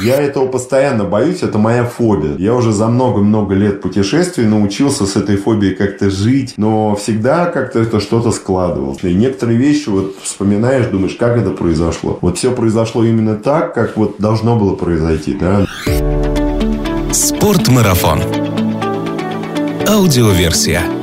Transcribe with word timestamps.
Я 0.00 0.16
этого 0.16 0.46
постоянно 0.46 1.04
боюсь, 1.04 1.42
это 1.42 1.58
моя 1.58 1.84
фобия. 1.84 2.36
Я 2.36 2.54
уже 2.54 2.72
за 2.72 2.88
много-много 2.88 3.54
лет 3.54 3.80
путешествий 3.82 4.46
научился 4.46 5.06
с 5.06 5.16
этой 5.16 5.36
фобией 5.36 5.74
как-то 5.74 6.10
жить, 6.10 6.54
но 6.56 6.96
всегда 6.96 7.46
как-то 7.46 7.80
это 7.80 8.00
что-то 8.00 8.32
складывалось. 8.32 8.98
И 9.02 9.14
некоторые 9.14 9.58
вещи 9.58 9.88
вот 9.88 10.16
вспоминаешь, 10.22 10.86
думаешь, 10.86 11.16
как 11.16 11.36
это 11.36 11.50
произошло. 11.50 12.18
Вот 12.20 12.38
все 12.38 12.52
произошло 12.52 13.04
именно 13.04 13.36
так, 13.36 13.74
как 13.74 13.96
вот 13.96 14.16
должно 14.18 14.56
было 14.56 14.74
произойти, 14.74 15.34
да. 15.34 15.66
Спортмарафон. 17.12 18.20
Аудиоверсия. 19.88 21.01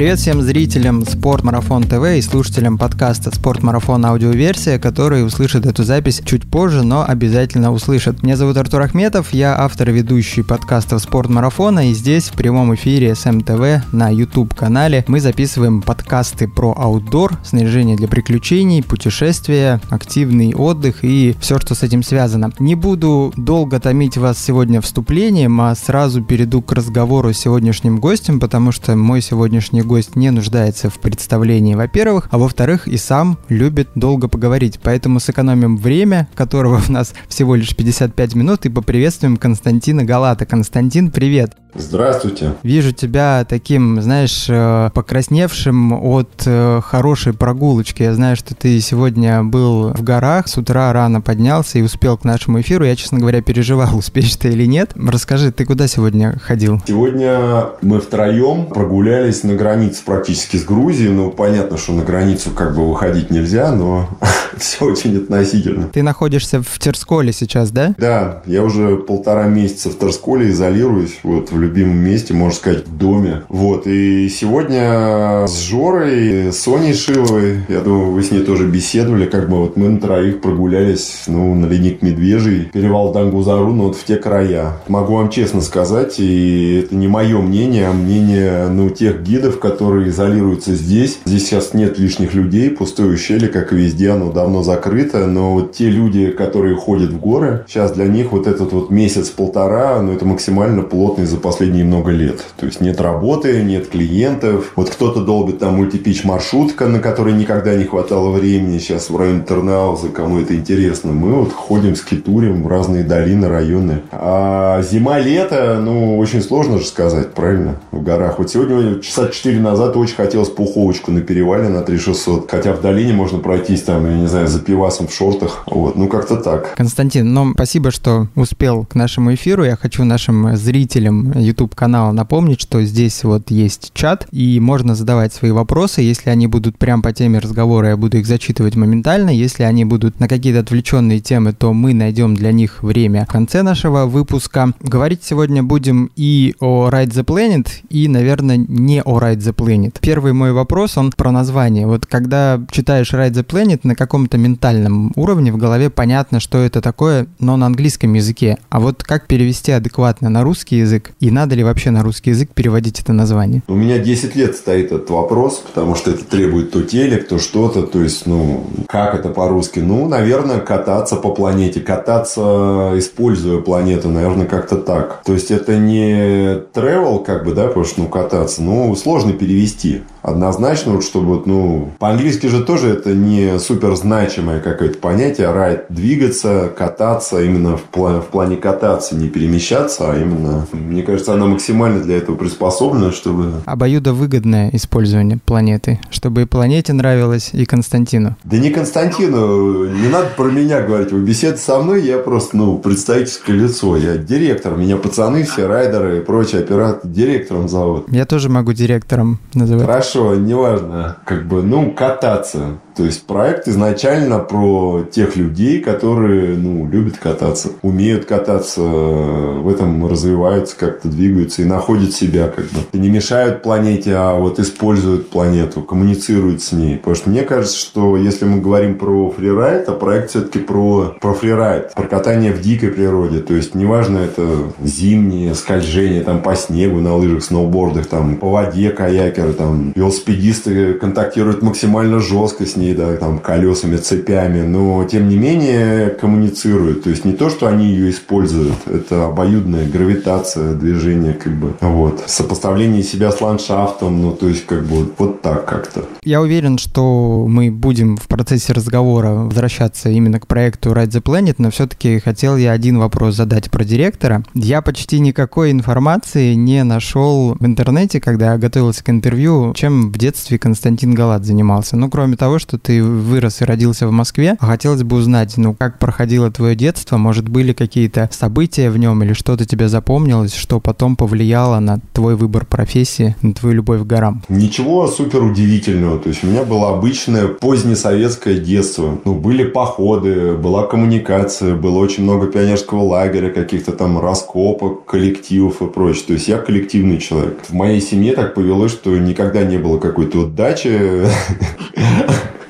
Привет 0.00 0.18
всем 0.18 0.40
зрителям 0.40 1.04
Спорт 1.04 1.44
Марафон 1.44 1.82
ТВ 1.82 2.16
и 2.16 2.22
слушателям 2.22 2.78
подкаста 2.78 3.30
Спорт 3.36 3.62
Марафон 3.62 4.06
аудиоверсия, 4.06 4.78
которые 4.78 5.26
услышат 5.26 5.66
эту 5.66 5.84
запись 5.84 6.22
чуть 6.24 6.50
позже, 6.50 6.82
но 6.82 7.04
обязательно 7.06 7.70
услышат. 7.70 8.22
Меня 8.22 8.38
зовут 8.38 8.56
Артур 8.56 8.80
Ахметов, 8.80 9.34
я 9.34 9.60
автор 9.60 9.90
и 9.90 9.92
ведущий 9.92 10.40
подкастов 10.40 11.02
Спорт 11.02 11.28
Марафона, 11.28 11.90
и 11.90 11.92
здесь 11.92 12.30
в 12.30 12.32
прямом 12.32 12.74
эфире 12.76 13.14
СМТВ 13.14 13.92
на 13.92 14.08
YouTube 14.08 14.54
канале 14.54 15.04
мы 15.06 15.20
записываем 15.20 15.82
подкасты 15.82 16.48
про 16.48 16.72
аутдор, 16.74 17.38
снаряжение 17.44 17.98
для 17.98 18.08
приключений, 18.08 18.82
путешествия, 18.82 19.82
активный 19.90 20.54
отдых 20.54 21.04
и 21.04 21.36
все, 21.42 21.58
что 21.58 21.74
с 21.74 21.82
этим 21.82 22.02
связано. 22.02 22.52
Не 22.58 22.74
буду 22.74 23.34
долго 23.36 23.78
томить 23.78 24.16
вас 24.16 24.42
сегодня 24.42 24.80
вступлением, 24.80 25.60
а 25.60 25.74
сразу 25.74 26.22
перейду 26.22 26.62
к 26.62 26.72
разговору 26.72 27.34
с 27.34 27.38
сегодняшним 27.38 28.00
гостем, 28.00 28.40
потому 28.40 28.72
что 28.72 28.96
мой 28.96 29.20
сегодняшний 29.20 29.89
гость 29.90 30.14
не 30.14 30.30
нуждается 30.30 30.88
в 30.88 31.00
представлении, 31.00 31.74
во-первых, 31.74 32.28
а 32.30 32.38
во-вторых, 32.38 32.86
и 32.86 32.96
сам 32.96 33.38
любит 33.48 33.88
долго 33.96 34.28
поговорить. 34.28 34.78
Поэтому 34.80 35.18
сэкономим 35.18 35.76
время, 35.76 36.28
которого 36.36 36.80
у 36.88 36.92
нас 36.92 37.12
всего 37.26 37.56
лишь 37.56 37.74
55 37.74 38.36
минут, 38.36 38.66
и 38.66 38.68
поприветствуем 38.68 39.36
Константина 39.36 40.04
Галата. 40.04 40.46
Константин, 40.46 41.10
привет! 41.10 41.56
Здравствуйте. 41.74 42.54
Вижу 42.62 42.92
тебя 42.92 43.46
таким, 43.48 44.00
знаешь, 44.02 44.46
э, 44.48 44.90
покрасневшим 44.92 45.92
от 45.92 46.42
э, 46.46 46.80
хорошей 46.82 47.32
прогулочки. 47.32 48.02
Я 48.02 48.14
знаю, 48.14 48.36
что 48.36 48.54
ты 48.54 48.80
сегодня 48.80 49.42
был 49.42 49.92
в 49.92 50.02
горах, 50.02 50.48
с 50.48 50.56
утра 50.56 50.92
рано 50.92 51.20
поднялся 51.20 51.78
и 51.78 51.82
успел 51.82 52.16
к 52.16 52.24
нашему 52.24 52.60
эфиру. 52.60 52.84
Я, 52.84 52.96
честно 52.96 53.18
говоря, 53.18 53.42
переживал, 53.42 53.96
успеешь 53.96 54.34
ты 54.36 54.48
или 54.48 54.66
нет. 54.66 54.92
Расскажи, 54.96 55.52
ты 55.52 55.64
куда 55.64 55.86
сегодня 55.86 56.38
ходил? 56.38 56.80
Сегодня 56.86 57.66
мы 57.82 58.00
втроем 58.00 58.66
прогулялись 58.66 59.44
на 59.44 59.54
границе 59.54 60.02
практически 60.04 60.56
с 60.56 60.64
Грузией. 60.64 61.10
Ну, 61.10 61.30
понятно, 61.30 61.76
что 61.76 61.92
на 61.92 62.02
границу 62.02 62.50
как 62.50 62.74
бы 62.74 62.88
выходить 62.88 63.30
нельзя, 63.30 63.72
но 63.72 64.08
все 64.56 64.84
очень 64.84 65.16
относительно. 65.18 65.88
Ты 65.88 66.02
находишься 66.02 66.62
в 66.62 66.78
Терсколе 66.78 67.32
сейчас, 67.32 67.70
да? 67.70 67.94
Да, 67.98 68.42
я 68.46 68.62
уже 68.62 68.96
полтора 68.96 69.46
месяца 69.46 69.90
в 69.90 69.98
Терсколе 69.98 70.50
изолируюсь, 70.50 71.18
вот, 71.22 71.50
в 71.50 71.59
любимом 71.60 71.98
месте, 71.98 72.34
можно 72.34 72.56
сказать, 72.56 72.86
в 72.86 72.96
доме. 72.96 73.42
Вот, 73.48 73.86
и 73.86 74.28
сегодня 74.28 75.46
с 75.46 75.60
Жорой, 75.60 76.52
Соней 76.52 76.94
Шиловой, 76.94 77.60
я 77.68 77.80
думаю, 77.80 78.12
вы 78.12 78.22
с 78.22 78.30
ней 78.30 78.42
тоже 78.42 78.66
беседовали, 78.66 79.26
как 79.26 79.48
бы 79.48 79.58
вот 79.58 79.76
мы 79.76 79.88
на 79.88 80.00
троих 80.00 80.40
прогулялись, 80.40 81.24
ну, 81.26 81.54
на 81.54 81.66
ледник 81.66 82.02
Медвежий, 82.02 82.70
перевал 82.72 83.12
Дангузару, 83.12 83.72
ну, 83.72 83.84
вот 83.84 83.96
в 83.96 84.04
те 84.04 84.16
края. 84.16 84.78
Могу 84.88 85.14
вам 85.14 85.30
честно 85.30 85.60
сказать, 85.60 86.16
и 86.18 86.82
это 86.84 86.94
не 86.94 87.08
мое 87.08 87.40
мнение, 87.40 87.88
а 87.88 87.92
мнение, 87.92 88.68
ну, 88.68 88.90
тех 88.90 89.22
гидов, 89.22 89.58
которые 89.58 90.08
изолируются 90.08 90.74
здесь. 90.74 91.18
Здесь 91.24 91.46
сейчас 91.46 91.74
нет 91.74 91.98
лишних 91.98 92.34
людей, 92.34 92.70
пустое 92.70 93.10
ущелье, 93.10 93.48
как 93.48 93.72
и 93.72 93.76
везде, 93.76 94.10
оно 94.10 94.32
давно 94.32 94.62
закрыто, 94.62 95.26
но 95.26 95.54
вот 95.54 95.72
те 95.72 95.88
люди, 95.88 96.30
которые 96.30 96.76
ходят 96.76 97.10
в 97.10 97.20
горы, 97.20 97.64
сейчас 97.68 97.92
для 97.92 98.06
них 98.06 98.32
вот 98.32 98.46
этот 98.46 98.72
вот 98.72 98.90
месяц-полтора, 98.90 100.00
ну, 100.02 100.12
это 100.12 100.24
максимально 100.24 100.82
плотный 100.82 101.26
за 101.26 101.36
последние 101.50 101.84
много 101.84 102.12
лет. 102.12 102.44
То 102.58 102.66
есть 102.66 102.80
нет 102.80 103.00
работы, 103.00 103.60
нет 103.64 103.88
клиентов. 103.88 104.70
Вот 104.76 104.88
кто-то 104.88 105.24
долбит 105.24 105.58
там 105.58 105.74
мультипич 105.74 106.22
маршрутка, 106.22 106.86
на 106.86 107.00
которой 107.00 107.34
никогда 107.34 107.74
не 107.74 107.82
хватало 107.82 108.30
времени. 108.30 108.78
Сейчас 108.78 109.10
в 109.10 109.16
районе 109.16 109.42
Тернауза, 109.42 110.10
кому 110.10 110.38
это 110.38 110.54
интересно, 110.54 111.10
мы 111.10 111.34
вот 111.34 111.52
ходим, 111.52 111.96
скитурим 111.96 112.62
в 112.62 112.68
разные 112.68 113.02
долины, 113.02 113.48
районы. 113.48 114.02
А 114.12 114.80
зима-лето, 114.82 115.80
ну, 115.82 116.18
очень 116.18 116.40
сложно 116.40 116.78
же 116.78 116.84
сказать, 116.84 117.34
правильно, 117.34 117.80
в 117.90 118.00
горах. 118.00 118.38
Вот 118.38 118.48
сегодня, 118.48 119.00
часа 119.00 119.26
4 119.26 119.58
назад, 119.58 119.96
очень 119.96 120.14
хотелось 120.14 120.50
пуховочку 120.50 121.10
на 121.10 121.20
перевале 121.20 121.68
на 121.68 121.82
3600. 121.82 122.48
Хотя 122.48 122.74
в 122.74 122.80
долине 122.80 123.12
можно 123.12 123.40
пройтись 123.40 123.82
там, 123.82 124.06
я 124.06 124.16
не 124.16 124.28
знаю, 124.28 124.46
за 124.46 124.60
пивасом 124.60 125.08
в 125.08 125.12
шортах. 125.12 125.64
Вот, 125.66 125.96
ну, 125.96 126.06
как-то 126.06 126.36
так. 126.36 126.76
Константин, 126.76 127.34
ну, 127.34 127.50
спасибо, 127.54 127.90
что 127.90 128.28
успел 128.36 128.84
к 128.84 128.94
нашему 128.94 129.34
эфиру. 129.34 129.64
Я 129.64 129.74
хочу 129.74 130.04
нашим 130.04 130.56
зрителям 130.56 131.32
YouTube-канала 131.40 132.12
напомнить, 132.12 132.60
что 132.60 132.82
здесь 132.82 133.24
вот 133.24 133.50
есть 133.50 133.90
чат, 133.94 134.26
и 134.32 134.60
можно 134.60 134.94
задавать 134.94 135.32
свои 135.32 135.50
вопросы. 135.50 136.02
Если 136.02 136.30
они 136.30 136.46
будут 136.46 136.78
прям 136.78 137.02
по 137.02 137.12
теме 137.12 137.38
разговора, 137.38 137.88
я 137.88 137.96
буду 137.96 138.18
их 138.18 138.26
зачитывать 138.26 138.76
моментально. 138.76 139.30
Если 139.30 139.62
они 139.62 139.84
будут 139.84 140.20
на 140.20 140.28
какие-то 140.28 140.60
отвлеченные 140.60 141.20
темы, 141.20 141.52
то 141.52 141.72
мы 141.72 141.94
найдем 141.94 142.34
для 142.34 142.52
них 142.52 142.82
время 142.82 143.26
в 143.28 143.32
конце 143.32 143.62
нашего 143.62 144.06
выпуска. 144.06 144.72
Говорить 144.80 145.24
сегодня 145.24 145.62
будем 145.62 146.10
и 146.16 146.54
о 146.60 146.88
Ride 146.90 147.10
the 147.10 147.24
Planet, 147.24 147.68
и, 147.88 148.08
наверное, 148.08 148.56
не 148.56 149.02
о 149.02 149.18
Ride 149.18 149.38
the 149.38 149.54
Planet. 149.54 149.96
Первый 150.00 150.32
мой 150.32 150.52
вопрос, 150.52 150.96
он 150.96 151.12
про 151.12 151.32
название. 151.32 151.86
Вот 151.86 152.06
когда 152.06 152.60
читаешь 152.70 153.12
Ride 153.12 153.32
the 153.32 153.44
Planet, 153.44 153.80
на 153.84 153.94
каком-то 153.94 154.38
ментальном 154.38 155.12
уровне 155.16 155.52
в 155.52 155.56
голове 155.56 155.90
понятно, 155.90 156.40
что 156.40 156.58
это 156.58 156.80
такое, 156.80 157.26
но 157.38 157.56
на 157.56 157.66
английском 157.66 158.12
языке. 158.14 158.58
А 158.68 158.80
вот 158.80 159.02
как 159.02 159.26
перевести 159.26 159.72
адекватно 159.72 160.28
на 160.28 160.42
русский 160.42 160.78
язык? 160.78 161.12
И 161.20 161.29
надо 161.30 161.54
ли 161.54 161.64
вообще 161.64 161.90
на 161.90 162.02
русский 162.02 162.30
язык 162.30 162.50
переводить 162.54 163.00
это 163.00 163.12
название? 163.12 163.62
У 163.68 163.74
меня 163.74 163.98
10 163.98 164.36
лет 164.36 164.56
стоит 164.56 164.86
этот 164.86 165.10
вопрос, 165.10 165.62
потому 165.66 165.94
что 165.94 166.10
это 166.10 166.24
требует 166.24 166.70
то 166.72 166.82
телек, 166.82 167.28
то 167.28 167.38
что-то. 167.38 167.82
То 167.82 168.02
есть, 168.02 168.26
ну, 168.26 168.66
как 168.88 169.14
это 169.14 169.28
по-русски? 169.28 169.80
Ну, 169.80 170.08
наверное, 170.08 170.58
кататься 170.60 171.16
по 171.16 171.30
планете. 171.30 171.80
Кататься, 171.80 172.92
используя 172.96 173.60
планету, 173.60 174.08
наверное, 174.08 174.46
как-то 174.46 174.76
так. 174.76 175.22
То 175.24 175.32
есть, 175.32 175.50
это 175.50 175.76
не 175.78 176.60
travel, 176.74 177.24
как 177.24 177.44
бы, 177.44 177.54
да, 177.54 177.66
потому 177.68 177.84
что, 177.84 178.00
ну, 178.00 178.08
кататься. 178.08 178.62
Ну, 178.62 178.94
сложно 178.96 179.32
перевести. 179.32 180.02
Однозначно, 180.22 180.92
вот 180.92 181.04
чтобы, 181.04 181.26
вот, 181.26 181.46
ну, 181.46 181.90
по-английски 181.98 182.46
же 182.46 182.62
тоже 182.62 182.90
это 182.90 183.14
не 183.14 183.58
супер 183.58 183.96
значимое 183.96 184.60
какое-то 184.60 184.98
понятие. 184.98 185.50
Райд– 185.50 185.86
двигаться, 185.88 186.70
кататься, 186.76 187.42
именно 187.42 187.76
в, 187.76 187.84
пла- 187.92 188.20
в 188.20 188.26
плане 188.26 188.56
кататься, 188.56 189.16
не 189.16 189.28
перемещаться, 189.28 190.12
а 190.12 190.16
именно, 190.16 190.66
мне 190.72 191.02
кажется, 191.02 191.19
она 191.28 191.46
максимально 191.46 192.02
для 192.02 192.16
этого 192.16 192.36
приспособлена, 192.36 193.12
чтобы... 193.12 193.52
Обоюдовыгодное 193.66 194.70
использование 194.72 195.38
планеты, 195.44 196.00
чтобы 196.10 196.42
и 196.42 196.44
планете 196.44 196.92
нравилось, 196.92 197.50
и 197.52 197.64
Константину. 197.64 198.36
Да 198.44 198.58
не 198.58 198.70
Константину, 198.70 199.86
не 199.86 200.08
надо 200.08 200.28
про 200.36 200.50
меня 200.50 200.82
говорить. 200.82 201.12
Вы 201.12 201.20
беседуете 201.20 201.62
со 201.62 201.80
мной, 201.80 202.02
я 202.02 202.18
просто, 202.18 202.56
ну, 202.56 202.78
представительское 202.78 203.56
лицо. 203.56 203.96
Я 203.96 204.16
директор, 204.16 204.76
меня 204.76 204.96
пацаны 204.96 205.44
все, 205.44 205.66
райдеры 205.66 206.18
и 206.18 206.20
прочие 206.20 206.62
операторы 206.62 207.12
директором 207.12 207.68
зовут. 207.68 208.06
Я 208.08 208.26
тоже 208.26 208.48
могу 208.48 208.72
директором 208.72 209.38
называть. 209.54 209.86
Хорошо, 209.86 210.34
неважно, 210.34 211.16
как 211.24 211.46
бы, 211.46 211.62
ну, 211.62 211.92
кататься. 211.92 212.78
То 213.00 213.06
есть 213.06 213.22
проект 213.22 213.66
изначально 213.66 214.40
про 214.40 215.06
тех 215.10 215.34
людей, 215.34 215.80
которые 215.80 216.54
ну, 216.54 216.86
любят 216.86 217.16
кататься, 217.16 217.70
умеют 217.80 218.26
кататься, 218.26 218.82
в 218.82 219.66
этом 219.70 220.06
развиваются, 220.06 220.76
как-то 220.76 221.08
двигаются 221.08 221.62
и 221.62 221.64
находят 221.64 222.12
себя 222.12 222.48
как 222.48 222.66
бы. 222.66 222.98
Не 222.98 223.08
мешают 223.08 223.62
планете, 223.62 224.16
а 224.16 224.34
вот 224.34 224.58
используют 224.58 225.30
планету, 225.30 225.80
коммуницируют 225.80 226.60
с 226.60 226.72
ней. 226.72 226.98
Потому 226.98 227.16
что 227.16 227.30
мне 227.30 227.40
кажется, 227.40 227.78
что 227.78 228.18
если 228.18 228.44
мы 228.44 228.60
говорим 228.60 228.98
про 228.98 229.30
фрирайд, 229.30 229.88
а 229.88 229.92
проект 229.92 230.28
все-таки 230.28 230.58
про, 230.58 231.16
про 231.22 231.32
фрирайд, 231.32 231.94
про 231.94 232.06
катание 232.06 232.52
в 232.52 232.60
дикой 232.60 232.90
природе. 232.90 233.38
То 233.38 233.54
есть 233.54 233.74
неважно 233.74 234.18
это 234.18 234.46
зимнее 234.84 235.54
скольжение 235.54 236.22
там 236.22 236.42
по 236.42 236.54
снегу 236.54 237.00
на 237.00 237.16
лыжах, 237.16 237.44
сноубордах, 237.44 238.08
там 238.08 238.36
по 238.36 238.50
воде 238.50 238.90
каякеры, 238.90 239.54
там 239.54 239.92
велосипедисты 239.96 240.92
контактируют 240.92 241.62
максимально 241.62 242.18
жестко 242.18 242.66
с 242.66 242.76
ней 242.76 242.89
да, 242.94 243.16
там, 243.16 243.38
колесами, 243.38 243.96
цепями, 243.96 244.62
но, 244.62 245.04
тем 245.04 245.28
не 245.28 245.36
менее, 245.36 246.10
коммуницируют. 246.10 247.04
То 247.04 247.10
есть, 247.10 247.24
не 247.24 247.32
то, 247.32 247.50
что 247.50 247.66
они 247.66 247.86
ее 247.86 248.10
используют, 248.10 248.74
это 248.86 249.26
обоюдная 249.26 249.88
гравитация 249.88 250.74
движения, 250.74 251.32
как 251.32 251.54
бы, 251.54 251.74
вот. 251.80 252.22
Сопоставление 252.26 253.02
себя 253.02 253.32
с 253.32 253.40
ландшафтом, 253.40 254.20
ну, 254.20 254.32
то 254.32 254.48
есть, 254.48 254.66
как 254.66 254.84
бы, 254.84 255.10
вот 255.18 255.42
так 255.42 255.64
как-то. 255.66 256.04
Я 256.22 256.40
уверен, 256.40 256.78
что 256.78 257.46
мы 257.48 257.70
будем 257.70 258.16
в 258.16 258.26
процессе 258.28 258.72
разговора 258.72 259.30
возвращаться 259.30 260.10
именно 260.10 260.40
к 260.40 260.46
проекту 260.46 260.90
Ride 260.90 261.08
the 261.08 261.22
Planet, 261.22 261.56
но 261.58 261.70
все-таки 261.70 262.18
хотел 262.18 262.56
я 262.56 262.72
один 262.72 262.98
вопрос 262.98 263.36
задать 263.36 263.70
про 263.70 263.84
директора. 263.84 264.42
Я 264.54 264.82
почти 264.82 265.20
никакой 265.20 265.70
информации 265.70 266.54
не 266.54 266.84
нашел 266.84 267.56
в 267.58 267.64
интернете, 267.64 268.20
когда 268.20 268.52
я 268.52 268.58
готовился 268.58 269.04
к 269.04 269.10
интервью, 269.10 269.72
чем 269.74 270.12
в 270.12 270.18
детстве 270.18 270.58
Константин 270.58 271.14
Галат 271.14 271.44
занимался. 271.44 271.96
Ну, 271.96 272.08
кроме 272.10 272.36
того, 272.36 272.58
что 272.58 272.78
ты 272.82 273.02
вырос 273.02 273.60
и 273.60 273.64
родился 273.64 274.06
в 274.06 274.12
Москве, 274.12 274.56
хотелось 274.60 275.02
бы 275.02 275.16
узнать, 275.16 275.56
ну, 275.56 275.74
как 275.74 275.98
проходило 275.98 276.50
твое 276.50 276.74
детство, 276.74 277.16
может, 277.16 277.48
были 277.48 277.72
какие-то 277.72 278.28
события 278.32 278.90
в 278.90 278.98
нем 278.98 279.22
или 279.22 279.32
что-то 279.32 279.64
тебе 279.64 279.88
запомнилось, 279.88 280.54
что 280.54 280.80
потом 280.80 281.16
повлияло 281.16 281.78
на 281.80 282.00
твой 282.12 282.36
выбор 282.36 282.64
профессии, 282.64 283.36
на 283.42 283.52
твою 283.52 283.76
любовь 283.76 284.02
к 284.02 284.06
горам? 284.06 284.42
Ничего 284.48 285.06
супер 285.06 285.42
удивительного. 285.42 286.18
То 286.18 286.28
есть 286.28 286.44
у 286.44 286.46
меня 286.46 286.64
было 286.64 286.90
обычное 286.90 287.48
позднесоветское 287.48 288.58
детство. 288.58 289.18
Ну, 289.24 289.34
были 289.34 289.64
походы, 289.64 290.54
была 290.54 290.86
коммуникация, 290.86 291.74
было 291.74 291.98
очень 291.98 292.24
много 292.24 292.46
пионерского 292.46 293.02
лагеря, 293.02 293.50
каких-то 293.50 293.92
там 293.92 294.18
раскопок, 294.18 295.04
коллективов 295.04 295.82
и 295.82 295.86
прочее. 295.86 296.24
То 296.28 296.32
есть 296.34 296.48
я 296.48 296.58
коллективный 296.58 297.18
человек. 297.18 297.60
В 297.68 297.72
моей 297.72 298.00
семье 298.00 298.34
так 298.34 298.54
повелось, 298.54 298.92
что 298.92 299.16
никогда 299.16 299.64
не 299.64 299.78
было 299.78 299.98
какой-то 299.98 300.38
вот 300.38 300.54
дачи 300.54 300.90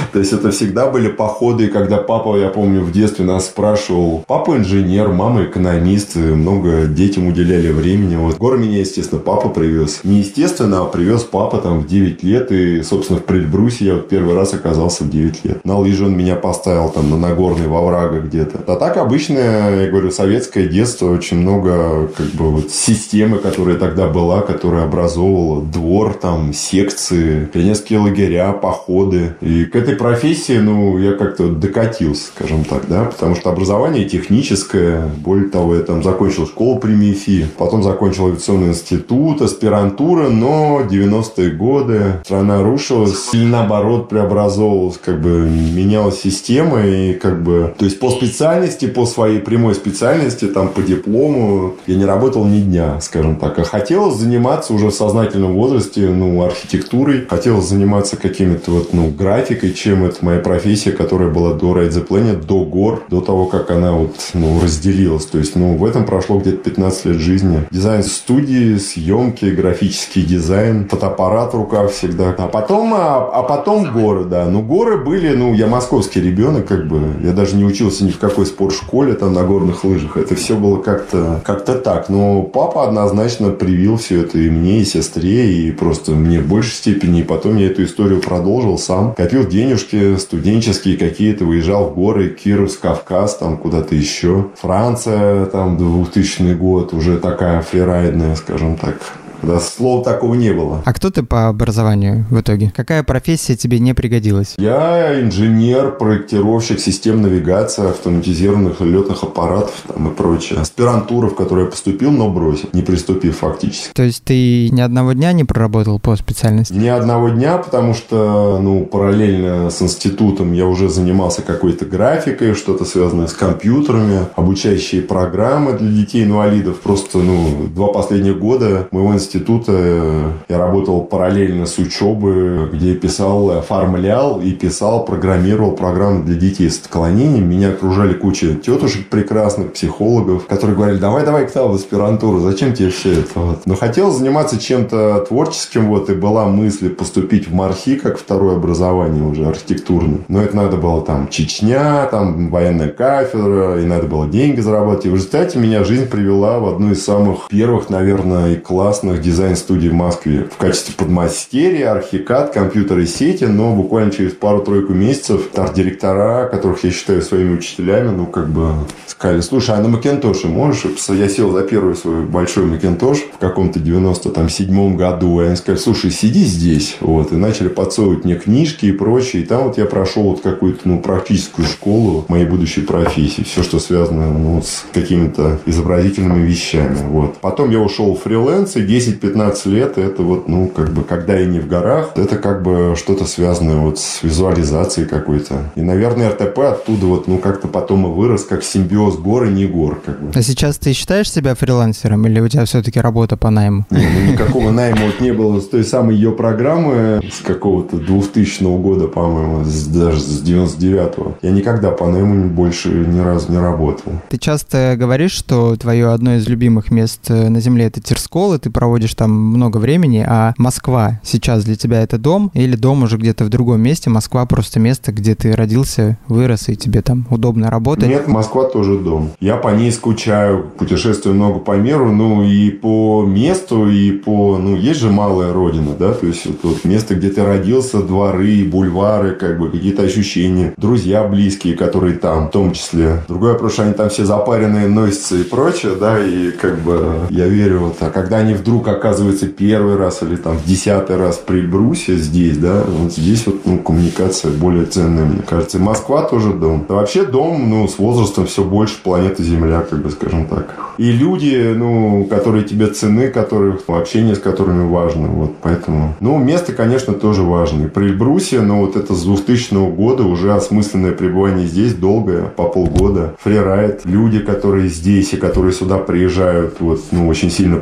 То 0.11 0.19
есть 0.19 0.33
это 0.33 0.51
всегда 0.51 0.89
были 0.89 1.07
походы, 1.07 1.67
когда 1.67 1.97
папа, 1.97 2.37
я 2.37 2.49
помню, 2.49 2.81
в 2.81 2.91
детстве 2.91 3.25
нас 3.25 3.45
спрашивал, 3.45 4.23
папа 4.27 4.57
инженер, 4.57 5.09
мама 5.09 5.43
экономист, 5.43 6.15
много 6.15 6.85
детям 6.85 7.27
уделяли 7.27 7.71
времени. 7.71 8.15
Вот 8.15 8.37
горы 8.37 8.57
меня, 8.57 8.79
естественно, 8.79 9.21
папа 9.21 9.49
привез. 9.49 10.01
Не 10.03 10.19
естественно, 10.19 10.81
а 10.81 10.85
привез 10.85 11.23
папа 11.23 11.57
там 11.57 11.81
в 11.81 11.87
9 11.87 12.23
лет, 12.23 12.51
и, 12.51 12.81
собственно, 12.83 13.19
в 13.19 13.23
Предбрусе 13.23 13.85
я 13.85 13.93
вот 13.95 14.09
первый 14.09 14.35
раз 14.35 14.53
оказался 14.53 15.03
в 15.03 15.09
9 15.09 15.45
лет. 15.45 15.65
На 15.65 15.77
лыжи 15.77 16.05
он 16.05 16.17
меня 16.17 16.35
поставил 16.35 16.89
там 16.89 17.09
на 17.09 17.17
Нагорной, 17.17 17.67
во 17.67 17.81
врага 17.85 18.19
где-то. 18.19 18.59
А 18.67 18.75
так 18.75 18.97
обычное, 18.97 19.85
я 19.85 19.89
говорю, 19.89 20.11
советское 20.11 20.67
детство, 20.67 21.11
очень 21.11 21.37
много 21.37 22.09
как 22.15 22.27
бы 22.27 22.51
вот 22.51 22.71
системы, 22.71 23.37
которая 23.37 23.77
тогда 23.77 24.07
была, 24.07 24.41
которая 24.41 24.83
образовывала 24.83 25.63
двор, 25.63 26.13
там, 26.13 26.53
секции, 26.53 27.45
пионерские 27.45 27.99
лагеря, 27.99 28.51
походы. 28.51 29.35
И 29.41 29.65
к 29.65 29.75
этой 29.75 29.95
профессии, 30.01 30.57
ну, 30.57 30.97
я 30.97 31.13
как-то 31.13 31.47
докатился, 31.47 32.25
скажем 32.35 32.63
так, 32.63 32.87
да, 32.87 33.03
потому 33.05 33.35
что 33.35 33.51
образование 33.51 34.09
техническое, 34.09 35.07
более 35.23 35.47
того, 35.47 35.75
я 35.75 35.81
там 35.81 36.01
закончил 36.01 36.47
школу 36.47 36.79
при 36.79 36.93
МИФИ, 36.93 37.45
потом 37.55 37.83
закончил 37.83 38.25
авиационный 38.25 38.69
институт, 38.69 39.43
аспирантура, 39.43 40.29
но 40.29 40.81
90-е 40.89 41.51
годы 41.51 42.13
страна 42.25 42.63
рушилась, 42.63 43.29
или 43.33 43.45
наоборот 43.45 44.09
преобразовывалась, 44.09 44.97
как 44.97 45.21
бы 45.21 45.47
менялась 45.47 46.19
система, 46.19 46.83
и 46.83 47.13
как 47.13 47.43
бы, 47.43 47.71
то 47.77 47.85
есть 47.85 47.99
по 47.99 48.09
специальности, 48.09 48.87
по 48.87 49.05
своей 49.05 49.39
прямой 49.39 49.75
специальности, 49.75 50.45
там, 50.45 50.69
по 50.69 50.81
диплому, 50.81 51.75
я 51.85 51.95
не 51.95 52.05
работал 52.05 52.43
ни 52.45 52.61
дня, 52.61 52.99
скажем 53.01 53.35
так, 53.35 53.59
а 53.59 53.63
хотелось 53.63 54.15
заниматься 54.15 54.73
уже 54.73 54.87
в 54.87 54.95
сознательном 54.95 55.53
возрасте, 55.53 56.09
ну, 56.09 56.41
архитектурой, 56.41 57.27
хотелось 57.29 57.65
заниматься 57.65 58.17
какими-то 58.17 58.71
вот, 58.71 58.93
ну, 58.93 59.11
графикой, 59.11 59.73
чем 59.73 59.90
чем 59.91 60.05
это 60.05 60.23
моя 60.23 60.39
профессия, 60.39 60.93
которая 60.93 61.29
была 61.29 61.53
до 61.53 61.75
Ride 61.75 61.89
the 61.89 62.07
Planet, 62.07 62.45
до 62.45 62.63
гор, 62.63 63.03
до 63.09 63.19
того, 63.19 63.47
как 63.47 63.71
она 63.71 63.91
вот, 63.91 64.15
ну, 64.33 64.57
разделилась. 64.61 65.25
То 65.25 65.37
есть, 65.37 65.57
ну, 65.57 65.75
в 65.75 65.83
этом 65.83 66.05
прошло 66.05 66.39
где-то 66.39 66.59
15 66.59 67.05
лет 67.07 67.17
жизни. 67.17 67.67
Дизайн 67.71 68.01
студии, 68.03 68.77
съемки, 68.77 69.45
графический 69.45 70.23
дизайн, 70.23 70.87
фотоаппарат 70.87 71.53
в 71.53 71.57
руках 71.57 71.91
всегда. 71.91 72.33
А 72.37 72.47
потом, 72.47 72.93
а, 72.93 73.29
а 73.33 73.43
потом 73.43 73.91
горы, 73.91 74.23
да. 74.23 74.45
Ну, 74.45 74.61
горы 74.61 74.95
были, 74.95 75.35
ну, 75.35 75.53
я 75.53 75.67
московский 75.67 76.21
ребенок, 76.21 76.67
как 76.67 76.87
бы. 76.87 77.01
Я 77.21 77.33
даже 77.33 77.57
не 77.57 77.65
учился 77.65 78.05
ни 78.05 78.11
в 78.11 78.17
какой 78.17 78.45
спортшколе, 78.45 79.15
там, 79.15 79.33
на 79.33 79.43
горных 79.43 79.83
лыжах. 79.83 80.15
Это 80.15 80.35
все 80.35 80.55
было 80.55 80.77
как-то 80.81 81.41
как 81.43 81.65
так. 81.65 82.07
Но 82.07 82.43
папа 82.43 82.87
однозначно 82.87 83.49
привил 83.49 83.97
все 83.97 84.21
это 84.21 84.37
и 84.37 84.49
мне, 84.49 84.79
и 84.79 84.85
сестре, 84.85 85.51
и 85.51 85.71
просто 85.71 86.11
мне 86.11 86.39
в 86.39 86.47
большей 86.47 86.75
степени. 86.75 87.19
И 87.19 87.23
потом 87.23 87.57
я 87.57 87.67
эту 87.67 87.83
историю 87.83 88.21
продолжил 88.21 88.77
сам. 88.77 89.15
Копил 89.15 89.45
денежки 89.45 89.80
денежки 89.81 90.17
студенческие 90.17 90.97
какие-то, 90.97 91.45
выезжал 91.45 91.89
в 91.89 91.95
горы, 91.95 92.29
Кировск, 92.29 92.81
Кавказ, 92.81 93.37
там 93.37 93.57
куда-то 93.57 93.95
еще. 93.95 94.49
Франция, 94.55 95.45
там 95.45 95.77
2000 95.77 96.53
год, 96.55 96.93
уже 96.93 97.17
такая 97.17 97.61
фрирайдная, 97.61 98.35
скажем 98.35 98.77
так, 98.77 98.95
да, 99.41 99.59
слова 99.59 100.03
такого 100.03 100.35
не 100.35 100.51
было. 100.51 100.81
А 100.85 100.93
кто 100.93 101.09
ты 101.09 101.23
по 101.23 101.47
образованию 101.47 102.25
в 102.29 102.39
итоге? 102.39 102.71
Какая 102.75 103.03
профессия 103.03 103.55
тебе 103.55 103.79
не 103.79 103.93
пригодилась? 103.93 104.55
Я 104.57 105.21
инженер, 105.21 105.91
проектировщик 105.91 106.79
систем 106.79 107.21
навигации, 107.21 107.89
автоматизированных 107.89 108.81
летных 108.81 109.23
аппаратов 109.23 109.73
там 109.87 110.09
и 110.09 110.13
прочее. 110.13 110.59
Аспирантура, 110.59 111.27
в 111.27 111.35
которую 111.35 111.65
я 111.65 111.71
поступил, 111.71 112.11
но 112.11 112.29
бросил, 112.29 112.69
не 112.73 112.81
приступив 112.81 113.37
фактически. 113.37 113.93
То 113.93 114.03
есть 114.03 114.23
ты 114.23 114.69
ни 114.69 114.81
одного 114.81 115.13
дня 115.13 115.33
не 115.33 115.43
проработал 115.43 115.99
по 115.99 116.15
специальности? 116.15 116.73
Ни 116.73 116.87
одного 116.87 117.29
дня, 117.29 117.57
потому 117.57 117.93
что, 117.93 118.59
ну, 118.61 118.85
параллельно 118.85 119.69
с 119.69 119.81
институтом 119.81 120.53
я 120.53 120.67
уже 120.67 120.89
занимался 120.89 121.41
какой-то 121.41 121.85
графикой, 121.85 122.53
что-то 122.53 122.85
связанное 122.85 123.27
с 123.27 123.33
компьютерами, 123.33 124.27
обучающие 124.35 125.01
программы 125.01 125.73
для 125.73 125.89
детей-инвалидов. 125.89 126.79
Просто, 126.81 127.17
ну, 127.17 127.67
два 127.73 127.87
последних 127.87 128.39
года 128.39 128.87
моего 128.91 129.13
института 129.13 129.30
института 129.31 130.33
я 130.49 130.57
работал 130.57 131.01
параллельно 131.03 131.65
с 131.65 131.77
учебой, 131.77 132.67
где 132.67 132.95
писал, 132.95 133.51
оформлял 133.51 134.41
и 134.41 134.51
писал, 134.51 135.05
программировал 135.05 135.71
программы 135.71 136.23
для 136.23 136.35
детей 136.35 136.69
с 136.69 136.79
отклонением. 136.81 137.49
Меня 137.49 137.69
окружали 137.69 138.13
куча 138.13 138.55
тетушек 138.55 139.07
прекрасных, 139.07 139.73
психологов, 139.73 140.47
которые 140.47 140.75
говорили, 140.75 140.97
давай, 140.97 141.23
давай 141.23 141.47
к 141.47 141.51
в 141.51 141.73
аспирантуру, 141.73 142.39
зачем 142.39 142.73
тебе 142.73 142.89
все 142.89 143.11
это? 143.13 143.27
Вот. 143.35 143.65
Но 143.65 143.75
хотел 143.75 144.11
заниматься 144.11 144.59
чем-то 144.59 145.25
творческим, 145.27 145.87
вот, 145.87 146.09
и 146.09 146.13
была 146.13 146.45
мысль 146.45 146.89
поступить 146.89 147.47
в 147.47 147.53
Мархи, 147.53 147.95
как 147.95 148.17
второе 148.17 148.55
образование 148.55 149.23
уже 149.23 149.45
архитектурное. 149.45 150.19
Но 150.27 150.41
это 150.41 150.55
надо 150.55 150.77
было 150.77 151.01
там 151.01 151.29
Чечня, 151.29 152.05
там 152.09 152.49
военная 152.49 152.89
кафедра, 152.89 153.81
и 153.81 153.85
надо 153.85 154.07
было 154.07 154.27
деньги 154.27 154.59
заработать. 154.59 155.05
И 155.05 155.09
в 155.09 155.15
результате 155.15 155.59
меня 155.59 155.83
жизнь 155.83 156.07
привела 156.07 156.59
в 156.59 156.67
одну 156.67 156.91
из 156.91 157.03
самых 157.03 157.47
первых, 157.49 157.89
наверное, 157.89 158.53
и 158.53 158.55
классных 158.55 159.20
дизайн-студии 159.21 159.89
в 159.89 159.93
Москве 159.93 160.47
в 160.51 160.57
качестве 160.57 160.93
подмастерья, 160.95 161.91
архикад, 161.91 162.53
компьютеры 162.53 163.05
сети, 163.05 163.45
но 163.45 163.75
буквально 163.75 164.11
через 164.11 164.33
пару-тройку 164.33 164.93
месяцев 164.93 165.49
арт-директора, 165.55 166.47
которых 166.47 166.83
я 166.83 166.91
считаю 166.91 167.21
своими 167.21 167.55
учителями, 167.55 168.09
ну, 168.09 168.25
как 168.25 168.49
бы 168.49 168.71
сказали, 169.07 169.41
слушай, 169.41 169.75
а 169.75 169.81
на 169.81 169.89
Макинтоше 169.89 170.47
можешь? 170.47 170.85
Я 171.09 171.29
сел 171.29 171.51
за 171.51 171.61
первый 171.61 171.95
свой 171.95 172.23
большой 172.23 172.65
Макинтош 172.65 173.19
в 173.33 173.37
каком-то 173.37 173.79
97-м 173.79 174.97
году, 174.97 175.41
и 175.41 175.45
они 175.45 175.55
сказали, 175.55 175.81
слушай, 175.81 176.11
сиди 176.11 176.43
здесь, 176.45 176.97
вот, 177.01 177.31
и 177.31 177.35
начали 177.35 177.67
подсовывать 177.67 178.25
мне 178.25 178.35
книжки 178.35 178.85
и 178.85 178.91
прочее, 178.91 179.43
и 179.43 179.45
там 179.45 179.65
вот 179.65 179.77
я 179.77 179.85
прошел 179.85 180.23
вот 180.23 180.41
какую-то, 180.41 180.81
ну, 180.85 180.99
практическую 180.99 181.67
школу 181.67 182.25
моей 182.29 182.45
будущей 182.45 182.81
профессии, 182.81 183.43
все, 183.43 183.63
что 183.63 183.79
связано, 183.79 184.31
ну, 184.31 184.61
с 184.61 184.85
какими-то 184.93 185.59
изобразительными 185.65 186.45
вещами, 186.45 186.97
вот. 187.09 187.37
Потом 187.41 187.69
я 187.69 187.79
ушел 187.79 188.15
в 188.15 188.21
фриланс, 188.23 188.75
и 188.75 188.81
10 188.81 189.10
10-15 189.11 189.69
лет 189.69 189.97
это 189.97 190.23
вот, 190.23 190.47
ну, 190.47 190.67
как 190.67 190.91
бы, 190.91 191.03
когда 191.03 191.35
я 191.35 191.45
не 191.45 191.59
в 191.59 191.67
горах, 191.67 192.11
это 192.15 192.37
как 192.37 192.63
бы 192.63 192.95
что-то 192.97 193.25
связанное 193.25 193.77
вот 193.77 193.99
с 193.99 194.23
визуализацией 194.23 195.07
какой-то. 195.07 195.71
И, 195.75 195.81
наверное, 195.81 196.29
РТП 196.29 196.59
оттуда 196.59 197.05
вот, 197.05 197.27
ну, 197.27 197.37
как-то 197.37 197.67
потом 197.67 198.05
и 198.05 198.09
вырос, 198.09 198.43
как 198.43 198.63
симбиоз 198.63 199.17
гор 199.17 199.45
и 199.45 199.49
не 199.49 199.65
гор, 199.65 200.01
как 200.05 200.21
бы. 200.21 200.31
А 200.33 200.41
сейчас 200.41 200.77
ты 200.77 200.93
считаешь 200.93 201.31
себя 201.31 201.55
фрилансером 201.55 202.25
или 202.27 202.39
у 202.39 202.47
тебя 202.47 202.65
все-таки 202.65 202.99
работа 202.99 203.37
по 203.37 203.49
найму? 203.49 203.85
Не, 203.89 204.07
ну, 204.07 204.31
никакого 204.31 204.71
найма 204.71 205.05
вот 205.05 205.19
не 205.19 205.31
было 205.31 205.59
с 205.59 205.67
той 205.67 205.83
самой 205.83 206.15
ее 206.15 206.31
программы 206.31 207.21
с 207.31 207.41
какого-то 207.41 207.97
2000 207.97 208.63
года, 208.81 209.07
по-моему, 209.07 209.65
даже 209.93 210.19
с 210.19 210.43
99-го. 210.43 211.37
Я 211.41 211.51
никогда 211.51 211.91
по 211.91 212.07
найму 212.07 212.49
больше 212.49 212.89
ни 212.89 213.19
разу 213.19 213.51
не 213.51 213.57
работал. 213.57 214.13
Ты 214.29 214.37
часто 214.37 214.95
говоришь, 214.97 215.31
что 215.31 215.75
твое 215.75 216.11
одно 216.11 216.35
из 216.35 216.47
любимых 216.47 216.91
мест 216.91 217.29
на 217.29 217.59
Земле– 217.59 217.85
это 217.87 218.01
Терскол, 218.01 218.53
и 218.53 218.59
ты 218.59 218.69
проводишь 218.69 219.00
проводишь 219.01 219.15
там 219.15 219.31
много 219.31 219.77
времени, 219.77 220.23
а 220.27 220.53
Москва 220.57 221.19
сейчас 221.23 221.63
для 221.63 221.75
тебя 221.75 222.01
это 222.03 222.19
дом 222.19 222.51
или 222.53 222.75
дом 222.75 223.03
уже 223.03 223.17
где-то 223.17 223.45
в 223.45 223.49
другом 223.49 223.81
месте, 223.81 224.11
Москва 224.11 224.45
просто 224.45 224.79
место, 224.79 225.11
где 225.11 225.33
ты 225.33 225.53
родился, 225.53 226.17
вырос, 226.27 226.69
и 226.69 226.75
тебе 226.75 227.01
там 227.01 227.25
удобно 227.31 227.71
работать? 227.71 228.07
Нет, 228.07 228.27
Москва 228.27 228.65
тоже 228.65 228.99
дом. 228.99 229.31
Я 229.39 229.57
по 229.57 229.69
ней 229.69 229.91
скучаю, 229.91 230.65
путешествую 230.77 231.35
много 231.35 231.59
по 231.59 231.75
миру, 231.77 232.11
ну 232.11 232.43
и 232.43 232.69
по 232.69 233.25
месту, 233.25 233.89
и 233.89 234.11
по... 234.11 234.57
Ну, 234.57 234.75
есть 234.75 234.99
же 234.99 235.09
малая 235.09 235.51
родина, 235.51 235.95
да, 235.97 236.13
то 236.13 236.27
есть 236.27 236.45
вот, 236.45 236.59
вот 236.61 236.85
место, 236.85 237.15
где 237.15 237.29
ты 237.29 237.43
родился, 237.43 238.03
дворы, 238.03 238.65
бульвары, 238.65 239.31
как 239.31 239.57
бы 239.57 239.71
какие-то 239.71 240.03
ощущения, 240.03 240.73
друзья 240.77 241.23
близкие, 241.23 241.75
которые 241.75 242.17
там, 242.17 242.47
в 242.47 242.51
том 242.51 242.73
числе. 242.73 243.23
Другое 243.27 243.53
вопрос, 243.53 243.73
что 243.73 243.83
они 243.83 243.93
там 243.93 244.09
все 244.09 244.25
запаренные 244.25 244.87
носятся 244.87 245.37
и 245.37 245.43
прочее, 245.43 245.93
да, 245.99 246.23
и 246.23 246.51
как 246.51 246.79
бы 246.81 247.21
я 247.31 247.47
верю 247.47 247.79
вот, 247.79 247.97
а 248.01 248.11
когда 248.11 248.37
они 248.37 248.53
вдруг 248.53 248.90
оказываются 248.91 249.47
первый 249.47 249.95
раз 249.95 250.23
или 250.23 250.35
там 250.35 250.57
в 250.57 250.65
десятый 250.65 251.17
раз 251.17 251.37
при 251.37 251.61
Брусе 251.61 252.15
здесь, 252.17 252.57
да, 252.57 252.83
вот 252.87 253.13
здесь 253.13 253.45
вот 253.45 253.61
ну, 253.65 253.77
коммуникация 253.79 254.51
более 254.51 254.85
ценная, 254.85 255.25
мне 255.25 255.41
кажется. 255.41 255.77
И 255.77 255.81
Москва 255.81 256.23
тоже 256.23 256.53
дом. 256.53 256.85
А 256.89 256.93
вообще 256.93 257.23
дом, 257.23 257.69
ну, 257.69 257.87
с 257.87 257.97
возрастом 257.97 258.45
все 258.45 258.63
больше 258.63 259.01
планеты 259.03 259.43
Земля, 259.43 259.81
как 259.81 260.01
бы 260.01 260.09
скажем 260.09 260.45
так. 260.45 260.75
И 260.97 261.11
люди, 261.11 261.73
ну, 261.75 262.25
которые 262.29 262.63
тебе 262.63 262.87
цены, 262.87 263.29
которых, 263.29 263.81
ну, 263.87 263.95
общение 263.95 264.35
с 264.35 264.39
которыми 264.39 264.87
важно, 264.87 265.27
вот, 265.27 265.55
поэтому. 265.61 266.15
Ну, 266.19 266.37
место, 266.37 266.73
конечно, 266.73 267.13
тоже 267.13 267.43
важно. 267.43 267.85
И 267.85 267.87
при 267.87 268.05
Эльбрусе, 268.05 268.61
ну, 268.61 268.81
вот 268.81 268.95
это 268.95 269.13
с 269.13 269.23
2000 269.23 269.95
года 269.95 270.23
уже 270.23 270.53
осмысленное 270.53 271.11
пребывание 271.11 271.67
здесь 271.67 271.93
долгое, 271.93 272.43
по 272.43 272.65
полгода. 272.65 273.35
Фрирайд, 273.39 274.01
люди, 274.05 274.39
которые 274.39 274.89
здесь 274.89 275.33
и 275.33 275.37
которые 275.37 275.73
сюда 275.73 275.97
приезжают, 275.97 276.75
вот, 276.79 277.01
ну, 277.11 277.27
очень 277.27 277.49
сильно 277.49 277.77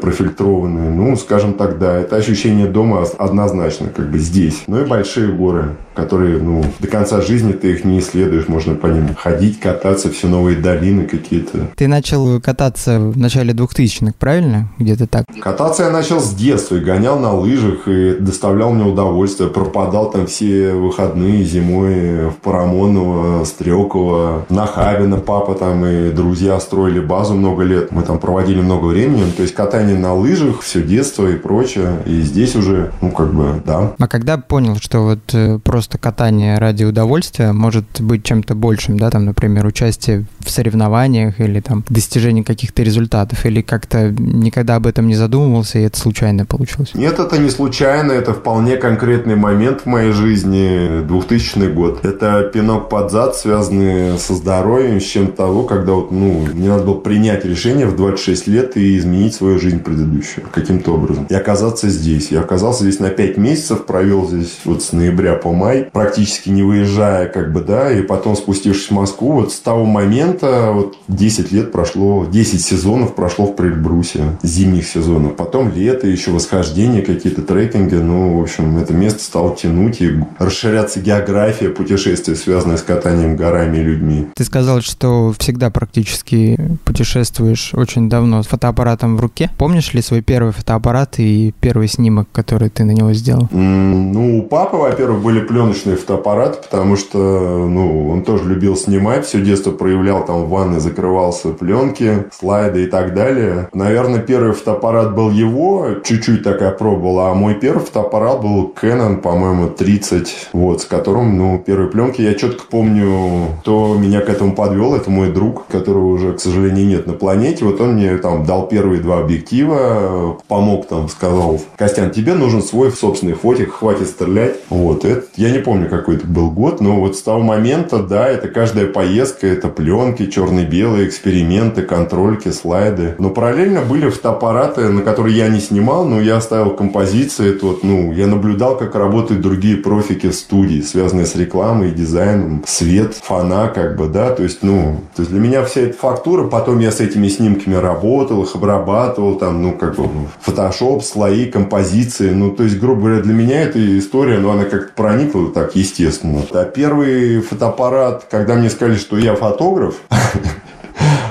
Ну, 0.89 1.15
скажем 1.15 1.53
так, 1.53 1.79
да, 1.79 1.97
это 1.97 2.15
ощущение 2.15 2.67
дома 2.67 3.05
однозначно, 3.17 3.87
как 3.89 4.09
бы 4.09 4.19
здесь. 4.19 4.63
Ну 4.67 4.81
и 4.81 4.85
большие 4.85 5.31
горы, 5.31 5.75
которые, 5.95 6.37
ну, 6.37 6.63
до 6.79 6.87
конца 6.87 7.21
жизни 7.21 7.51
ты 7.53 7.71
их 7.71 7.85
не 7.85 7.99
исследуешь, 7.99 8.47
можно 8.47 8.75
по 8.75 8.87
ним 8.87 9.15
ходить, 9.15 9.59
кататься, 9.59 10.09
все 10.09 10.27
новые 10.27 10.57
долины 10.57 11.05
какие-то. 11.05 11.69
Ты 11.75 11.87
начал 11.87 12.39
кататься 12.41 12.99
в 12.99 13.17
начале 13.17 13.53
2000-х, 13.53 14.13
правильно? 14.17 14.69
Где-то 14.77 15.07
так? 15.07 15.25
Кататься 15.41 15.83
я 15.83 15.89
начал 15.89 16.19
с 16.19 16.33
детства 16.33 16.75
и 16.75 16.79
гонял 16.79 17.19
на 17.19 17.33
лыжах, 17.33 17.87
и 17.87 18.15
доставлял 18.19 18.71
мне 18.71 18.85
удовольствие. 18.85 19.49
Пропадал 19.49 20.11
там 20.11 20.27
все 20.27 20.73
выходные 20.73 21.43
зимой 21.43 22.29
в 22.29 22.35
Парамоново, 22.41 23.43
Стрелково, 23.45 24.45
на 24.49 24.65
Хабина 24.65 25.17
папа 25.17 25.55
там 25.55 25.85
и 25.85 26.11
друзья 26.11 26.59
строили 26.59 26.99
базу 26.99 27.33
много 27.33 27.63
лет. 27.63 27.91
Мы 27.91 28.03
там 28.03 28.19
проводили 28.19 28.61
много 28.61 28.87
времени. 28.87 29.29
То 29.31 29.43
есть 29.43 29.53
катание 29.53 29.97
на 29.97 30.13
лыжах, 30.13 30.61
все 30.61 30.78
детство 30.81 31.27
и 31.27 31.35
прочее. 31.35 31.99
И 32.05 32.21
здесь 32.21 32.55
уже, 32.55 32.91
ну, 33.01 33.11
как 33.11 33.33
бы, 33.33 33.61
да. 33.65 33.93
А 33.97 34.07
когда 34.07 34.37
понял, 34.37 34.77
что 34.77 34.99
вот 35.01 35.19
э, 35.33 35.59
просто 35.59 35.97
катание 35.97 36.57
ради 36.57 36.83
удовольствия 36.83 37.51
может 37.51 37.85
быть 37.99 38.23
чем-то 38.23 38.55
большим, 38.55 38.99
да, 38.99 39.09
там, 39.09 39.25
например, 39.25 39.65
участие 39.65 40.25
в 40.39 40.49
соревнованиях 40.49 41.39
или 41.39 41.59
там 41.59 41.83
достижение 41.89 42.43
каких-то 42.43 42.83
результатов, 42.83 43.45
или 43.45 43.61
как-то 43.61 44.11
никогда 44.11 44.75
об 44.75 44.87
этом 44.87 45.07
не 45.07 45.15
задумывался, 45.15 45.79
и 45.79 45.83
это 45.83 45.99
случайно 45.99 46.45
получилось? 46.45 46.91
Нет, 46.93 47.19
это 47.19 47.37
не 47.37 47.49
случайно, 47.49 48.11
это 48.11 48.33
вполне 48.33 48.77
конкретный 48.77 49.35
момент 49.35 49.81
в 49.81 49.85
моей 49.85 50.11
жизни, 50.11 51.03
2000 51.03 51.73
год. 51.73 52.05
Это 52.05 52.49
пинок 52.53 52.89
под 52.89 53.11
зад, 53.11 53.35
связанный 53.35 54.17
со 54.17 54.35
здоровьем, 54.35 54.99
с 54.99 55.03
чем 55.03 55.31
того, 55.31 55.63
когда 55.63 55.93
вот, 55.93 56.11
ну, 56.11 56.47
мне 56.53 56.69
надо 56.69 56.83
было 56.83 56.95
принять 56.95 57.45
решение 57.45 57.85
в 57.85 57.95
26 57.95 58.47
лет 58.47 58.77
и 58.77 58.97
изменить 58.97 59.33
свою 59.33 59.59
жизнь 59.59 59.79
предыдущую 59.79 60.45
каким-то 60.69 60.93
образом. 60.93 61.25
И 61.29 61.33
оказаться 61.33 61.89
здесь. 61.89 62.29
Я 62.29 62.41
оказался 62.41 62.83
здесь 62.83 62.99
на 62.99 63.09
5 63.09 63.37
месяцев, 63.37 63.85
провел 63.85 64.27
здесь 64.27 64.59
вот 64.65 64.83
с 64.83 64.91
ноября 64.91 65.33
по 65.33 65.51
май, 65.51 65.89
практически 65.91 66.49
не 66.49 66.61
выезжая, 66.61 67.27
как 67.27 67.51
бы, 67.51 67.61
да, 67.61 67.91
и 67.91 68.03
потом 68.03 68.35
спустившись 68.35 68.89
в 68.89 68.91
Москву, 68.91 69.33
вот 69.33 69.51
с 69.51 69.59
того 69.59 69.85
момента 69.85 70.69
вот 70.71 70.95
10 71.07 71.51
лет 71.51 71.71
прошло, 71.71 72.25
10 72.25 72.63
сезонов 72.63 73.15
прошло 73.15 73.47
в 73.47 73.55
Прельбрусе, 73.55 74.37
зимних 74.43 74.87
сезонов. 74.87 75.35
Потом 75.35 75.73
лето, 75.73 76.07
еще 76.07 76.29
восхождение, 76.29 77.01
какие-то 77.01 77.41
трекинги. 77.41 77.95
Ну, 77.95 78.37
в 78.37 78.43
общем, 78.43 78.77
это 78.77 78.93
место 78.93 79.23
стало 79.23 79.55
тянуть 79.55 80.01
и 80.01 80.11
расширяться 80.37 80.99
география 80.99 81.69
путешествия, 81.69 82.35
связанная 82.35 82.77
с 82.77 82.83
катанием 82.83 83.35
горами 83.35 83.77
и 83.77 83.83
людьми. 83.83 84.27
Ты 84.35 84.43
сказал, 84.43 84.81
что 84.81 85.33
всегда 85.39 85.71
практически 85.71 86.59
путешествуешь 86.85 87.71
очень 87.73 88.07
давно 88.07 88.43
с 88.43 88.47
фотоаппаратом 88.47 89.17
в 89.17 89.19
руке. 89.19 89.49
Помнишь 89.57 89.93
ли 89.93 90.01
свой 90.03 90.21
первый 90.21 90.53
фотоаппарат 90.59 91.15
и 91.19 91.53
первый 91.59 91.87
снимок, 91.87 92.27
который 92.31 92.69
ты 92.69 92.83
на 92.83 92.91
него 92.91 93.13
сделал? 93.13 93.47
Ну, 93.51 94.39
у 94.39 94.41
папы, 94.43 94.77
во-первых, 94.77 95.21
были 95.21 95.41
пленочные 95.41 95.95
фотоаппараты, 95.95 96.59
потому 96.63 96.95
что, 96.95 97.17
ну, 97.17 98.09
он 98.09 98.23
тоже 98.23 98.47
любил 98.47 98.75
снимать, 98.75 99.25
все 99.25 99.41
детство 99.41 99.71
проявлял 99.71 100.25
там 100.25 100.43
в 100.43 100.49
ванной, 100.49 100.79
закрывался 100.79 101.49
пленки, 101.49 102.25
слайды 102.31 102.83
и 102.83 102.87
так 102.87 103.13
далее. 103.13 103.69
Наверное, 103.73 104.19
первый 104.19 104.53
фотоаппарат 104.53 105.15
был 105.15 105.31
его, 105.31 105.87
чуть-чуть 106.03 106.43
так 106.43 106.61
я 106.61 106.71
пробовал, 106.71 107.19
а 107.19 107.33
мой 107.33 107.55
первый 107.55 107.83
фотоаппарат 107.83 108.41
был 108.41 108.73
Canon, 108.79 109.17
по-моему, 109.17 109.69
30, 109.69 110.49
вот, 110.53 110.81
с 110.81 110.85
которым, 110.85 111.37
ну, 111.37 111.63
первые 111.65 111.89
пленки 111.89 112.21
я 112.21 112.33
четко 112.33 112.63
помню, 112.69 113.57
кто 113.61 113.95
меня 113.95 114.21
к 114.21 114.29
этому 114.29 114.53
подвел, 114.53 114.95
это 114.95 115.09
мой 115.09 115.31
друг, 115.31 115.67
которого 115.67 116.07
уже, 116.07 116.33
к 116.33 116.39
сожалению, 116.39 116.87
нет 116.87 117.07
на 117.07 117.13
планете, 117.13 117.65
вот 117.65 117.79
он 117.81 117.93
мне 117.93 118.17
там 118.17 118.45
дал 118.45 118.67
первые 118.67 119.01
два 119.01 119.19
объектива, 119.19 120.37
помог 120.49 120.87
там, 120.87 121.07
сказал, 121.07 121.61
Костян, 121.77 122.09
тебе 122.09 122.33
нужен 122.33 122.63
свой 122.63 122.91
собственный 122.91 123.33
фотик, 123.33 123.71
хватит 123.71 124.07
стрелять, 124.07 124.55
вот, 124.69 125.05
это, 125.05 125.27
я 125.35 125.51
не 125.51 125.59
помню, 125.59 125.87
какой 125.87 126.15
это 126.15 126.25
был 126.25 126.49
год, 126.49 126.81
но 126.81 126.99
вот 126.99 127.15
с 127.15 127.21
того 127.21 127.39
момента, 127.39 127.99
да, 127.99 128.27
это 128.27 128.47
каждая 128.47 128.87
поездка, 128.87 129.45
это 129.45 129.69
пленки, 129.69 130.25
черно-белые, 130.25 131.07
эксперименты, 131.07 131.83
контрольки, 131.83 132.49
слайды, 132.49 133.15
но 133.19 133.29
параллельно 133.29 133.81
были 133.81 134.09
фотоаппараты, 134.09 134.89
на 134.89 135.03
которые 135.03 135.37
я 135.37 135.49
не 135.49 135.59
снимал, 135.59 136.03
но 136.05 136.19
я 136.19 136.37
оставил 136.37 136.71
композиции, 136.71 137.55
это 137.55 137.67
вот, 137.67 137.83
ну, 137.83 138.11
я 138.11 138.25
наблюдал, 138.25 138.75
как 138.75 138.95
работают 138.95 139.41
другие 139.41 139.77
профики 139.77 140.31
студии, 140.31 140.81
связанные 140.81 141.27
с 141.27 141.35
рекламой, 141.35 141.91
дизайном, 141.91 142.63
свет, 142.65 143.13
фона, 143.13 143.67
как 143.67 143.95
бы, 143.97 144.07
да, 144.07 144.31
то 144.31 144.41
есть, 144.41 144.63
ну, 144.63 145.01
то 145.15 145.21
есть 145.21 145.31
для 145.31 145.39
меня 145.39 145.63
вся 145.63 145.81
эта 145.81 145.95
фактура, 145.95 146.47
потом 146.47 146.79
я 146.79 146.91
с 146.91 146.99
этими 146.99 147.27
снимками 147.27 147.75
работал, 147.75 148.41
их 148.41 148.55
обрабатывал, 148.55 149.35
там, 149.35 149.61
ну, 149.61 149.73
как 149.73 149.95
бы, 149.95 150.09
фотошоп, 150.41 151.03
слои, 151.03 151.45
композиции, 151.49 152.31
ну, 152.31 152.51
то 152.51 152.63
есть, 152.63 152.79
грубо 152.79 153.01
говоря, 153.01 153.21
для 153.21 153.33
меня 153.33 153.63
эта 153.63 153.97
история, 153.97 154.39
ну, 154.39 154.49
она 154.51 154.65
как-то 154.65 154.93
проникла 154.93 155.51
так, 155.51 155.75
естественно. 155.75 156.41
А 156.51 156.65
первый 156.65 157.41
фотоаппарат, 157.41 158.25
когда 158.29 158.55
мне 158.55 158.69
сказали, 158.69 158.97
что 158.97 159.17
я 159.17 159.35
фотограф, 159.35 159.95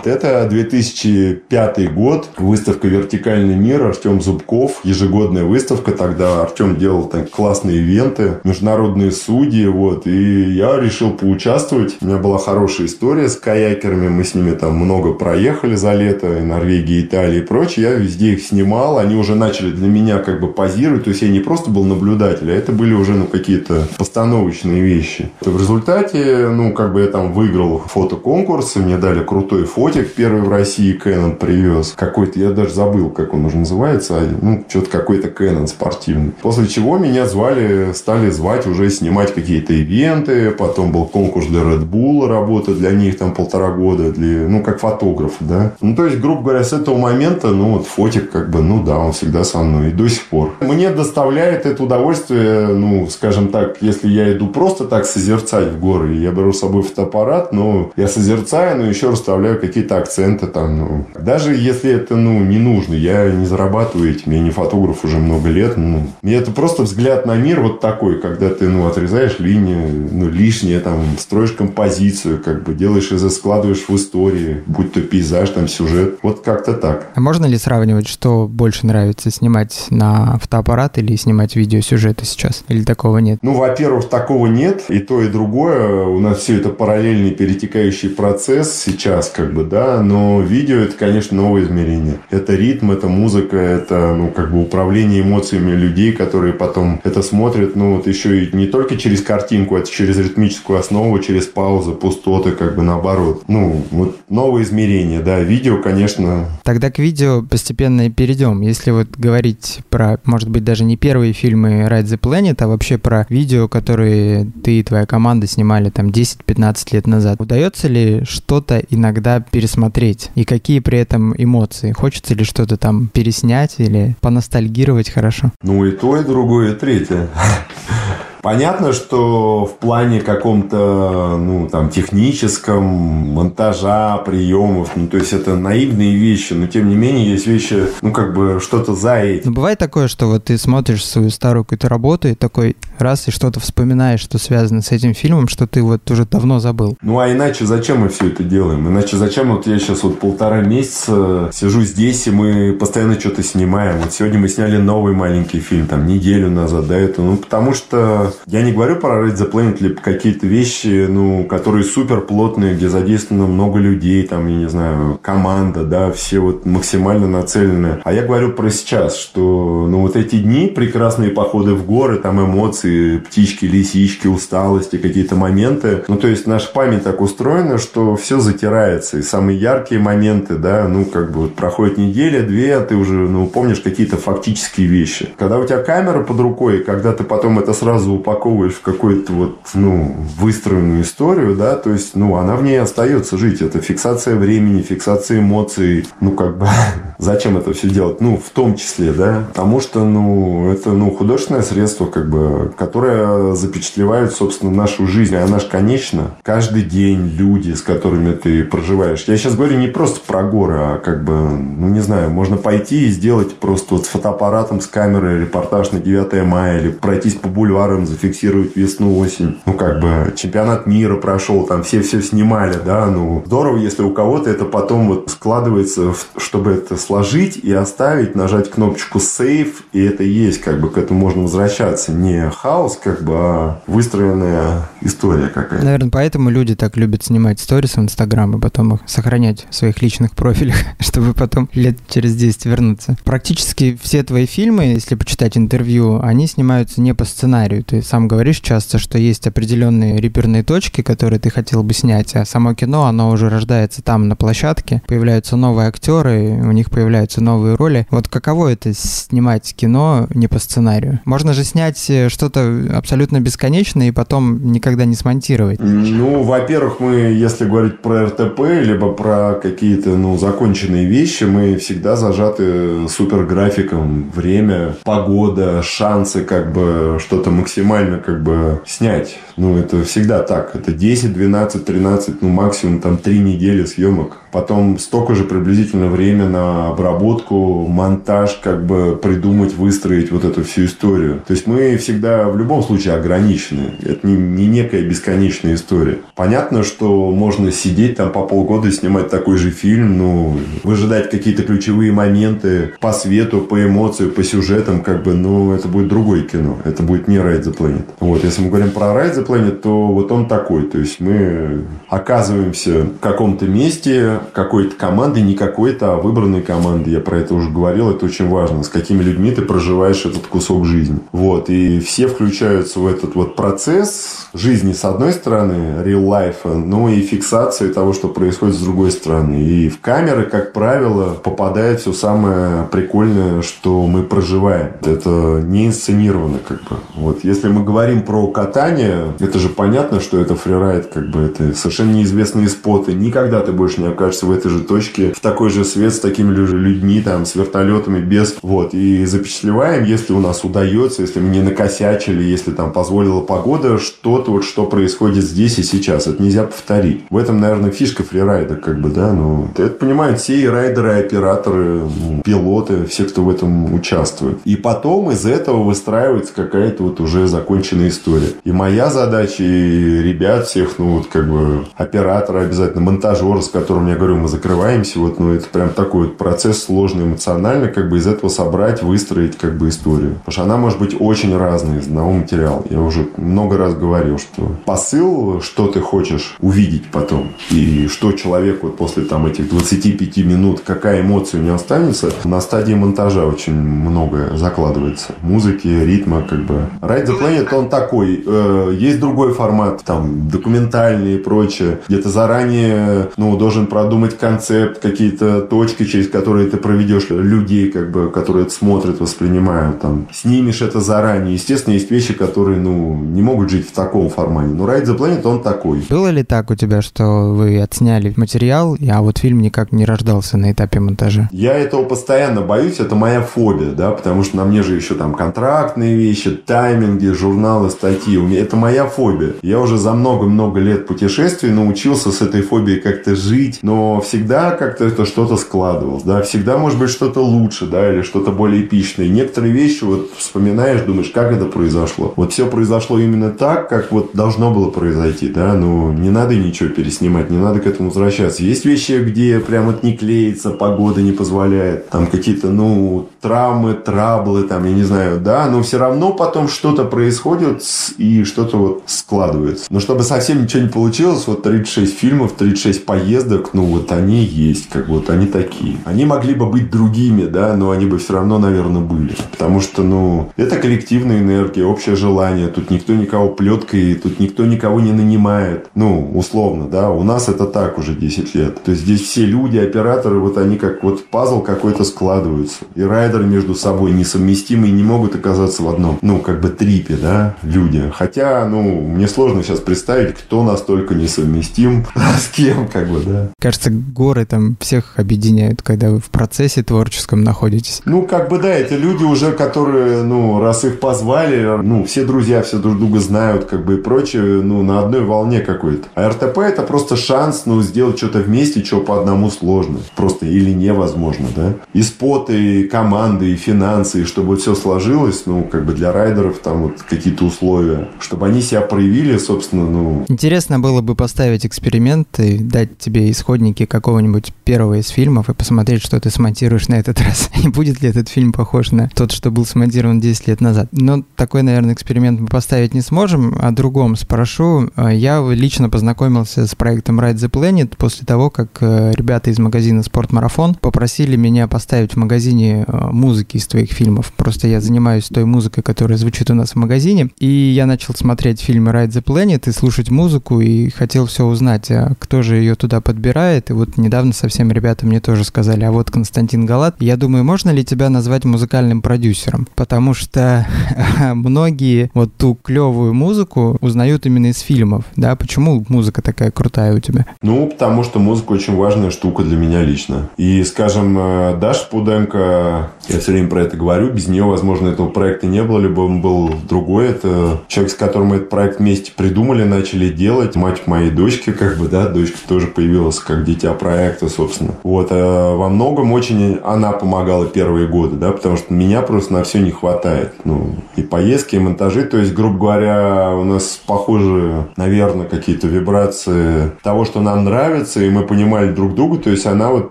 Это 0.05 0.47
2005 0.49 1.95
год, 1.95 2.29
выставка 2.37 2.89
«Вертикальный 2.89 3.57
мир», 3.57 3.83
Артем 3.83 4.21
Зубков, 4.21 4.81
ежегодная 4.85 5.45
выставка, 5.45 5.93
тогда. 5.93 6.43
Артем 6.43 6.77
делал 6.77 7.05
так 7.05 7.31
классные 7.31 7.79
ивенты, 7.79 8.35
международные 8.45 9.13
судьи, 9.13 9.67
вот, 9.67 10.07
и 10.07 10.53
я 10.53 10.79
решил 10.79 11.11
поучаствовать. 11.11 11.97
У 12.01 12.07
меня 12.07 12.19
была 12.19 12.39
хорошая 12.39 12.87
история 12.87 13.29
с 13.29 13.37
каякерами, 13.37 14.09
мы 14.09 14.25
с 14.25 14.35
ними 14.35 14.53
там 14.53 14.77
много 14.77 15.13
проехали 15.13 15.75
за 15.75 15.95
лето, 15.95 16.39
и 16.39 16.43
Норвегия, 16.43 17.01
Италия 17.01 17.41
и 17.41 17.43
прочее, 17.43 17.91
я 17.91 17.95
везде 17.95 18.33
их 18.33 18.43
снимал, 18.43 18.99
они 18.99 19.17
уже 19.17 19.35
начали 19.35 19.71
для 19.71 19.89
меня 19.89 20.19
как 20.19 20.41
бы 20.41 20.49
позировать, 20.49 21.05
то 21.05 21.11
есть 21.11 21.23
я 21.23 21.29
не 21.29 21.41
просто 21.41 21.71
был 21.71 21.85
наблюдатель, 21.85 22.51
а 22.51 22.55
это 22.55 22.73
были 22.73 22.95
уже, 22.95 23.15
ну, 23.15 23.27
какие-то 23.27 23.89
постановочные 23.99 24.81
вещи. 24.81 25.31
В 25.41 25.59
результате, 25.59 26.49
ну, 26.49 26.73
как 26.73 26.93
бы 26.93 27.01
я 27.01 27.09
там 27.09 27.33
выиграл 27.33 27.83
фотоконкурс, 27.87 28.77
и 28.77 28.79
мне 28.81 28.97
дали 28.99 29.25
крутой 29.25 29.65
фотик, 29.65 29.98
фотик 29.99 30.15
первый 30.15 30.43
в 30.43 30.49
России 30.49 30.99
Canon 31.03 31.37
привез. 31.37 31.95
Какой-то, 31.97 32.39
я 32.39 32.51
даже 32.51 32.73
забыл, 32.73 33.11
как 33.11 33.35
он 33.35 33.45
уже 33.45 33.57
называется. 33.57 34.15
А, 34.17 34.29
ну, 34.41 34.65
что-то 34.69 34.91
какой-то 34.91 35.29
Canon 35.29 35.67
спортивный. 35.67 36.33
После 36.43 36.67
чего 36.69 36.99
меня 36.99 37.27
звали, 37.27 37.93
стали 37.95 38.31
звать 38.31 38.67
уже 38.67 38.91
снимать 38.91 39.35
какие-то 39.35 39.73
ивенты. 39.73 40.51
Потом 40.51 40.93
был 40.93 41.07
конкурс 41.07 41.47
для 41.47 41.63
Red 41.63 41.89
Bull, 41.89 42.29
работа 42.29 42.75
для 42.75 42.91
них 42.91 43.19
там 43.19 43.33
полтора 43.35 43.73
года. 43.73 44.13
Для, 44.13 44.49
ну, 44.49 44.63
как 44.63 44.81
фотограф, 44.81 45.33
да. 45.41 45.73
Ну, 45.81 45.97
то 45.97 46.07
есть, 46.07 46.19
грубо 46.21 46.43
говоря, 46.43 46.65
с 46.65 46.73
этого 46.73 46.97
момента, 46.97 47.49
ну, 47.49 47.79
вот 47.79 47.87
фотик 47.87 48.31
как 48.31 48.51
бы, 48.51 48.61
ну, 48.61 48.83
да, 48.83 48.99
он 48.99 49.13
всегда 49.13 49.45
со 49.45 49.59
мной. 49.59 49.89
И 49.89 49.93
до 49.93 50.09
сих 50.09 50.25
пор. 50.25 50.55
Мне 50.61 50.91
доставляет 50.91 51.67
это 51.67 51.83
удовольствие, 51.83 52.69
ну, 52.69 53.09
скажем 53.11 53.49
так, 53.49 53.79
если 53.81 54.09
я 54.09 54.33
иду 54.33 54.49
просто 54.49 54.85
так 54.85 55.07
созерцать 55.07 55.73
в 55.73 55.81
горы, 55.81 56.15
я 56.15 56.31
беру 56.31 56.53
с 56.53 56.61
собой 56.61 56.83
фотоаппарат, 56.83 57.53
но 57.53 57.91
я 57.97 58.07
созерцаю, 58.07 58.79
но 58.79 58.87
еще 58.87 59.11
расставляю 59.11 59.61
какие 59.61 59.78
какие-то 59.79 59.99
акценты 59.99 60.47
там, 60.49 60.79
ну, 60.79 61.07
даже 61.21 61.55
если 61.55 61.93
это, 61.93 62.17
ну, 62.17 62.41
не 62.41 62.59
нужно, 62.59 62.95
я 62.95 63.31
не 63.31 63.47
зарабатываю 63.47 64.11
этим, 64.11 64.33
я 64.33 64.41
не 64.41 64.51
фотограф 64.51 65.05
уже 65.05 65.19
много 65.19 65.49
лет, 65.51 65.77
ну, 65.77 66.09
и 66.23 66.33
это 66.33 66.51
просто 66.51 66.83
взгляд 66.83 67.27
на 67.27 67.37
мир 67.37 67.61
вот 67.61 67.81
такой, 67.81 68.21
когда 68.21 68.51
ты, 68.51 68.69
ну, 68.69 68.89
отрезаешь 68.89 69.39
линию, 69.39 70.09
ну, 70.11 70.29
лишнее, 70.29 70.81
там, 70.81 71.05
строишь 71.19 71.53
композицию, 71.53 72.43
как 72.43 72.65
бы 72.65 72.75
делаешь 72.75 73.13
из 73.13 73.29
складываешь 73.29 73.85
в 73.87 73.95
истории, 73.95 74.63
будь 74.67 74.93
то 74.93 75.01
пейзаж, 75.01 75.51
там, 75.51 75.69
сюжет, 75.69 76.19
вот 76.23 76.41
как-то 76.41 76.73
так. 76.73 77.09
А 77.15 77.21
можно 77.21 77.47
ли 77.47 77.57
сравнивать, 77.57 78.09
что 78.09 78.49
больше 78.49 78.85
нравится, 78.85 79.31
снимать 79.31 79.87
на 79.91 80.39
фотоаппарат 80.39 80.99
или 80.99 81.15
снимать 81.15 81.55
видеосюжеты 81.55 82.25
сейчас? 82.25 82.65
Или 82.67 82.83
такого 82.83 83.19
нет? 83.19 83.39
Ну, 83.43 83.55
во-первых, 83.55 84.09
такого 84.09 84.49
нет, 84.49 84.87
и 84.89 84.99
то, 84.99 85.23
и 85.23 85.29
другое, 85.29 86.05
у 86.07 86.19
нас 86.19 86.39
все 86.39 86.57
это 86.57 86.71
параллельный 86.71 87.31
перетекающий 87.31 88.09
процесс 88.09 88.75
сейчас, 88.75 89.29
как 89.29 89.53
бы, 89.55 89.68
да, 89.69 90.03
но 90.03 90.41
видео 90.41 90.79
это, 90.79 90.97
конечно, 90.97 91.37
новое 91.37 91.63
измерение. 91.63 92.19
Это 92.31 92.55
ритм, 92.55 92.91
это 92.91 93.09
музыка, 93.09 93.57
это, 93.57 94.15
ну, 94.17 94.29
как 94.29 94.51
бы 94.51 94.61
управление 94.61 95.23
эмоциями 95.23 95.73
людей, 95.73 96.13
которые 96.13 96.53
потом 96.53 97.01
это 97.05 97.23
смотрят, 97.23 97.77
ну, 97.77 97.97
вот 97.97 98.07
еще 98.07 98.45
и 98.45 98.57
не 98.57 98.67
только 98.67 98.97
через 98.97 99.23
картинку, 99.23 99.77
а 99.77 99.83
через 99.83 100.19
ритмическую 100.19 100.79
основу, 100.79 101.19
через 101.19 101.47
паузы, 101.47 101.93
пустоты, 101.93 102.53
как 102.53 102.77
бы 102.77 102.83
наоборот. 102.83 103.45
Ну, 103.49 103.85
вот 103.91 104.19
новое 104.29 104.63
измерение, 104.63 105.21
да, 105.21 105.41
видео, 105.41 105.81
конечно. 105.83 106.47
Тогда 106.65 106.91
к 106.91 106.99
видео 106.99 107.43
постепенно 107.43 108.07
и 108.07 108.11
перейдем. 108.11 108.61
Если 108.61 108.91
вот 108.91 109.09
говорить 109.17 109.81
про, 109.91 110.19
может 110.25 110.49
быть, 110.49 110.65
даже 110.65 110.85
не 110.85 110.97
первые 110.97 111.33
фильмы 111.33 111.87
Ride 111.89 112.05
the 112.05 112.19
Planet, 112.19 112.57
а 112.59 112.69
вообще 112.69 112.99
про 112.99 113.27
видео, 113.29 113.69
которые 113.69 114.51
ты 114.63 114.81
и 114.81 114.83
твоя 114.83 115.07
команда 115.07 115.47
снимали 115.47 115.91
там 115.91 116.09
10-15 116.09 116.89
лет 116.93 117.07
назад, 117.07 117.41
удается 117.41 117.89
ли 117.89 118.23
что-то 118.25 118.83
иногда 118.91 119.41
пересмотреть? 119.59 120.31
И 120.37 120.45
какие 120.45 120.79
при 120.79 121.01
этом 121.01 121.35
эмоции? 121.37 121.91
Хочется 121.91 122.33
ли 122.33 122.45
что-то 122.45 122.77
там 122.77 123.09
переснять 123.09 123.75
или 123.79 124.15
поностальгировать 124.21 125.11
хорошо? 125.11 125.51
Ну 125.63 125.85
и 125.85 125.91
то, 125.91 126.17
и 126.17 126.23
другое, 126.23 126.75
и 126.75 126.79
третье. 126.79 127.29
Понятно, 128.43 128.93
что 128.93 129.65
в 129.65 129.79
плане 129.79 130.21
каком-то, 130.21 131.37
ну, 131.39 131.69
там, 131.69 131.91
техническом, 131.91 132.85
монтажа, 132.85 134.19
приемов, 134.19 134.91
ну, 134.97 135.09
то 135.09 135.17
есть 135.17 135.33
это 135.33 135.57
наивные 135.57 136.17
вещи, 136.17 136.53
но 136.53 136.67
тем 136.67 136.89
не 136.89 136.95
менее 136.95 137.33
есть 137.33 137.47
вещи, 137.47 137.89
ну, 138.01 138.13
как 138.13 138.35
бы 138.35 138.61
что-то 138.63 138.95
за 138.95 139.17
этим. 139.17 139.51
Ну, 139.51 139.53
бывает 139.57 139.79
такое, 139.79 140.09
что 140.09 140.27
вот 140.27 140.45
ты 140.45 140.59
смотришь 140.59 141.05
свою 141.05 141.31
старую 141.31 141.65
какую-то 141.65 141.89
работу 141.89 142.29
и 142.29 142.35
такой 142.35 142.77
раз 142.99 143.29
и 143.29 143.31
что-то 143.31 143.61
вспоминаешь, 143.61 144.21
что 144.21 144.39
связано 144.39 144.83
с 144.83 144.93
этим 144.93 145.15
фильмом, 145.15 145.49
что 145.49 145.67
ты 145.67 145.83
вот 145.83 146.09
уже 146.11 146.25
давно 146.25 146.61
забыл. 146.61 146.97
Ну, 147.03 147.19
а 147.19 147.31
иначе 147.31 147.67
зачем 147.67 148.01
мы 148.01 148.09
все 148.09 148.29
это 148.29 148.43
делаем? 148.45 148.89
Иначе 148.89 149.17
зачем 149.17 149.53
вот 149.55 149.67
я 149.67 149.79
сейчас 149.79 150.03
вот 150.03 150.21
полтора 150.21 150.61
месяца 150.61 151.51
сижу 151.53 151.83
здесь, 151.83 152.27
и 152.27 152.31
мы 152.31 152.73
постоянно 152.73 153.19
что-то 153.19 153.43
снимаем. 153.43 153.99
Вот 154.01 154.13
сегодня 154.13 154.39
мы 154.39 154.49
сняли 154.49 154.77
новый 154.77 155.15
маленький 155.15 155.61
фильм, 155.61 155.87
там, 155.87 156.07
неделю 156.07 156.51
назад, 156.51 156.87
да, 156.89 156.97
это, 156.97 157.23
ну, 157.23 157.37
потому 157.37 157.75
что 157.75 158.28
я 158.47 158.63
не 158.63 158.73
говорю 158.73 158.97
про 158.97 159.27
Red 159.27 159.37
the 159.37 159.51
Planet 159.51 159.79
или 159.81 159.95
какие-то 159.95 160.47
вещи, 160.47 161.07
ну, 161.09 161.45
которые 161.45 161.85
супер 161.85 162.21
плотные, 162.21 162.75
где 162.75 162.89
задействовано 162.89 163.47
много 163.47 163.79
людей, 163.79 164.27
там, 164.27 164.47
я 164.49 164.57
не 164.57 164.69
знаю, 164.69 165.19
команда, 165.23 165.85
да, 165.85 166.11
все 166.13 166.41
вот 166.41 166.67
максимально 166.67 167.27
нацелены. 167.27 168.01
А 168.05 168.13
я 168.13 168.23
говорю 168.23 168.53
про 168.53 168.71
сейчас, 168.71 169.17
что, 169.17 169.87
ну, 169.89 170.01
вот 170.01 170.17
эти 170.17 170.37
дни, 170.37 170.67
прекрасные 170.69 171.31
походы 171.31 171.75
в 171.75 171.87
горы, 171.87 172.17
там 172.17 172.45
эмоции, 172.45 173.19
птички, 173.19 173.65
лисички, 173.65 174.27
усталости, 174.27 174.97
какие-то 174.97 175.35
моменты. 175.35 176.05
Ну, 176.09 176.17
то 176.17 176.29
есть, 176.29 176.47
наша 176.47 176.71
память 176.73 177.05
так 177.05 177.21
устроена, 177.21 177.79
что 177.79 178.17
все 178.17 178.41
затирается. 178.41 179.19
И 179.19 179.23
самые 179.23 179.59
яркие 179.59 180.01
моменты, 180.01 180.57
да, 180.57 180.87
ну, 180.89 181.05
как 181.05 181.33
бы 181.33 181.41
вот 181.43 181.55
проходит 181.55 181.99
неделя, 181.99 182.43
две, 182.43 182.77
а 182.77 182.81
ты 182.81 182.97
уже, 182.97 183.15
ну, 183.15 183.47
помнишь 183.47 183.81
какие-то 183.81 184.17
фактические 184.17 184.87
вещи. 184.87 185.29
Когда 185.39 185.59
у 185.59 185.65
тебя 185.65 185.83
камера 185.83 186.23
под 186.23 186.41
рукой, 186.41 186.85
когда 186.85 187.13
ты 187.13 187.25
потом 187.25 187.59
это 187.59 187.73
сразу 187.73 188.18
упаковываешь 188.19 188.75
в 188.75 188.83
какую-то 188.83 189.33
вот, 189.33 189.59
ну, 189.75 190.17
выстроенную 190.39 191.03
историю, 191.03 191.57
да, 191.57 191.77
то 191.77 191.91
есть, 191.91 192.15
ну, 192.15 192.37
она 192.37 192.57
в 192.57 192.63
ней 192.63 192.81
остается 192.81 193.37
жить. 193.37 193.63
Это 193.63 193.81
фиксация 193.81 194.37
времени, 194.37 194.83
фиксация 194.83 195.41
эмоций. 195.41 196.07
Ну, 196.21 196.33
как 196.33 196.59
бы, 196.59 196.67
зачем 197.19 197.57
это 197.57 197.73
все 197.73 197.89
делать? 197.89 198.21
Ну, 198.21 198.37
в 198.37 198.51
том 198.51 198.77
числе, 198.77 199.13
да. 199.13 199.45
Потому 199.49 199.81
что, 199.81 200.05
ну, 200.05 200.71
это, 200.71 200.91
ну, 200.91 201.11
художественное 201.11 201.63
средство, 201.63 202.07
как 202.07 202.29
бы, 202.29 202.73
которое 202.77 203.55
запечатлевает, 203.55 204.33
собственно, 204.33 204.71
нашу 204.73 205.07
жизнь. 205.07 205.37
Она 205.37 205.59
же 205.59 205.69
конечна. 205.69 206.33
Каждый 206.43 206.83
день 206.83 207.29
люди, 207.37 207.73
с 207.73 207.83
которыми 207.83 208.33
ты 208.33 208.65
проживаешь. 208.65 209.25
Я 209.27 209.37
сейчас 209.37 209.55
говорю 209.55 209.79
не 209.79 209.89
просто 209.89 210.21
про 210.27 210.43
горы, 210.43 210.77
а 210.79 210.99
как 210.99 211.25
бы, 211.25 211.33
ну, 211.33 211.89
не 211.89 212.01
знаю, 212.01 212.31
можно 212.31 212.57
пойти 212.57 213.07
и 213.07 213.11
сделать 213.11 213.55
просто 213.57 213.95
вот 213.95 214.07
с 214.07 214.09
фотоаппаратом, 214.09 214.81
с 214.81 214.87
камерой 214.87 215.41
репортаж 215.41 215.93
на 215.93 216.01
9 216.01 216.45
мая 216.45 216.81
или 216.81 216.91
пройтись 216.91 217.35
по 217.35 217.49
бульварам, 217.49 218.07
зафиксировать 218.09 218.77
весну-осень. 218.77 219.59
Ну, 219.67 219.75
как 219.75 220.01
бы, 220.01 220.33
чемпионат 220.37 220.87
мира 220.87 221.17
прошел, 221.17 221.67
там 221.67 221.83
все 221.83 222.03
все 222.03 222.23
снимали, 222.23 222.77
да, 222.85 223.07
ну, 223.07 223.43
здорово, 223.47 223.79
если 223.79 224.03
у 224.03 224.13
кого-то 224.13 224.51
это 224.51 224.65
потом 224.65 225.09
вот 225.09 225.31
складывается, 225.31 226.15
чтобы 226.37 226.73
это 226.73 226.97
сложить 226.97 227.57
и 227.57 227.73
оставить, 227.73 228.35
нажать 228.35 228.71
кнопочку 228.71 229.21
сейв, 229.21 229.85
и 229.93 230.03
это 230.03 230.23
есть, 230.23 230.61
как 230.61 230.81
бы, 230.81 230.91
к 230.91 230.99
этому 230.99 231.21
можно 231.21 231.43
возвращаться. 231.43 232.13
Не 232.13 232.51
хаос, 232.51 232.99
как 233.03 233.23
бы, 233.23 233.35
а 233.37 233.81
выстроенная 233.87 234.89
история 235.01 235.49
какая-то. 235.49 235.85
Наверное, 235.85 236.11
поэтому 236.11 236.51
люди 236.51 236.75
так 236.75 236.97
любят 236.97 237.25
снимать 237.25 237.61
сторис 237.61 237.97
в 237.97 238.01
Инстаграм 238.01 238.57
и 238.57 238.61
потом 238.61 238.95
их 238.95 239.01
сохранять 239.07 239.67
в 239.71 239.75
своих 239.75 240.01
личных 240.03 240.33
профилях, 240.33 240.77
чтобы 241.01 241.35
потом 241.35 241.69
лет 241.75 241.99
через 242.09 242.35
10 242.35 242.67
вернуться. 242.67 243.17
Практически 243.25 243.99
все 244.01 244.23
твои 244.23 244.47
фильмы, 244.47 244.85
если 244.85 245.15
почитать 245.15 245.57
интервью, 245.57 246.21
они 246.23 246.47
снимаются 246.47 247.01
не 247.01 247.15
по 247.15 247.25
сценарию. 247.25 247.85
Сам 248.03 248.29
говоришь 248.29 248.61
часто, 248.61 248.99
что 248.99 249.19
есть 249.19 249.47
определенные 249.47 250.19
реперные 250.19 250.63
точки, 250.63 251.03
которые 251.03 251.41
ты 251.41 251.51
хотел 251.51 251.83
бы 251.83 251.95
снять, 251.95 252.35
а 252.35 252.45
само 252.45 252.75
кино, 252.75 253.05
оно 253.05 253.31
уже 253.31 253.49
рождается 253.49 254.03
там, 254.03 254.29
на 254.29 254.37
площадке. 254.37 255.03
Появляются 255.07 255.57
новые 255.57 255.89
актеры, 255.89 256.61
у 256.63 256.73
них 256.73 256.91
появляются 256.91 257.41
новые 257.41 257.77
роли. 257.77 258.07
Вот 258.11 258.29
каково 258.29 258.73
это 258.73 258.93
снимать 258.95 259.75
кино 259.75 260.27
не 260.35 260.49
по 260.49 260.59
сценарию? 260.59 261.21
Можно 261.25 261.53
же 261.53 261.65
снять 261.65 262.09
э, 262.11 262.29
что-то 262.29 262.85
абсолютно 262.95 263.41
бесконечное 263.41 264.09
и 264.09 264.13
потом 264.13 264.73
никогда 264.73 265.05
не 265.05 265.15
смонтировать. 265.15 265.81
Ну, 265.81 266.43
во-первых, 266.43 267.01
мы, 267.01 267.15
если 267.15 267.65
говорить 267.65 268.01
про 268.01 268.27
РТП, 268.27 268.61
либо 268.61 269.13
про 269.13 269.55
какие-то, 269.55 270.11
ну, 270.11 270.37
законченные 270.39 271.07
вещи, 271.07 271.45
мы 271.45 271.77
всегда 271.77 272.17
зажаты 272.17 273.09
супер 273.09 273.45
графиком. 273.45 274.31
Время, 274.35 274.97
погода, 275.05 275.83
шансы, 275.83 276.45
как 276.45 276.73
бы, 276.73 277.19
что-то 277.21 277.51
максимально, 277.51 277.88
как 278.19 278.43
бы, 278.43 278.81
снять. 278.87 279.39
Ну, 279.57 279.79
это 279.79 280.05
всегда 280.05 280.43
так. 280.43 280.75
Это 280.75 280.93
10, 280.93 281.33
12, 281.33 281.85
13, 281.85 282.43
ну, 282.43 282.49
максимум 282.49 283.01
там 283.01 283.19
3 283.19 283.39
недели 283.39 283.85
съемок. 283.85 284.39
Потом 284.53 284.99
столько 284.99 285.35
же 285.35 285.45
приблизительно 285.45 286.09
время 286.09 286.49
на 286.49 286.89
обработку, 286.89 287.87
монтаж, 287.87 288.61
как 288.63 288.85
бы 288.85 289.19
придумать, 289.21 289.75
выстроить 289.75 290.31
вот 290.31 290.45
эту 290.45 290.65
всю 290.65 290.87
историю. 290.87 291.43
То 291.47 291.53
есть 291.53 291.67
мы 291.67 291.97
всегда 291.97 292.49
в 292.49 292.57
любом 292.57 292.83
случае 292.83 293.15
ограничены. 293.15 293.93
Это 294.03 294.27
не, 294.27 294.35
не 294.35 294.67
некая 294.67 295.03
бесконечная 295.03 295.75
история. 295.75 296.19
Понятно, 296.35 296.83
что 296.83 297.31
можно 297.31 297.73
сидеть 297.73 298.17
там 298.17 298.33
по 298.33 298.43
полгода 298.43 298.89
и 298.89 298.93
снимать 298.93 299.31
такой 299.31 299.59
же 299.59 299.71
фильм, 299.71 300.19
ну, 300.19 300.57
выжидать 300.83 301.31
какие-то 301.31 301.63
ключевые 301.63 302.13
моменты 302.13 302.95
по 303.01 303.13
свету, 303.13 303.61
по 303.61 303.85
эмоциям, 303.85 304.31
по 304.31 304.43
сюжетам, 304.43 305.03
как 305.03 305.23
бы, 305.23 305.35
ну, 305.35 305.73
это 305.73 305.89
будет 305.89 306.09
другое 306.09 306.43
кино. 306.43 306.79
Это 306.85 307.03
будет 307.03 307.29
не 307.29 307.37
Ride 307.37 307.65
the 307.65 307.77
Planet. 307.77 308.05
Вот, 308.21 308.45
если 308.45 308.63
мы 308.63 308.69
говорим 308.69 308.91
про 308.91 309.07
Ride 309.07 309.37
the 309.37 309.47
Planet, 309.47 309.77
то 309.81 310.09
вот 310.09 310.33
он 310.33 310.47
такой. 310.47 310.83
То 310.85 310.99
есть 310.99 311.21
мы 311.21 311.85
оказываемся 312.09 313.03
в 313.03 313.19
каком-то 313.19 313.67
месте, 313.67 314.38
какой-то 314.53 314.97
команды, 314.97 315.41
не 315.41 315.55
какой-то, 315.55 316.15
а 316.15 316.17
выбранной 316.17 316.63
команды. 316.63 317.11
Я 317.11 317.21
про 317.21 317.39
это 317.39 317.55
уже 317.55 317.71
говорил, 317.71 318.11
это 318.11 318.27
очень 318.27 318.49
важно. 318.49 318.83
С 318.83 318.89
какими 318.89 319.23
людьми 319.23 319.51
ты 319.51 319.63
проживаешь 319.63 320.25
этот 320.25 320.47
кусок 320.47 320.85
жизни. 320.85 321.19
Вот. 321.33 321.71
И 321.71 322.01
все 322.01 322.27
включаются 322.29 323.01
в 323.01 323.07
этот 323.07 323.35
вот 323.35 323.57
процесс 323.57 324.49
жизни 324.55 324.93
с 324.93 325.05
одной 325.05 325.33
стороны, 325.33 326.03
real 326.05 326.25
life, 326.25 326.75
но 326.75 327.09
и 327.09 327.21
фиксации 327.21 327.93
того, 327.93 328.13
что 328.13 328.29
происходит 328.29 328.77
с 328.77 328.81
другой 328.81 329.11
стороны. 329.11 329.63
И 329.63 329.89
в 329.89 330.01
камеры, 330.01 330.45
как 330.45 330.73
правило, 330.73 331.35
попадает 331.35 332.01
все 332.01 332.13
самое 332.13 332.85
прикольное, 332.91 333.63
что 333.63 334.07
мы 334.07 334.23
проживаем. 334.23 334.93
Это 335.05 335.63
не 335.65 335.87
инсценировано 335.87 336.59
как 336.67 336.79
бы. 336.83 336.97
Вот. 337.15 337.45
Если 337.45 337.69
мы 337.69 337.85
говорим 337.85 338.23
про 338.23 338.47
катание, 338.49 339.35
это 339.41 339.59
же 339.59 339.69
понятно, 339.69 340.21
что 340.21 340.39
это 340.39 340.55
фрирайд, 340.55 341.07
как 341.07 341.31
бы 341.31 341.41
это 341.41 341.75
совершенно 341.75 342.13
неизвестные 342.13 342.69
споты. 342.69 343.13
Никогда 343.13 343.61
ты 343.61 343.73
больше 343.73 344.01
не 344.01 344.09
окажешься 344.09 344.28
окажешься 344.29 344.47
в 344.47 344.53
этой 344.53 344.71
же 344.71 344.81
точке, 344.81 345.33
в 345.33 345.41
такой 345.41 345.71
же 345.71 345.85
свет 345.85 346.13
с 346.13 346.21
такими 346.21 346.55
людьми, 346.55 347.21
там, 347.21 347.47
с 347.47 347.55
вертолетами, 347.55 348.21
без, 348.21 348.57
вот, 348.63 348.95
и 348.95 349.25
запечатлеваем, 349.25 350.05
если 350.05 350.33
у 350.33 350.41
нас 350.41 350.65
удается, 350.65 351.23
если 351.23 351.41
мы 351.41 351.49
не 351.49 351.63
накосячили, 351.63 352.43
если 352.43 352.73
там 352.73 352.93
позволила 352.93 353.41
погода, 353.41 353.99
что-то 353.99 354.53
вот, 354.53 354.65
что 354.65 354.87
происходит 354.87 355.45
здесь 355.45 355.79
и 355.79 355.83
сейчас. 355.83 356.27
Это 356.27 356.43
нельзя 356.43 356.65
повторить. 356.65 357.25
В 357.31 357.37
этом, 357.37 357.61
наверное, 357.61 357.91
фишка 357.91 358.23
фрирайда, 358.23 358.77
как 358.77 359.01
бы, 359.01 359.11
да, 359.11 359.33
ну, 359.33 359.69
это 359.77 359.89
понимают 359.89 360.41
все 360.41 360.57
и 360.57 360.67
райдеры, 360.67 361.19
и 361.19 361.21
операторы, 361.21 362.01
ну, 362.01 362.43
пилоты, 362.45 363.05
все, 363.07 363.25
кто 363.25 363.43
в 363.43 363.51
этом 363.51 363.95
участвует. 363.95 364.59
И 364.65 364.77
потом 364.77 365.31
из 365.31 365.47
этого 365.47 365.83
выстраивается 365.83 366.53
какая-то 366.55 367.03
вот 367.03 367.21
уже 367.21 367.47
законченная 367.47 368.09
история. 368.09 368.49
И 368.65 368.73
моя 368.73 369.11
задача, 369.11 369.63
и 369.63 370.23
ребят 370.23 370.67
всех, 370.67 370.99
ну, 370.99 371.17
вот, 371.17 371.27
как 371.27 371.49
бы, 371.49 371.87
оператора 371.97 372.61
обязательно, 372.61 373.03
монтажера, 373.03 373.61
с 373.61 373.69
которым, 373.69 374.09
я 374.09 374.17
говорю, 374.19 374.37
мы 374.37 374.49
закрываемся, 374.49 375.19
вот, 375.19 375.39
ну, 375.39 375.53
это 375.53 375.69
прям 375.69 375.91
такой 375.91 376.27
вот 376.27 376.37
процесс 376.37 376.85
сложный 376.85 377.25
эмоционально, 377.25 377.89
как 377.89 378.11
бы 378.11 378.19
из 378.19 378.27
этого 378.27 378.51
собрать, 378.51 379.03
выстроить, 379.03 379.57
как 379.57 379.79
бы, 379.79 379.89
историю. 379.89 380.35
Потому 380.45 380.53
что 380.53 380.63
она 380.63 380.77
может 380.77 380.99
быть 380.99 381.17
очень 381.19 381.57
разной 381.57 381.99
из 381.99 382.07
одного 382.07 382.33
материала. 382.33 382.85
Я 382.91 383.01
уже 383.01 383.29
много 383.37 383.77
раз 383.77 383.95
говорил, 383.95 384.39
что 384.39 384.77
посыл, 384.85 385.61
что 385.61 385.89
ты 385.89 386.01
хочешь 386.01 386.57
увидеть 386.61 387.11
потом, 387.11 387.53
и 387.71 388.09
что 388.09 388.33
человек 388.33 388.83
вот 388.83 388.97
после 388.97 389.25
там 389.25 389.47
этих 389.47 389.69
25 389.71 390.37
минут, 390.39 390.81
какая 390.85 391.21
эмоция 391.21 391.61
у 391.61 391.65
него 391.65 391.77
останется, 391.77 392.31
на 392.45 392.61
стадии 392.61 392.95
монтажа 392.95 393.47
очень 393.47 393.75
многое 393.75 394.57
закладывается. 394.57 395.35
Музыки, 395.43 395.89
ритма, 395.89 396.43
как 396.43 396.65
бы. 396.65 396.89
Ride 397.01 397.27
the 397.27 397.39
Planet, 397.41 397.75
он 397.75 397.89
такой. 397.89 398.43
Э, 398.45 398.95
есть 398.99 399.21
другой 399.21 399.55
формат, 399.55 400.03
там, 400.05 400.49
документальный 400.49 401.35
и 401.35 401.39
прочее, 401.39 402.01
где 402.09 402.19
ты 402.19 402.29
заранее, 402.29 403.31
ну, 403.37 403.57
должен 403.57 403.87
продумать 403.87 404.08
концепт, 404.39 405.01
какие-то 405.01 405.63
точки, 405.63 406.05
через 406.05 406.29
которые 406.29 406.69
ты 406.69 406.77
проведешь 406.77 407.31
людей, 407.31 407.91
как 407.91 408.11
бы, 408.11 408.31
которые 408.31 408.67
это 408.67 408.75
смотрят, 408.75 409.21
воспринимают, 409.21 410.01
там, 410.01 410.29
снимешь 410.33 410.83
это 410.83 411.01
заранее. 411.01 411.55
Естественно, 411.55 411.95
есть 411.95 412.11
вещи, 412.11 412.35
которые, 412.35 412.79
ну, 412.79 413.15
не 413.15 413.43
могут 413.43 413.71
жить 413.71 413.89
в 413.89 413.93
таком 413.93 414.29
формате. 414.31 414.75
Но 414.75 414.87
Ride 414.87 415.07
the 415.07 415.17
Planet, 415.17 415.47
он 415.47 415.63
такой. 415.63 416.03
Было 416.09 416.29
ли 416.29 416.43
так 416.43 416.71
у 416.71 416.75
тебя, 416.75 417.03
что 417.03 417.55
вы 417.55 417.81
отсняли 417.81 418.33
материал, 418.37 418.97
а 419.11 419.23
вот 419.23 419.39
фильм 419.39 419.61
никак 419.61 419.93
не 419.93 420.05
рождался 420.05 420.57
на 420.57 420.73
этапе 420.73 421.01
монтажа? 421.01 421.49
Я 421.53 421.75
этого 421.75 422.05
постоянно 422.05 422.61
боюсь, 422.61 423.01
это 423.01 423.15
моя 423.15 423.43
фобия, 423.43 423.93
да, 423.93 424.11
потому 424.11 424.45
что 424.45 424.57
на 424.57 424.65
мне 424.65 424.83
же 424.83 424.95
еще 424.95 425.15
там 425.15 425.35
контрактные 425.35 426.17
вещи, 426.17 426.51
тайминги, 426.51 427.29
журналы, 427.29 427.91
статьи. 427.91 428.39
Это 428.57 428.77
моя 428.77 429.07
фобия. 429.07 429.55
Я 429.63 429.81
уже 429.81 429.99
за 429.99 430.13
много-много 430.13 430.81
лет 430.81 431.07
путешествий 431.07 431.71
научился 431.71 432.31
с 432.31 432.43
этой 432.43 432.63
фобией 432.63 433.01
как-то 433.01 433.35
жить, 433.35 433.81
но 433.83 433.98
всегда 434.25 434.73
как-то 434.73 435.05
это 435.05 435.25
что-то 435.27 435.57
складывалось, 435.57 436.23
да, 436.23 436.43
всегда 436.43 436.79
может 436.79 436.99
быть 436.99 437.11
что-то 437.11 437.41
лучше, 437.41 437.87
да, 437.87 438.13
или 438.13 438.23
что-то 438.23 438.51
более 438.51 438.83
эпичное. 438.83 439.29
Некоторые 439.29 439.73
вещи 439.73 440.05
вот 440.05 440.31
вспоминаешь, 440.37 441.03
думаешь, 441.03 441.31
как 441.31 441.53
это 441.53 441.67
произошло. 441.67 442.33
Вот 442.37 442.53
все 442.53 442.67
произошло 442.67 443.19
именно 443.19 443.51
так, 443.51 443.89
как 443.89 444.13
вот 444.13 444.31
должно 444.35 444.71
было 444.71 444.91
произойти, 444.91 445.49
да, 445.49 445.75
ну, 445.75 446.13
не 446.13 446.31
надо 446.31 446.55
ничего 446.57 446.89
переснимать, 446.89 447.51
не 447.51 447.59
надо 447.59 447.81
к 447.81 447.87
этому 447.87 448.09
возвращаться. 448.09 448.63
Есть 448.63 448.85
вещи, 448.85 449.23
где 449.25 449.59
прям 449.61 449.87
вот 449.87 450.03
не 450.03 450.17
клеится, 450.17 450.71
погода 450.71 451.23
не 451.23 451.33
позволяет, 451.33 452.09
там 452.09 452.27
какие-то, 452.27 452.69
ну, 452.69 453.29
травмы, 453.41 453.95
траблы, 453.95 454.65
там, 454.65 454.85
я 454.85 454.93
не 454.93 455.05
знаю, 455.05 455.41
да, 455.41 455.67
но 455.67 455.83
все 455.83 455.99
равно 455.99 456.33
потом 456.33 456.69
что-то 456.69 457.05
происходит 457.05 457.83
и 458.19 458.45
что-то 458.45 458.77
вот 458.77 459.03
складывается. 459.07 459.87
Но 459.91 460.01
чтобы 460.01 460.23
совсем 460.23 460.63
ничего 460.63 460.83
не 460.83 460.89
получилось, 460.89 461.45
вот 461.47 461.63
36 461.63 462.19
фильмов, 462.19 462.53
36 462.53 463.05
поездок, 463.05 463.71
ну, 463.73 463.88
вот 463.89 464.13
они 464.13 464.45
есть, 464.45 464.89
как 464.89 465.09
вот 465.09 465.31
они 465.31 465.47
такие. 465.47 465.97
Они 466.05 466.25
могли 466.25 466.55
бы 466.55 466.67
быть 466.67 466.91
другими, 466.91 467.45
да, 467.45 467.77
но 467.77 467.91
они 467.91 468.07
бы 468.07 468.19
все 468.19 468.35
равно, 468.35 468.59
наверное, 468.59 469.03
были. 469.03 469.35
Потому 469.51 469.81
что, 469.81 470.03
ну, 470.03 470.51
это 470.57 470.77
коллективная 470.77 471.41
энергия, 471.41 471.85
общее 471.85 472.17
желание. 472.17 472.69
Тут 472.69 472.91
никто 472.91 473.15
никого 473.15 473.49
плеткой, 473.49 474.15
тут 474.15 474.41
никто 474.41 474.65
никого 474.65 475.01
не 475.01 475.13
нанимает. 475.13 475.89
Ну, 475.95 476.31
условно, 476.35 476.89
да. 476.89 477.11
У 477.11 477.23
нас 477.23 477.49
это 477.49 477.67
так 477.67 477.99
уже 477.99 478.15
10 478.15 478.55
лет. 478.55 478.83
То 478.83 478.93
есть 478.93 479.03
здесь 479.03 479.23
все 479.23 479.45
люди, 479.45 479.79
операторы, 479.79 480.39
вот 480.39 480.59
они 480.59 480.77
как 480.77 481.03
вот 481.03 481.27
пазл 481.27 481.61
какой-то 481.61 482.05
складываются. 482.05 482.85
И 482.95 483.03
райдеры 483.03 483.45
между 483.47 483.75
собой 483.75 484.13
несовместимые 484.13 484.93
не 484.93 485.03
могут 485.03 485.35
оказаться 485.35 485.83
в 485.83 485.89
одном, 485.89 486.19
ну, 486.23 486.41
как 486.41 486.61
бы 486.61 486.69
трипе, 486.69 487.17
да, 487.17 487.57
люди. 487.63 488.11
Хотя, 488.15 488.67
ну, 488.67 489.01
мне 489.01 489.29
сложно 489.29 489.63
сейчас 489.63 489.81
представить, 489.81 490.35
кто 490.35 490.63
настолько 490.63 491.15
несовместим 491.15 492.07
с 492.39 492.49
кем, 492.49 492.89
как 492.89 493.09
бы, 493.09 493.21
да. 493.21 493.49
Кажется, 493.61 493.78
горы 493.87 494.45
там 494.45 494.77
всех 494.81 495.15
объединяют, 495.17 495.83
когда 495.83 496.11
вы 496.11 496.21
в 496.21 496.31
процессе 496.31 496.83
творческом 496.83 497.43
находитесь. 497.43 498.03
Ну, 498.05 498.23
как 498.23 498.49
бы, 498.49 498.59
да, 498.59 498.69
это 498.69 498.97
люди 498.97 499.25
уже, 499.25 499.53
которые, 499.53 500.23
ну, 500.23 500.61
раз 500.61 500.85
их 500.85 501.01
позвали, 501.01 501.81
ну, 501.83 502.05
все 502.05 502.25
друзья 502.25 502.63
все 502.63 502.79
друг 502.79 502.99
друга 502.99 503.21
знают, 503.21 503.67
как 503.67 503.85
бы, 503.85 503.95
и 503.95 503.97
прочее, 503.99 504.63
ну, 504.63 504.83
на 504.83 505.01
одной 505.01 505.23
волне 505.25 505.61
какой-то. 505.61 506.09
А 506.15 506.29
РТП 506.29 506.59
это 506.59 506.83
просто 506.83 507.17
шанс, 507.17 507.63
ну, 507.67 507.83
сделать 507.83 508.19
что-то 508.19 508.41
вместе, 508.41 508.85
что 508.85 509.01
по 509.01 509.21
одному 509.21 509.51
сложно. 509.51 509.99
Просто 510.17 510.47
или 510.47 510.71
невозможно, 510.71 511.47
да. 511.55 511.75
И 511.93 512.03
споты, 512.03 512.83
и 512.83 512.89
команды, 512.89 513.53
и 513.53 513.57
финансы, 513.57 514.23
и 514.23 514.25
чтобы 514.25 514.57
все 514.57 514.75
сложилось, 514.75 515.45
ну, 515.47 515.63
как 515.63 515.85
бы 515.85 515.93
для 515.93 516.13
райдеров 516.13 516.59
там 516.59 516.83
вот 516.83 517.03
какие-то 517.03 517.45
условия, 517.45 518.09
чтобы 518.21 518.47
они 518.47 518.63
себя 518.63 518.81
проявили, 518.81 519.39
собственно, 519.39 519.89
ну... 519.89 520.25
Интересно 520.29 520.81
было 520.81 521.01
бы 521.01 521.15
поставить 521.15 521.67
эксперимент 521.67 522.39
и 522.39 522.59
дать 522.59 522.99
тебе 522.99 523.31
исходники 523.59 523.87
какого-нибудь 523.87 524.53
первого 524.65 525.01
из 525.01 525.09
фильмов 525.09 525.51
и 525.51 525.55
посмотреть, 525.55 526.03
что 526.03 526.21
ты 526.21 526.31
смонтируешь 526.31 526.89
на 526.89 526.95
этот 526.95 527.21
раз. 527.25 527.51
И 527.63 527.69
будет 527.69 528.03
ли 528.03 528.09
этот 528.09 528.29
фильм 528.29 528.53
похож 528.53 528.93
на 528.93 529.09
тот, 529.15 529.33
что 529.33 529.51
был 529.51 529.67
смонтирован 529.67 530.21
10 530.21 530.47
лет 530.47 530.61
назад. 530.61 530.89
Но 530.93 531.25
такой, 531.35 531.63
наверное, 531.63 531.95
эксперимент 531.95 532.41
мы 532.41 532.47
поставить 532.47 532.95
не 532.95 533.01
сможем. 533.01 533.57
О 533.61 533.71
другом 533.73 534.17
спрошу. 534.17 534.91
Я 534.97 535.45
лично 535.51 535.91
познакомился 535.91 536.67
с 536.67 536.75
проектом 536.75 537.21
Ride 537.21 537.35
the 537.35 537.51
Planet 537.51 537.97
после 537.97 538.25
того, 538.27 538.51
как 538.51 538.79
э, 538.81 539.13
ребята 539.17 539.51
из 539.51 539.59
магазина 539.59 540.03
Спортмарафон 540.03 540.75
попросили 540.75 541.37
меня 541.37 541.67
поставить 541.67 542.13
в 542.13 542.17
магазине 542.17 542.85
э, 542.87 543.07
музыки 543.11 543.57
из 543.57 543.67
твоих 543.67 543.91
фильмов. 543.91 544.33
Просто 544.37 544.69
я 544.69 544.81
занимаюсь 544.81 545.29
той 545.29 545.45
музыкой, 545.45 545.83
которая 545.83 546.19
звучит 546.19 546.51
у 546.51 546.55
нас 546.55 546.71
в 546.71 546.77
магазине. 546.77 547.31
И 547.39 547.49
я 547.49 547.87
начал 547.87 548.15
смотреть 548.15 548.61
фильмы 548.61 548.93
Ride 548.93 549.09
the 549.09 549.25
Planet 549.25 549.69
и 549.69 549.73
слушать 549.73 550.11
музыку, 550.11 550.61
и 550.61 550.91
хотел 550.91 551.27
все 551.27 551.45
узнать, 551.45 551.91
а 551.91 552.15
кто 552.19 552.43
же 552.43 552.57
ее 552.57 552.77
туда 552.77 553.01
подбирает. 553.01 553.48
И 553.57 553.73
вот 553.73 553.97
недавно 553.97 554.33
совсем 554.33 554.71
ребята 554.71 555.07
мне 555.07 555.21
тоже 555.21 555.45
сказали, 555.45 555.85
а 555.85 555.93
вот 555.93 556.11
Константин 556.11 556.67
Галат. 556.67 556.97
Я 557.01 557.17
думаю, 557.17 557.45
можно 557.45 557.71
ли 557.71 557.85
тебя 557.85 558.09
назвать 558.09 558.45
музыкальным 558.45 559.03
продюсером? 559.03 559.69
Потому 559.75 560.15
что 560.15 560.67
многие 561.35 562.11
вот 562.15 562.35
ту 562.37 562.55
клевую 562.55 563.15
музыку 563.15 563.79
узнают 563.81 564.27
именно 564.27 564.47
из 564.47 564.59
фильмов, 564.61 565.05
да? 565.17 565.37
Почему 565.37 565.85
музыка 565.89 566.23
такая 566.23 566.51
крутая 566.51 566.95
у 566.95 567.01
тебя? 567.01 567.27
Ну, 567.43 567.69
потому 567.69 568.05
что 568.05 568.19
музыка 568.19 568.53
очень 568.53 568.77
важная 568.77 569.11
штука 569.11 569.43
для 569.43 569.57
меня 569.57 569.83
лично. 569.83 570.29
И, 570.37 570.63
скажем, 570.65 571.17
э, 571.19 571.57
Даша 571.61 571.87
Пуденко, 571.91 572.91
я 573.09 573.21
все 573.21 573.33
время 573.33 573.49
про 573.49 573.63
это 573.63 573.77
говорю, 573.77 574.11
без 574.11 574.29
нее, 574.29 574.45
возможно, 574.45 574.89
этого 574.89 575.09
проекта 575.09 575.47
не 575.47 575.63
было, 575.63 575.79
либо 575.79 576.01
он 576.01 576.21
был 576.21 576.55
другой. 576.69 577.09
Это 577.09 577.61
человек, 577.69 577.93
с 577.93 577.97
которым 577.97 578.29
мы 578.29 578.37
этот 578.37 578.51
проект 578.51 578.79
вместе 578.79 579.13
придумали, 579.17 579.65
начали 579.65 580.09
делать. 580.09 580.57
Мать 580.57 580.87
моей 580.87 581.11
дочки, 581.11 581.53
как 581.53 581.79
бы, 581.79 581.89
да, 581.89 582.09
дочка 582.09 582.39
тоже 582.47 582.67
появилась 582.67 583.19
как 583.19 583.38
дитя 583.45 583.73
проекта, 583.73 584.29
собственно. 584.29 584.75
Вот, 584.83 585.09
а 585.11 585.57
во 585.57 585.69
многом 585.69 586.13
очень 586.13 586.59
она 586.65 586.93
помогала 586.93 587.47
первые 587.47 587.87
годы, 587.87 588.17
да, 588.17 588.33
потому 588.33 588.57
что 588.57 588.73
меня 588.73 589.03
просто 589.03 589.33
на 589.33 589.43
все 589.45 589.61
не 589.61 589.71
хватает. 589.71 590.35
Ну, 590.45 590.75
и 590.97 591.03
поездки, 591.03 591.57
и 591.57 591.59
монтажи, 591.59 592.03
то 592.03 592.17
есть, 592.19 592.35
грубо 592.35 592.59
говоря, 592.59 593.35
у 593.35 593.45
нас 593.45 593.81
похожи, 593.87 594.67
наверное, 594.77 595.27
какие-то 595.27 595.67
вибрации 595.67 596.73
того, 596.83 597.05
что 597.05 597.21
нам 597.21 597.45
нравится, 597.45 598.03
и 598.03 598.11
мы 598.11 598.25
понимали 598.25 598.73
друг 598.73 598.95
друга, 598.95 599.19
то 599.19 599.31
есть, 599.31 599.47
она 599.47 599.71
вот 599.71 599.91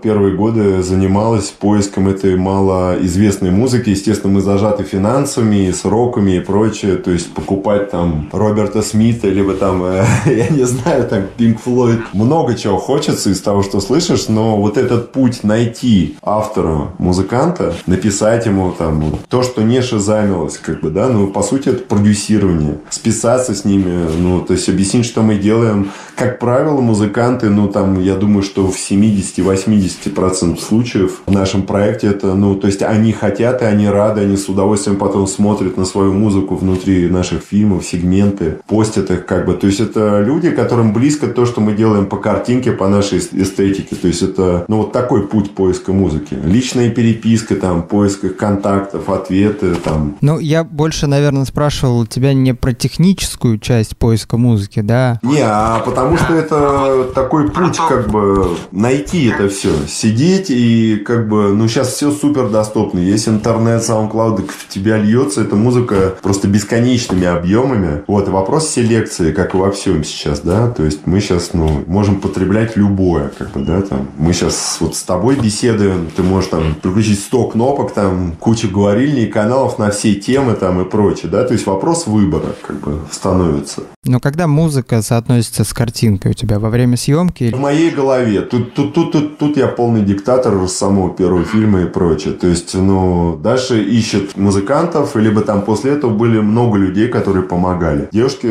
первые 0.02 0.34
годы 0.34 0.82
занималась 0.82 1.50
поиском 1.50 2.08
этой 2.08 2.36
малоизвестной 2.36 3.50
музыки, 3.50 3.90
естественно, 3.90 4.32
мы 4.32 4.40
зажаты 4.40 4.84
финансами, 4.84 5.70
сроками 5.70 6.32
и 6.32 6.40
прочее, 6.40 6.96
то 6.96 7.10
есть, 7.10 7.32
покупать 7.32 7.90
там 7.90 8.28
Роберта 8.32 8.82
Смита, 8.82 9.28
либо 9.28 9.54
там, 9.54 9.82
э, 9.84 10.04
я 10.26 10.48
не 10.48 10.64
знаю, 10.64 11.06
там, 11.08 11.22
Пинк 11.36 11.60
Флойд, 11.60 12.00
много 12.12 12.54
чего 12.54 12.78
хочется 12.78 13.30
из 13.38 13.42
того, 13.42 13.62
что 13.62 13.80
слышишь, 13.80 14.28
но 14.28 14.56
вот 14.60 14.76
этот 14.76 15.12
путь 15.12 15.44
найти 15.44 16.16
автора, 16.22 16.88
музыканта, 16.98 17.74
написать 17.86 18.46
ему 18.46 18.72
там 18.72 19.18
то, 19.28 19.42
что 19.42 19.62
не 19.62 19.80
шизамилось, 19.80 20.58
как 20.58 20.80
бы, 20.80 20.90
да, 20.90 21.08
ну, 21.08 21.28
по 21.28 21.42
сути, 21.42 21.70
это 21.70 21.84
продюсирование. 21.84 22.78
Списаться 22.90 23.54
с 23.54 23.64
ними, 23.64 24.08
ну, 24.18 24.40
то 24.40 24.54
есть 24.54 24.68
объяснить, 24.68 25.06
что 25.06 25.22
мы 25.22 25.36
делаем, 25.36 25.90
как 26.18 26.40
правило, 26.40 26.80
музыканты, 26.80 27.48
ну, 27.48 27.68
там, 27.68 28.00
я 28.02 28.16
думаю, 28.16 28.42
что 28.42 28.66
в 28.66 28.76
70-80% 28.76 30.58
случаев 30.58 31.22
в 31.24 31.30
нашем 31.30 31.62
проекте 31.62 32.08
это, 32.08 32.34
ну, 32.34 32.56
то 32.56 32.66
есть 32.66 32.82
они 32.82 33.12
хотят 33.12 33.62
и 33.62 33.64
они 33.64 33.88
рады, 33.88 34.22
они 34.22 34.36
с 34.36 34.48
удовольствием 34.48 34.98
потом 34.98 35.28
смотрят 35.28 35.76
на 35.76 35.84
свою 35.84 36.12
музыку 36.12 36.56
внутри 36.56 37.08
наших 37.08 37.42
фильмов, 37.42 37.84
сегменты, 37.84 38.58
постят 38.66 39.12
их 39.12 39.26
как 39.26 39.46
бы. 39.46 39.54
То 39.54 39.68
есть 39.68 39.78
это 39.78 40.20
люди, 40.20 40.50
которым 40.50 40.92
близко 40.92 41.28
то, 41.28 41.46
что 41.46 41.60
мы 41.60 41.74
делаем 41.74 42.06
по 42.06 42.16
картинке, 42.16 42.72
по 42.72 42.88
нашей 42.88 43.18
эстетике. 43.18 43.94
То 43.94 44.08
есть 44.08 44.22
это, 44.22 44.64
ну, 44.66 44.78
вот 44.78 44.92
такой 44.92 45.28
путь 45.28 45.52
поиска 45.52 45.92
музыки. 45.92 46.36
Личная 46.44 46.90
переписка, 46.90 47.54
там, 47.54 47.84
поиск 47.84 48.36
контактов, 48.36 49.08
ответы, 49.08 49.76
там. 49.76 50.16
Ну, 50.20 50.40
я 50.40 50.64
больше, 50.64 51.06
наверное, 51.06 51.44
спрашивал 51.44 52.06
тебя 52.06 52.32
не 52.32 52.54
про 52.54 52.72
техническую 52.72 53.58
часть 53.58 53.96
поиска 53.96 54.36
музыки, 54.36 54.80
да? 54.80 55.20
Не, 55.22 55.42
а 55.44 55.78
потому 55.78 56.07
что 56.16 56.34
это 56.34 57.10
такой 57.14 57.50
путь, 57.50 57.76
как 57.76 58.08
бы, 58.08 58.56
найти 58.72 59.26
это 59.26 59.48
все. 59.48 59.70
Сидеть 59.86 60.50
и, 60.50 60.96
как 60.96 61.28
бы, 61.28 61.52
ну, 61.54 61.68
сейчас 61.68 61.94
все 61.94 62.10
супер 62.10 62.48
доступно. 62.48 62.98
Есть 62.98 63.28
интернет, 63.28 63.82
SoundCloud, 63.82 64.48
в 64.48 64.68
тебя 64.68 64.98
льется 64.98 65.42
эта 65.42 65.56
музыка 65.56 66.16
просто 66.22 66.48
бесконечными 66.48 67.26
объемами. 67.26 68.02
Вот, 68.06 68.28
и 68.28 68.30
вопрос 68.30 68.68
селекции, 68.68 69.32
как 69.32 69.54
и 69.54 69.58
во 69.58 69.70
всем 69.70 70.04
сейчас, 70.04 70.40
да, 70.40 70.70
то 70.70 70.84
есть 70.84 71.06
мы 71.06 71.20
сейчас, 71.20 71.50
ну, 71.52 71.84
можем 71.86 72.20
потреблять 72.20 72.76
любое, 72.76 73.30
как 73.36 73.50
бы, 73.52 73.60
да, 73.60 73.82
там, 73.82 74.08
мы 74.16 74.32
сейчас 74.32 74.78
вот 74.80 74.96
с 74.96 75.02
тобой 75.02 75.36
беседуем, 75.36 76.08
ты 76.14 76.22
можешь 76.22 76.50
там 76.50 76.74
приключить 76.74 77.20
100 77.20 77.48
кнопок, 77.48 77.92
там, 77.92 78.32
куча 78.38 78.68
говорильней, 78.68 79.26
каналов 79.26 79.78
на 79.78 79.90
все 79.90 80.14
темы, 80.14 80.54
там, 80.54 80.80
и 80.80 80.84
прочее, 80.84 81.30
да, 81.30 81.44
то 81.44 81.52
есть 81.54 81.66
вопрос 81.66 82.06
выбора, 82.06 82.54
как 82.66 82.80
бы, 82.80 83.00
становится. 83.10 83.82
Но 84.04 84.20
когда 84.20 84.46
музыка 84.46 85.02
соотносится 85.02 85.64
с 85.64 85.72
картинкой 85.98 86.30
у 86.30 86.34
тебя 86.34 86.58
во 86.58 86.70
время 86.70 86.96
съемки? 86.96 87.50
В 87.52 87.58
моей 87.58 87.90
голове. 87.90 88.42
Тут, 88.42 88.74
тут, 88.74 88.94
тут, 88.94 89.12
тут, 89.12 89.38
тут 89.38 89.56
я 89.56 89.66
полный 89.66 90.02
диктатор 90.02 90.54
с 90.68 90.72
самого 90.72 91.10
первого 91.10 91.44
фильма 91.44 91.82
и 91.82 91.86
прочее. 91.86 92.34
То 92.34 92.46
есть, 92.46 92.74
ну, 92.74 93.36
Даша 93.36 93.74
ищет 93.74 94.36
музыкантов, 94.36 95.16
либо 95.16 95.40
там 95.40 95.62
после 95.62 95.92
этого 95.92 96.10
были 96.10 96.40
много 96.40 96.78
людей, 96.78 97.08
которые 97.08 97.42
помогали. 97.42 98.08
Девушки, 98.12 98.46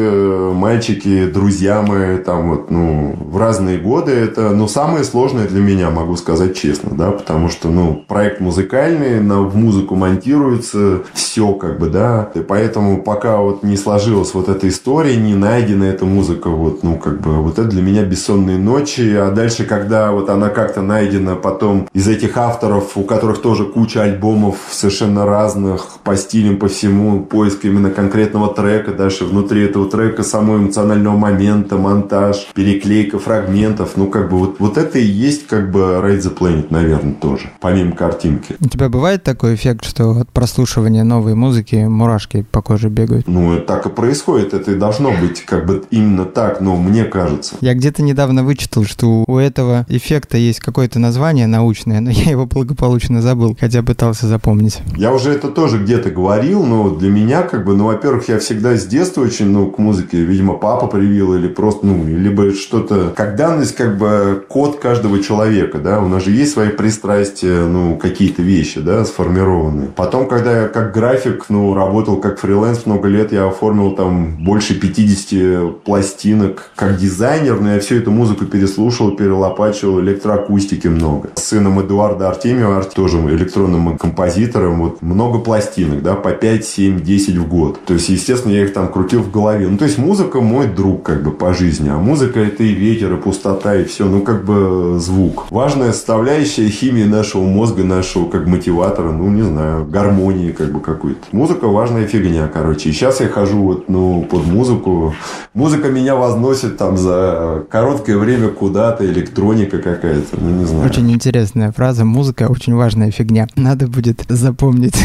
мальчики, 0.54 1.28
друзья 1.28 1.82
мои, 1.82 2.18
там 2.18 2.50
вот, 2.50 2.72
ну, 2.72 3.16
в 3.18 3.38
разные 3.38 3.78
годы. 3.78 4.12
Это, 4.12 4.50
ну, 4.52 4.68
самое 4.68 5.06
сложное 5.06 5.48
для 5.48 5.62
меня, 5.62 5.90
могу 5.90 6.18
сказать 6.18 6.58
честно, 6.58 6.92
да, 6.98 7.12
потому 7.12 7.50
что, 7.50 7.70
ну, 7.70 8.04
проект 8.08 8.42
музыкальный, 8.42 9.22
на, 9.22 9.42
в 9.42 9.56
музыку 9.56 9.96
монтируется 9.96 11.04
все, 11.14 11.54
как 11.54 11.80
бы, 11.80 11.90
да. 11.90 12.30
И 12.36 12.40
поэтому 12.40 13.02
пока 13.02 13.38
вот 13.38 13.64
не 13.64 13.78
сложилась 13.78 14.34
вот 14.34 14.50
эта 14.50 14.68
история, 14.68 15.16
не 15.16 15.36
найдена 15.36 15.86
эта 15.86 16.06
музыка, 16.06 16.50
вот, 16.50 16.84
ну, 16.84 16.98
как 16.98 17.22
бы, 17.22 17.37
вот 17.42 17.60
это 17.60 17.68
для 17.68 17.82
меня 17.82 18.04
бессонные 18.04 18.58
ночи. 18.58 19.16
А 19.16 19.32
дальше, 19.32 19.64
когда 19.64 20.12
вот 20.12 20.30
она 20.30 20.50
как-то 20.50 20.82
найдена 20.82 21.36
потом 21.36 21.88
из 21.94 22.08
этих 22.08 22.38
авторов, 22.38 22.98
у 22.98 23.04
которых 23.04 23.42
тоже 23.42 23.66
куча 23.66 24.04
альбомов 24.04 24.58
совершенно 24.72 25.26
разных, 25.26 26.00
по 26.04 26.16
стилям, 26.16 26.58
по 26.58 26.68
всему, 26.68 27.22
поиск 27.22 27.66
именно 27.66 27.92
конкретного 27.92 28.54
трека, 28.54 28.92
дальше 28.92 29.26
внутри 29.26 29.64
этого 29.66 29.90
трека 29.90 30.24
самого 30.24 30.58
эмоционального 30.58 31.18
момента, 31.18 31.78
монтаж, 31.78 32.48
переклейка 32.54 33.20
фрагментов, 33.20 33.92
ну, 33.96 34.08
как 34.08 34.30
бы, 34.30 34.38
вот, 34.38 34.56
вот 34.60 34.78
это 34.78 35.00
и 35.00 35.06
есть, 35.06 35.48
как 35.48 35.72
бы, 35.72 35.80
Raid 35.80 36.20
the 36.20 36.36
Planet, 36.36 36.68
наверное, 36.72 37.14
тоже, 37.14 37.52
помимо 37.62 37.94
картинки. 37.94 38.56
У 38.60 38.68
тебя 38.68 38.90
бывает 38.90 39.24
такой 39.24 39.56
эффект, 39.56 39.86
что 39.86 40.12
от 40.12 40.30
прослушивания 40.30 41.04
новой 41.04 41.36
музыки 41.36 41.76
мурашки 41.76 42.46
по 42.52 42.62
коже 42.62 42.90
бегают? 42.90 43.28
Ну, 43.28 43.58
так 43.60 43.86
и 43.86 43.90
происходит, 43.90 44.54
это 44.54 44.72
и 44.72 44.76
должно 44.76 45.12
быть 45.12 45.28
быть 45.28 45.46
как 45.46 45.66
бы 45.66 45.84
именно 45.92 46.26
так, 46.26 46.62
но 46.62 46.76
мне 46.76 47.04
кажется. 47.04 47.27
Я 47.62 47.74
где-то 47.74 48.02
недавно 48.04 48.44
вычитал, 48.44 48.84
что 48.84 49.24
у 49.28 49.38
этого 49.38 49.86
эффекта 49.90 50.38
есть 50.38 50.60
какое-то 50.60 51.00
название 51.00 51.48
научное, 51.48 52.00
но 52.00 52.10
я 52.12 52.32
его 52.32 52.46
благополучно 52.46 53.22
забыл, 53.22 53.56
хотя 53.60 53.84
пытался 53.84 54.28
запомнить. 54.28 54.80
Я 54.96 55.14
уже 55.14 55.32
это 55.32 55.50
тоже 55.50 55.80
где-то 55.80 56.12
говорил, 56.12 56.64
но 56.64 56.90
для 56.90 57.10
меня 57.10 57.44
как 57.44 57.66
бы, 57.66 57.76
ну, 57.76 57.86
во-первых, 57.86 58.30
я 58.30 58.40
всегда 58.40 58.76
с 58.76 58.86
детства 58.86 59.22
очень, 59.22 59.50
ну, 59.50 59.70
к 59.72 59.78
музыке, 59.78 60.18
видимо, 60.18 60.54
папа 60.54 60.88
привил 60.88 61.36
или 61.36 61.48
просто, 61.48 61.86
ну, 61.86 62.06
либо 62.06 62.52
что-то, 62.54 63.14
как 63.16 63.36
данность, 63.36 63.76
как 63.76 63.98
бы 63.98 64.44
код 64.48 64.80
каждого 64.80 65.22
человека, 65.22 65.80
да, 65.80 66.00
у 66.00 66.08
нас 66.08 66.24
же 66.24 66.32
есть 66.32 66.54
свои 66.54 66.70
пристрастия, 66.70 67.66
ну, 67.66 67.98
какие-то 67.98 68.42
вещи, 68.42 68.80
да, 68.80 69.06
сформированные. 69.06 69.88
Потом, 69.96 70.28
когда 70.28 70.64
я 70.64 70.68
как 70.68 70.94
график, 70.94 71.46
ну, 71.50 71.74
работал 71.74 72.18
как 72.18 72.40
фриланс 72.40 72.86
много 72.86 73.08
лет, 73.08 73.32
я 73.32 73.48
оформил 73.48 73.92
там 73.92 74.44
больше 74.44 74.74
50 74.76 74.98
50 74.98 75.84
пластинок 75.84 76.72
как 76.76 76.98
дизайнер, 77.18 77.60
но 77.60 77.74
я 77.74 77.80
всю 77.80 77.96
эту 77.96 78.12
музыку 78.12 78.46
переслушал, 78.46 79.12
перелопачивал, 79.12 80.00
электроакустики 80.02 80.88
много. 80.88 81.30
С 81.34 81.46
сыном 81.46 81.82
Эдуарда 81.82 82.30
Артемьева, 82.30 82.84
тоже 82.84 83.18
электронным 83.18 83.98
композитором, 83.98 84.82
вот 84.82 85.02
много 85.02 85.40
пластинок, 85.40 86.04
да, 86.04 86.14
по 86.14 86.32
5, 86.32 86.66
7, 86.66 87.02
10 87.02 87.38
в 87.38 87.48
год. 87.48 87.80
То 87.86 87.94
есть, 87.94 88.10
естественно, 88.10 88.54
я 88.54 88.64
их 88.64 88.74
там 88.74 88.92
крутил 88.92 89.22
в 89.22 89.32
голове. 89.32 89.68
Ну, 89.68 89.78
то 89.78 89.86
есть, 89.86 89.98
музыка 89.98 90.42
мой 90.42 90.68
друг, 90.68 91.02
как 91.02 91.24
бы, 91.24 91.32
по 91.32 91.56
жизни. 91.56 91.90
А 91.90 91.98
музыка 91.98 92.40
это 92.40 92.64
и 92.64 92.74
ветер, 92.74 93.14
и 93.14 93.18
пустота, 93.18 93.76
и 93.76 93.86
все. 93.86 94.06
Ну, 94.06 94.22
как 94.22 94.46
бы, 94.46 95.00
звук. 95.00 95.48
Важная 95.50 95.94
составляющая 95.94 96.70
химии 96.70 97.06
нашего 97.06 97.46
мозга, 97.46 97.84
нашего, 97.84 98.30
как 98.30 98.46
мотиватора, 98.46 99.12
ну, 99.12 99.28
не 99.30 99.42
знаю, 99.42 99.86
гармонии, 99.86 100.52
как 100.52 100.72
бы, 100.72 100.82
какой-то. 100.82 101.22
Музыка 101.32 101.68
важная 101.68 102.06
фигня, 102.06 102.48
короче. 102.48 102.90
И 102.90 102.92
сейчас 102.92 103.22
я 103.22 103.28
хожу 103.28 103.64
вот, 103.64 103.90
ну, 103.90 104.22
под 104.30 104.46
музыку, 104.46 105.16
музыка 105.56 105.88
меня 105.88 106.16
возносит 106.16 106.78
там 106.78 106.97
за 106.98 107.66
короткое 107.70 108.18
время 108.18 108.50
куда-то, 108.50 109.06
электроника 109.06 109.78
какая-то, 109.78 110.38
ну 110.40 110.50
не 110.50 110.66
знаю. 110.66 110.86
Очень 110.86 111.12
интересная 111.12 111.72
фраза, 111.72 112.06
музыка 112.06 112.48
очень 112.50 112.76
важная 112.76 113.12
фигня. 113.12 113.48
Надо 113.56 113.88
будет 113.88 114.24
запомнить. 114.28 114.98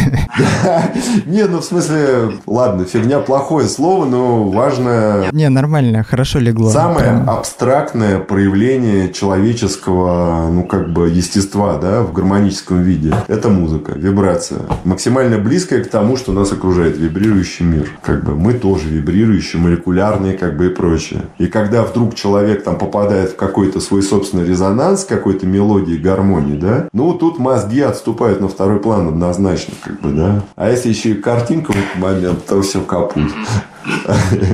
Не, 1.27 1.45
ну 1.47 1.59
в 1.59 1.65
смысле, 1.65 2.33
ладно, 2.47 2.85
фигня 2.85 3.21
плохое 3.21 3.69
слово, 3.69 4.07
но 4.07 4.49
важное... 4.51 5.31
Не, 5.33 5.49
нормально, 5.49 6.05
хорошо 6.05 6.39
легло. 6.39 6.71
Самое 6.71 7.25
абстрактное 7.27 8.19
проявление 8.19 9.13
человеческого, 9.13 10.51
ну 10.51 10.65
как 10.65 10.93
бы, 10.93 11.09
естества, 11.09 11.79
да, 11.79 12.03
в 12.03 12.13
гармоническом 12.13 12.83
виде, 12.83 13.15
это 13.29 13.49
музыка, 13.49 13.93
вибрация. 13.93 14.61
Максимально 14.85 15.39
близкая 15.39 15.83
к 15.85 15.89
тому, 15.89 16.17
что 16.17 16.33
нас 16.33 16.53
окружает, 16.53 16.97
вибрирующий 16.97 17.65
мир. 17.65 17.89
Как 18.03 18.25
бы 18.25 18.35
мы 18.35 18.55
тоже 18.55 18.89
вибрирующие 18.89 19.61
молекулярные 19.61 20.37
как 20.37 20.57
бы 20.57 20.67
и 20.67 20.69
прочее. 20.69 21.23
И 21.39 21.47
когда 21.47 21.82
вдруг 21.85 22.14
человек 22.14 22.64
там 22.64 22.79
попадает 22.79 23.31
в 23.31 23.37
какой-то 23.37 23.81
свой 23.81 24.03
собственный 24.03 24.47
резонанс, 24.47 25.05
какой-то 25.05 25.47
мелодии, 25.47 25.97
гармонии, 25.97 26.57
да, 26.57 26.88
ну 26.92 27.14
тут 27.14 27.38
мозги 27.38 27.81
отступают 27.81 28.40
на 28.40 28.49
второй 28.49 28.81
план 28.81 29.09
однозначно, 29.09 29.75
как 29.83 30.01
бы, 30.01 30.11
да. 30.11 30.42
А 30.57 30.71
если 30.71 30.88
еще 30.88 31.11
и 31.11 31.14
картинка 31.14 31.73
в 31.73 31.77
этот 31.77 31.97
момент, 31.97 32.47
то 32.47 32.61
все 32.62 32.81
капут. 32.81 33.31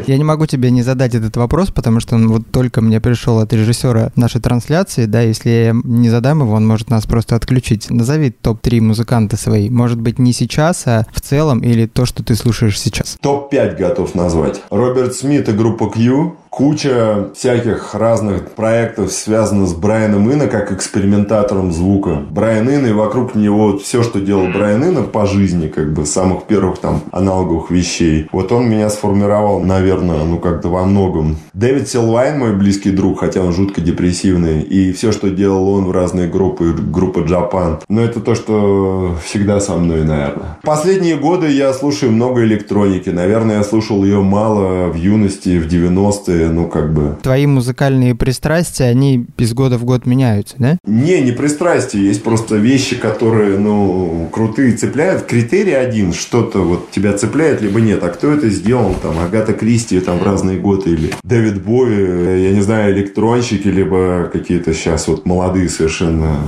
Я 0.06 0.16
не 0.16 0.24
могу 0.24 0.46
тебе 0.46 0.70
не 0.70 0.82
задать 0.82 1.14
этот 1.14 1.36
вопрос, 1.36 1.70
потому 1.70 2.00
что 2.00 2.14
он 2.14 2.28
вот 2.28 2.50
только 2.50 2.80
мне 2.80 3.00
пришел 3.00 3.38
от 3.40 3.52
режиссера 3.52 4.10
нашей 4.16 4.40
трансляции, 4.40 5.04
да, 5.04 5.20
если 5.20 5.50
я 5.50 5.76
не 5.84 6.08
задам 6.08 6.40
его, 6.40 6.54
он 6.54 6.66
может 6.66 6.90
нас 6.90 7.06
просто 7.06 7.36
отключить. 7.36 7.90
Назови 7.90 8.30
топ-3 8.30 8.80
музыканта 8.80 9.36
свои. 9.36 9.68
Может 9.68 10.00
быть, 10.00 10.18
не 10.18 10.32
сейчас, 10.32 10.86
а 10.86 11.06
в 11.12 11.20
целом, 11.20 11.60
или 11.60 11.86
то, 11.86 12.06
что 12.06 12.22
ты 12.22 12.34
слушаешь 12.34 12.80
сейчас. 12.80 13.18
Топ-5 13.20 13.76
готов 13.76 14.14
назвать. 14.14 14.62
Роберт 14.70 15.14
Смит 15.14 15.48
и 15.48 15.52
группа 15.52 15.90
Q, 15.90 16.36
куча 16.58 17.28
всяких 17.36 17.94
разных 17.94 18.50
проектов 18.50 19.12
связано 19.12 19.64
с 19.68 19.74
Брайаном 19.74 20.28
Инна 20.28 20.48
как 20.48 20.72
экспериментатором 20.72 21.70
звука. 21.70 22.24
Брайан 22.30 22.68
Инна 22.68 22.88
и 22.88 22.92
вокруг 22.92 23.36
него 23.36 23.78
все, 23.78 24.02
что 24.02 24.20
делал 24.20 24.48
Брайан 24.48 24.82
Инна 24.82 25.02
по 25.02 25.24
жизни, 25.24 25.68
как 25.68 25.92
бы 25.92 26.04
самых 26.04 26.46
первых 26.48 26.80
там 26.80 27.02
аналоговых 27.12 27.70
вещей. 27.70 28.26
Вот 28.32 28.50
он 28.50 28.68
меня 28.68 28.90
сформировал, 28.90 29.60
наверное, 29.60 30.24
ну 30.24 30.40
как-то 30.40 30.68
во 30.68 30.84
многом. 30.84 31.36
Дэвид 31.52 31.88
Силвайн, 31.88 32.40
мой 32.40 32.52
близкий 32.56 32.90
друг, 32.90 33.20
хотя 33.20 33.40
он 33.40 33.52
жутко 33.52 33.80
депрессивный, 33.80 34.60
и 34.60 34.90
все, 34.90 35.12
что 35.12 35.30
делал 35.30 35.68
он 35.68 35.84
в 35.84 35.92
разные 35.92 36.26
группы, 36.26 36.72
группа 36.72 37.20
Japan. 37.20 37.80
Но 37.88 38.02
это 38.02 38.18
то, 38.18 38.34
что 38.34 39.16
всегда 39.24 39.60
со 39.60 39.76
мной, 39.76 40.02
наверное. 40.02 40.58
Последние 40.64 41.18
годы 41.18 41.52
я 41.52 41.72
слушаю 41.72 42.10
много 42.10 42.42
электроники. 42.42 43.10
Наверное, 43.10 43.58
я 43.58 43.62
слушал 43.62 44.02
ее 44.02 44.22
мало 44.22 44.88
в 44.88 44.96
юности, 44.96 45.60
в 45.60 45.68
90-е 45.68 46.47
ну, 46.48 46.66
как 46.66 46.92
бы... 46.92 47.16
Твои 47.22 47.46
музыкальные 47.46 48.14
пристрастия, 48.14 48.86
они 48.86 49.26
из 49.36 49.52
года 49.54 49.78
в 49.78 49.84
год 49.84 50.06
меняются, 50.06 50.56
да? 50.58 50.78
Не, 50.84 51.20
не 51.20 51.32
пристрастия, 51.32 52.00
есть 52.00 52.22
просто 52.22 52.56
вещи, 52.56 52.96
которые, 52.96 53.58
ну, 53.58 54.28
крутые, 54.32 54.76
цепляют. 54.76 55.24
Критерий 55.24 55.74
один, 55.74 56.12
что-то 56.12 56.60
вот 56.60 56.90
тебя 56.90 57.12
цепляет, 57.12 57.62
либо 57.62 57.80
нет. 57.80 58.02
А 58.02 58.08
кто 58.08 58.32
это 58.32 58.48
сделал, 58.48 58.94
там, 59.02 59.18
Агата 59.18 59.52
Кристи, 59.52 60.00
там, 60.00 60.18
в 60.18 60.22
разные 60.22 60.58
годы, 60.58 60.90
или 60.90 61.12
Дэвид 61.22 61.62
Бови, 61.62 62.42
я 62.42 62.52
не 62.52 62.60
знаю, 62.60 62.94
электронщики, 62.94 63.68
либо 63.68 64.30
какие-то 64.32 64.72
сейчас 64.74 65.08
вот 65.08 65.26
молодые 65.26 65.68
совершенно 65.68 66.38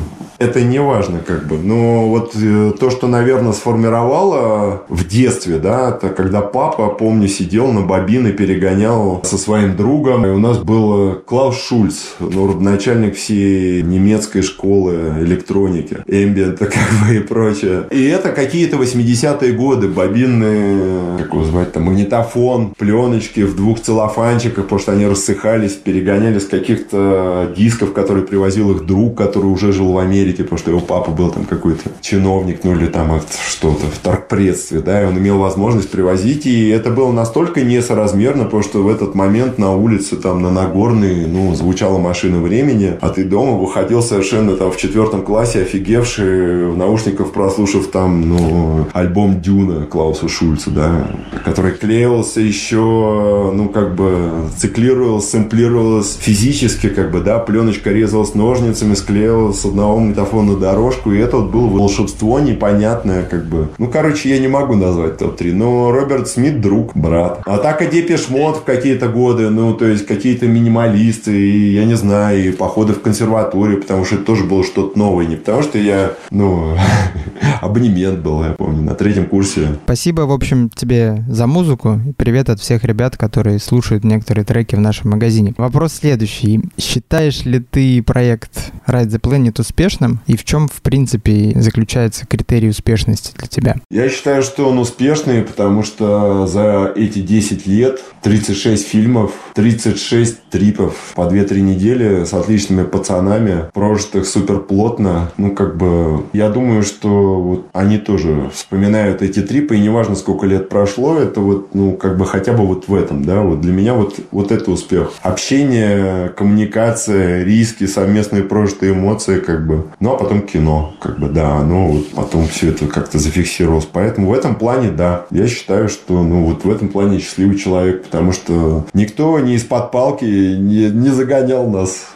это 0.40 0.62
не 0.62 0.80
важно 0.80 1.20
как 1.20 1.46
бы. 1.46 1.58
Но 1.58 2.08
вот 2.08 2.32
э, 2.34 2.72
то, 2.80 2.90
что, 2.90 3.06
наверное, 3.06 3.52
сформировало 3.52 4.84
в 4.88 5.06
детстве, 5.06 5.58
да, 5.58 5.90
это 5.90 6.08
когда 6.08 6.40
папа, 6.40 6.88
помню, 6.88 7.28
сидел 7.28 7.70
на 7.70 7.82
бобины, 7.82 8.32
перегонял 8.32 9.20
со 9.22 9.36
своим 9.36 9.76
другом. 9.76 10.24
И 10.26 10.30
у 10.30 10.38
нас 10.38 10.58
был 10.58 11.16
Клаус 11.26 11.60
Шульц, 11.60 11.96
ну, 12.20 12.58
начальник 12.58 13.16
всей 13.16 13.82
немецкой 13.82 14.40
школы 14.40 15.18
электроники, 15.20 15.98
Ambient, 16.06 16.56
как 16.56 16.72
бы 17.04 17.16
и 17.16 17.20
прочее. 17.20 17.84
И 17.90 18.02
это 18.06 18.30
какие-то 18.30 18.78
80-е 18.78 19.52
годы, 19.52 19.88
бобинные, 19.88 21.18
как 21.18 21.34
его 21.34 21.44
звать 21.44 21.72
там, 21.72 21.84
магнитофон, 21.84 22.72
пленочки 22.78 23.40
в 23.40 23.54
двух 23.54 23.80
целлофанчиках, 23.80 24.64
потому 24.64 24.80
что 24.80 24.92
они 24.92 25.06
рассыхались, 25.06 25.72
перегоняли 25.72 26.38
с 26.38 26.46
каких-то 26.46 27.52
дисков, 27.54 27.92
которые 27.92 28.26
привозил 28.26 28.70
их 28.70 28.86
друг, 28.86 29.18
который 29.18 29.46
уже 29.46 29.72
жил 29.72 29.92
в 29.92 29.98
Америке, 29.98 30.29
потому 30.38 30.58
что 30.58 30.70
его 30.70 30.80
папа 30.80 31.10
был 31.10 31.30
там 31.30 31.44
какой-то 31.44 31.90
чиновник, 32.00 32.64
ну 32.64 32.72
или 32.74 32.86
там 32.86 33.20
что-то 33.48 33.86
в 33.86 33.98
торгпредстве, 33.98 34.80
да, 34.80 35.02
и 35.02 35.06
он 35.06 35.18
имел 35.18 35.38
возможность 35.38 35.90
привозить, 35.90 36.46
и 36.46 36.68
это 36.68 36.90
было 36.90 37.12
настолько 37.12 37.62
несоразмерно, 37.62 38.44
потому 38.44 38.62
что 38.62 38.82
в 38.82 38.88
этот 38.88 39.14
момент 39.14 39.58
на 39.58 39.74
улице, 39.74 40.16
там, 40.16 40.42
на 40.42 40.50
Нагорной, 40.50 41.26
ну, 41.26 41.54
звучала 41.54 41.98
машина 41.98 42.40
времени, 42.40 42.94
а 43.00 43.08
ты 43.10 43.24
дома 43.24 43.52
выходил 43.52 44.02
совершенно 44.02 44.56
там 44.56 44.70
в 44.70 44.76
четвертом 44.76 45.22
классе, 45.22 45.62
офигевший, 45.62 46.68
в 46.68 46.76
наушниках 46.76 47.32
прослушав 47.32 47.88
там, 47.88 48.28
ну, 48.28 48.86
альбом 48.92 49.40
Дюна 49.40 49.86
Клауса 49.86 50.28
Шульца, 50.28 50.70
да, 50.70 51.10
который 51.44 51.72
клеился 51.72 52.40
еще, 52.40 53.52
ну, 53.54 53.68
как 53.68 53.94
бы 53.94 54.30
циклировался, 54.56 55.30
сэмплировалось 55.30 56.16
физически, 56.20 56.88
как 56.88 57.10
бы, 57.10 57.20
да, 57.20 57.38
пленочка 57.38 57.90
резалась 57.90 58.34
ножницами, 58.34 58.94
склеивалась 58.94 59.60
с 59.60 59.64
одного 59.64 60.00
магнитофона 60.20 60.56
дорожку, 60.56 61.12
и 61.12 61.18
это 61.18 61.38
вот 61.38 61.50
было 61.50 61.66
волшебство 61.66 62.40
непонятное, 62.40 63.22
как 63.22 63.46
бы. 63.46 63.68
Ну, 63.78 63.88
короче, 63.88 64.30
я 64.30 64.38
не 64.38 64.48
могу 64.48 64.74
назвать 64.74 65.18
топ-3, 65.18 65.52
но 65.52 65.90
Роберт 65.90 66.28
Смит 66.28 66.60
друг, 66.60 66.96
брат. 66.96 67.42
А 67.46 67.58
так 67.58 67.82
и 67.82 67.86
Депешмот 67.86 68.58
в 68.58 68.64
какие-то 68.64 69.08
годы, 69.08 69.50
ну, 69.50 69.74
то 69.74 69.86
есть 69.86 70.06
какие-то 70.06 70.46
минималисты, 70.46 71.32
и, 71.32 71.74
я 71.74 71.84
не 71.84 71.94
знаю, 71.94 72.48
и 72.48 72.52
походы 72.52 72.92
в 72.92 73.02
консерваторию, 73.02 73.80
потому 73.80 74.04
что 74.04 74.16
это 74.16 74.24
тоже 74.24 74.44
было 74.44 74.64
что-то 74.64 74.98
новое, 74.98 75.26
не 75.26 75.36
потому 75.36 75.62
что 75.62 75.78
я, 75.78 76.12
ну, 76.30 76.76
абонемент 77.60 78.20
был, 78.20 78.44
я 78.44 78.50
помню, 78.50 78.82
на 78.82 78.94
третьем 78.94 79.26
курсе. 79.26 79.68
Спасибо, 79.84 80.22
в 80.22 80.32
общем, 80.32 80.70
тебе 80.70 81.24
за 81.28 81.46
музыку. 81.46 82.00
Привет 82.16 82.50
от 82.50 82.60
всех 82.60 82.84
ребят, 82.84 83.16
которые 83.16 83.58
слушают 83.58 84.04
некоторые 84.04 84.44
треки 84.44 84.74
в 84.74 84.80
нашем 84.80 85.10
магазине. 85.10 85.54
Вопрос 85.56 85.94
следующий. 85.94 86.60
Считаешь 86.78 87.44
ли 87.44 87.60
ты 87.60 88.02
проект 88.02 88.72
Ride 88.86 89.08
the 89.08 89.20
Planet 89.20 89.60
успешным? 89.60 89.99
И 90.26 90.36
в 90.36 90.44
чем, 90.44 90.68
в 90.68 90.82
принципе, 90.82 91.52
заключается 91.56 92.26
критерий 92.26 92.68
успешности 92.68 93.32
для 93.36 93.48
тебя? 93.48 93.76
Я 93.90 94.08
считаю, 94.08 94.42
что 94.42 94.68
он 94.68 94.78
успешный, 94.78 95.42
потому 95.42 95.82
что 95.82 96.46
за 96.46 96.92
эти 96.94 97.20
10 97.20 97.66
лет 97.66 98.00
36 98.22 98.86
фильмов, 98.86 99.32
36 99.54 100.50
трипов 100.50 101.12
по 101.14 101.22
2-3 101.22 101.60
недели 101.60 102.24
с 102.24 102.34
отличными 102.34 102.84
пацанами, 102.84 103.70
прожитых 103.72 104.26
супер 104.26 104.60
плотно. 104.60 105.30
Ну, 105.36 105.54
как 105.54 105.76
бы, 105.76 106.24
я 106.32 106.48
думаю, 106.48 106.82
что 106.82 107.40
вот 107.40 107.66
они 107.72 107.98
тоже 107.98 108.50
вспоминают 108.52 109.22
эти 109.22 109.40
трипы, 109.40 109.76
и 109.76 109.80
неважно, 109.80 110.14
сколько 110.14 110.46
лет 110.46 110.68
прошло, 110.68 111.18
это 111.18 111.40
вот, 111.40 111.74
ну, 111.74 111.92
как 111.94 112.16
бы 112.16 112.26
хотя 112.26 112.52
бы 112.52 112.66
вот 112.66 112.88
в 112.88 112.94
этом, 112.94 113.24
да, 113.24 113.40
вот 113.40 113.60
для 113.60 113.72
меня 113.72 113.94
вот, 113.94 114.16
вот 114.30 114.52
это 114.52 114.70
успех. 114.70 115.12
Общение, 115.22 116.28
коммуникация, 116.30 117.42
риски, 117.44 117.86
совместные 117.86 118.42
прожитые 118.42 118.92
эмоции, 118.92 119.40
как 119.40 119.66
бы. 119.66 119.86
Ну, 119.98 120.12
а 120.12 120.16
потом 120.16 120.42
кино, 120.42 120.94
как 121.00 121.18
бы, 121.18 121.28
да, 121.28 121.56
оно 121.56 121.88
вот 121.88 122.10
потом 122.12 122.46
все 122.46 122.70
это 122.70 122.86
как-то 122.86 123.18
зафиксировалось. 123.18 123.88
Поэтому 123.90 124.28
в 124.28 124.34
этом 124.34 124.54
плане, 124.54 124.90
да, 124.90 125.26
я 125.30 125.48
считаю, 125.48 125.88
что, 125.88 126.22
ну, 126.22 126.44
вот 126.44 126.64
в 126.64 126.70
этом 126.70 126.88
плане 126.88 127.18
счастливый 127.18 127.58
человек, 127.58 128.04
потому 128.04 128.32
что 128.32 128.86
никто 128.94 129.38
не 129.40 129.54
из-под 129.54 129.90
палки 129.90 130.24
не, 130.24 130.90
не 130.90 131.08
загонял 131.10 131.68
нас 131.68 132.06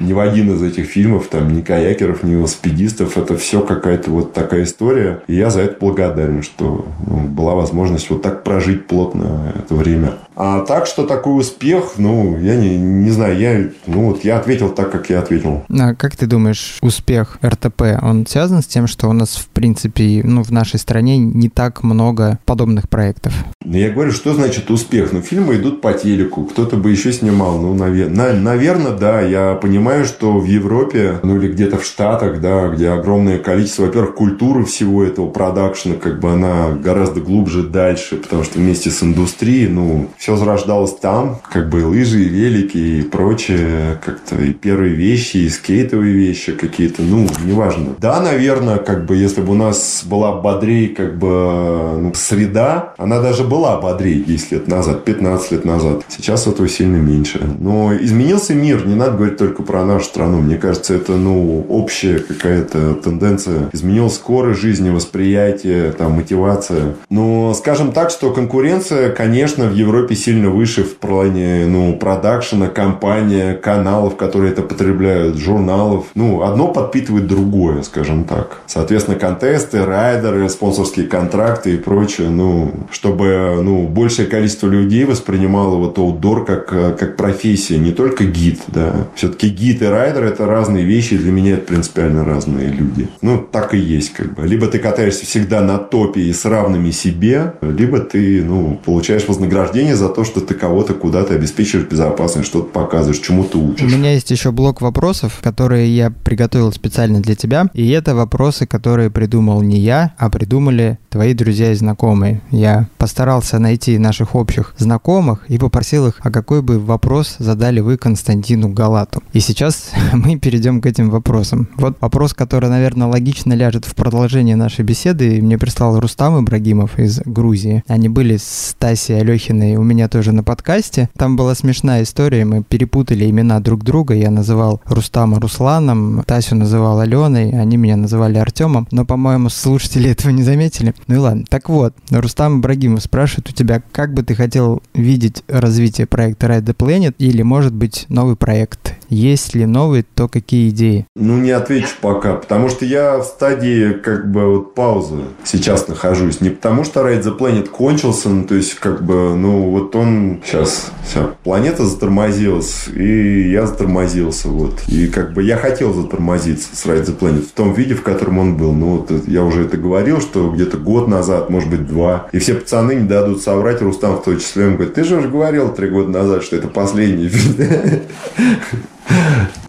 ни 0.00 0.12
в 0.12 0.18
один 0.18 0.54
из 0.54 0.62
этих 0.62 0.86
фильмов, 0.86 1.28
там, 1.28 1.54
ни 1.54 1.60
каякеров, 1.60 2.22
ни 2.22 2.32
велосипедистов. 2.32 3.16
Это 3.16 3.36
все 3.36 3.60
какая-то 3.60 4.10
вот 4.10 4.32
такая 4.32 4.64
история. 4.64 5.22
И 5.26 5.34
я 5.34 5.50
за 5.50 5.62
это 5.62 5.76
благодарен, 5.80 6.42
что 6.42 6.86
ну, 7.06 7.20
была 7.22 7.54
возможность 7.54 8.10
вот 8.10 8.22
так 8.22 8.44
прожить 8.44 8.86
плотно 8.86 9.52
это 9.56 9.74
время. 9.74 10.14
А 10.36 10.60
так, 10.60 10.86
что 10.86 11.04
такой 11.04 11.38
успех, 11.38 11.94
ну, 11.98 12.38
я 12.38 12.56
не, 12.56 12.78
не 12.78 13.10
знаю, 13.10 13.38
я, 13.38 13.68
ну, 13.86 14.06
вот 14.06 14.24
я 14.24 14.38
ответил 14.38 14.70
так, 14.70 14.90
как 14.90 15.10
я 15.10 15.18
ответил. 15.18 15.64
А 15.68 15.94
как 15.94 16.16
ты 16.16 16.26
думаешь, 16.26 16.78
успех 16.80 17.38
РТП, 17.44 17.82
он 18.00 18.26
связан 18.26 18.62
с 18.62 18.66
тем, 18.66 18.86
что 18.86 19.08
у 19.08 19.12
нас, 19.12 19.36
в 19.36 19.48
принципе, 19.48 20.22
ну, 20.24 20.42
в 20.42 20.50
нашей 20.50 20.78
стране 20.78 21.18
не 21.18 21.50
так 21.50 21.82
много 21.82 22.38
подобных 22.46 22.88
проектов? 22.88 23.34
Ну, 23.62 23.76
я 23.76 23.90
говорю, 23.90 24.12
что 24.12 24.32
значит 24.32 24.70
успех? 24.70 25.12
Ну, 25.12 25.20
фильмы 25.20 25.56
идут 25.56 25.82
по 25.82 25.92
телеку, 25.92 26.44
кто-то 26.44 26.76
бы 26.76 26.90
еще 26.90 27.12
снимал, 27.12 27.58
ну, 27.58 27.74
наверное, 27.74 28.32
наверное, 28.32 28.92
да, 28.92 29.20
я 29.20 29.49
понимаю, 29.54 30.04
что 30.04 30.38
в 30.38 30.44
Европе, 30.44 31.18
ну, 31.22 31.36
или 31.36 31.52
где-то 31.52 31.78
в 31.78 31.84
Штатах, 31.84 32.40
да, 32.40 32.68
где 32.68 32.90
огромное 32.90 33.38
количество, 33.38 33.84
во-первых, 33.84 34.14
культуры 34.14 34.64
всего 34.64 35.04
этого 35.04 35.28
продакшена, 35.28 35.96
как 35.96 36.20
бы 36.20 36.32
она 36.32 36.70
гораздо 36.70 37.20
глубже 37.20 37.62
дальше, 37.62 38.16
потому 38.16 38.44
что 38.44 38.58
вместе 38.58 38.90
с 38.90 39.02
индустрией, 39.02 39.68
ну, 39.68 40.08
все 40.16 40.36
зарождалось 40.36 40.94
там, 40.94 41.38
как 41.50 41.68
бы 41.68 41.80
и 41.80 41.84
лыжи, 41.84 42.22
и 42.22 42.28
велики, 42.28 42.78
и 42.78 43.02
прочее, 43.02 44.00
как-то 44.04 44.36
и 44.36 44.52
первые 44.52 44.94
вещи, 44.94 45.38
и 45.38 45.48
скейтовые 45.48 46.14
вещи 46.14 46.52
какие-то, 46.52 47.02
ну, 47.02 47.26
неважно. 47.44 47.94
Да, 47.98 48.20
наверное, 48.20 48.76
как 48.76 49.06
бы, 49.06 49.16
если 49.16 49.40
бы 49.40 49.52
у 49.52 49.56
нас 49.56 50.02
была 50.04 50.32
бодрей, 50.32 50.88
как 50.88 51.18
бы, 51.18 51.98
ну, 52.00 52.12
среда, 52.14 52.94
она 52.98 53.20
даже 53.20 53.44
была 53.44 53.80
бодрей 53.80 54.22
10 54.22 54.52
лет 54.52 54.68
назад, 54.68 55.04
15 55.04 55.52
лет 55.52 55.64
назад. 55.64 56.04
Сейчас 56.08 56.46
этого 56.46 56.68
сильно 56.68 56.96
меньше. 56.96 57.40
Но 57.58 57.94
изменился 57.94 58.54
мир, 58.54 58.86
не 58.86 58.94
надо 58.94 59.16
говорить 59.16 59.39
только 59.40 59.62
про 59.62 59.86
нашу 59.86 60.04
страну. 60.04 60.42
Мне 60.42 60.58
кажется, 60.58 60.92
это, 60.92 61.12
ну, 61.12 61.64
общая 61.70 62.18
какая-то 62.18 62.92
тенденция. 62.96 63.70
Изменилась 63.72 64.16
скорость 64.16 64.60
жизни, 64.60 64.90
восприятие, 64.90 65.92
там, 65.92 66.12
мотивация. 66.12 66.96
Но 67.08 67.54
скажем 67.54 67.92
так, 67.92 68.10
что 68.10 68.32
конкуренция, 68.32 69.10
конечно, 69.10 69.64
в 69.66 69.74
Европе 69.74 70.14
сильно 70.14 70.50
выше 70.50 70.84
в 70.84 70.96
плане, 70.96 71.64
ну, 71.66 71.96
продакшена, 71.96 72.68
компаний, 72.68 73.54
каналов, 73.54 74.16
которые 74.16 74.52
это 74.52 74.60
потребляют, 74.60 75.38
журналов. 75.38 76.08
Ну, 76.14 76.42
одно 76.42 76.68
подпитывает 76.68 77.26
другое, 77.26 77.82
скажем 77.82 78.24
так. 78.24 78.60
Соответственно, 78.66 79.18
контесты, 79.18 79.86
райдеры, 79.86 80.50
спонсорские 80.50 81.06
контракты 81.06 81.76
и 81.76 81.76
прочее, 81.78 82.28
ну, 82.28 82.72
чтобы, 82.90 83.58
ну, 83.62 83.86
большее 83.86 84.28
количество 84.28 84.66
людей 84.66 85.06
воспринимало 85.06 85.76
вот 85.76 85.96
outdoor 85.96 86.44
как, 86.44 86.66
как 86.66 87.16
профессия, 87.16 87.78
не 87.78 87.92
только 87.92 88.24
гид, 88.24 88.60
да. 88.68 89.06
Все-таки 89.30 89.48
гид 89.48 89.82
и 89.82 89.84
райдер 89.84 90.24
это 90.24 90.44
разные 90.46 90.84
вещи, 90.84 91.16
для 91.16 91.30
меня 91.30 91.52
это 91.52 91.66
принципиально 91.66 92.24
разные 92.24 92.68
люди. 92.68 93.08
Ну, 93.22 93.38
так 93.38 93.74
и 93.74 93.78
есть, 93.78 94.12
как 94.12 94.34
бы. 94.34 94.44
Либо 94.44 94.66
ты 94.66 94.80
катаешься 94.80 95.24
всегда 95.24 95.60
на 95.60 95.78
топе 95.78 96.22
и 96.22 96.32
с 96.32 96.44
равными 96.44 96.90
себе, 96.90 97.54
либо 97.62 98.00
ты, 98.00 98.42
ну, 98.42 98.80
получаешь 98.84 99.28
вознаграждение 99.28 99.94
за 99.94 100.08
то, 100.08 100.24
что 100.24 100.40
ты 100.40 100.54
кого-то 100.54 100.94
куда-то 100.94 101.34
обеспечиваешь 101.34 101.86
безопасность, 101.86 102.48
что-то 102.48 102.70
показываешь, 102.70 103.20
чему 103.20 103.44
ты 103.44 103.58
учишь. 103.58 103.92
У 103.92 103.96
меня 103.96 104.14
есть 104.14 104.32
еще 104.32 104.50
блок 104.50 104.80
вопросов, 104.80 105.38
которые 105.42 105.94
я 105.94 106.10
приготовил 106.10 106.72
специально 106.72 107.20
для 107.20 107.36
тебя. 107.36 107.68
И 107.72 107.88
это 107.90 108.16
вопросы, 108.16 108.66
которые 108.66 109.10
придумал 109.10 109.62
не 109.62 109.78
я, 109.78 110.14
а 110.18 110.28
придумали 110.28 110.98
твои 111.10 111.34
друзья 111.34 111.72
и 111.72 111.74
знакомые. 111.74 112.40
Я 112.50 112.88
постарался 112.96 113.58
найти 113.58 113.98
наших 113.98 114.34
общих 114.34 114.74
знакомых 114.78 115.44
и 115.48 115.58
попросил 115.58 116.06
их, 116.06 116.20
а 116.20 116.30
какой 116.30 116.62
бы 116.62 116.78
вопрос 116.78 117.36
задали 117.38 117.80
вы 117.80 117.96
Константину 117.96 118.68
Галату. 118.68 119.22
И 119.32 119.40
сейчас 119.40 119.90
мы 120.12 120.38
перейдем 120.38 120.80
к 120.80 120.86
этим 120.86 121.10
вопросам. 121.10 121.68
Вот 121.76 121.96
вопрос, 122.00 122.32
который, 122.32 122.70
наверное, 122.70 123.08
логично 123.08 123.52
ляжет 123.52 123.84
в 123.84 123.94
продолжение 123.94 124.56
нашей 124.56 124.84
беседы. 124.84 125.42
Мне 125.42 125.58
прислал 125.58 125.98
Рустам 125.98 126.42
Ибрагимов 126.42 126.98
из 126.98 127.20
Грузии. 127.24 127.82
Они 127.88 128.08
были 128.08 128.36
с 128.36 128.76
Тасей 128.78 129.20
Алехиной 129.20 129.76
у 129.76 129.82
меня 129.82 130.08
тоже 130.08 130.32
на 130.32 130.44
подкасте. 130.44 131.10
Там 131.16 131.36
была 131.36 131.54
смешная 131.54 132.04
история, 132.04 132.44
мы 132.44 132.62
перепутали 132.62 133.28
имена 133.28 133.58
друг 133.60 133.82
друга. 133.82 134.14
Я 134.14 134.30
называл 134.30 134.80
Рустама 134.84 135.40
Русланом, 135.40 136.22
Тасю 136.24 136.54
называл 136.54 137.00
Аленой, 137.00 137.50
они 137.50 137.76
меня 137.76 137.96
называли 137.96 138.38
Артемом, 138.38 138.86
но, 138.92 139.04
по-моему, 139.04 139.48
слушатели 139.48 140.10
этого 140.10 140.30
не 140.30 140.44
заметили. 140.44 140.94
Ну 141.06 141.14
и 141.16 141.18
ладно. 141.18 141.44
Так 141.48 141.68
вот, 141.68 141.94
Рустам 142.10 142.60
Ибрагимов 142.60 143.02
спрашивает 143.02 143.48
у 143.48 143.52
тебя, 143.52 143.82
как 143.92 144.14
бы 144.14 144.22
ты 144.22 144.34
хотел 144.34 144.82
видеть 144.94 145.42
развитие 145.48 146.06
проекта 146.06 146.46
Ride 146.46 146.64
the 146.64 146.76
Planet 146.76 147.14
или, 147.18 147.42
может 147.42 147.74
быть, 147.74 148.06
новый 148.08 148.36
проект 148.36 148.94
Есть 149.08 149.54
ли 149.54 149.66
новые, 149.66 150.04
то 150.14 150.28
какие 150.28 150.70
идеи? 150.70 151.06
Ну, 151.16 151.36
не 151.38 151.50
отвечу 151.50 151.96
пока, 152.00 152.34
потому 152.34 152.68
что 152.68 152.84
я 152.84 153.18
в 153.18 153.24
стадии 153.24 153.92
как 153.92 154.30
бы 154.30 154.54
вот 154.54 154.74
паузы 154.74 155.22
сейчас 155.44 155.88
нахожусь. 155.88 156.40
Не 156.40 156.50
потому 156.50 156.84
что 156.84 157.00
Ride 157.00 157.24
the 157.24 157.36
Planet 157.36 157.68
кончился, 157.68 158.28
ну, 158.28 158.44
то 158.44 158.54
есть 158.54 158.74
как 158.74 159.04
бы, 159.04 159.34
ну, 159.34 159.70
вот 159.70 159.96
он 159.96 160.40
сейчас, 160.44 160.92
все, 161.08 161.34
планета 161.42 161.84
затормозилась, 161.84 162.86
и 162.88 163.50
я 163.50 163.66
затормозился, 163.66 164.48
вот. 164.48 164.80
И 164.86 165.08
как 165.08 165.32
бы 165.32 165.42
я 165.42 165.56
хотел 165.56 165.92
затормозиться 165.92 166.68
с 166.76 166.86
Ride 166.86 167.06
the 167.06 167.18
Planet 167.18 167.42
в 167.42 167.52
том 167.52 167.72
виде, 167.72 167.94
в 167.94 168.02
котором 168.02 168.38
он 168.38 168.56
был. 168.56 168.72
Ну, 168.72 168.98
вот 168.98 169.10
я 169.26 169.42
уже 169.42 169.64
это 169.64 169.76
говорил, 169.76 170.20
что 170.20 170.50
где-то 170.50 170.76
назад, 171.08 171.50
может 171.50 171.70
быть, 171.70 171.86
два. 171.86 172.28
И 172.32 172.38
все 172.38 172.54
пацаны 172.54 172.94
не 172.94 173.08
дадут 173.08 173.42
соврать, 173.42 173.82
Рустам 173.82 174.16
в 174.16 174.24
том 174.24 174.38
числе. 174.38 174.66
Он 174.66 174.74
говорит, 174.74 174.94
ты 174.94 175.04
же 175.04 175.16
уже 175.16 175.28
говорил 175.28 175.72
три 175.72 175.88
года 175.88 176.10
назад, 176.10 176.42
что 176.42 176.56
это 176.56 176.68
последний. 176.68 177.30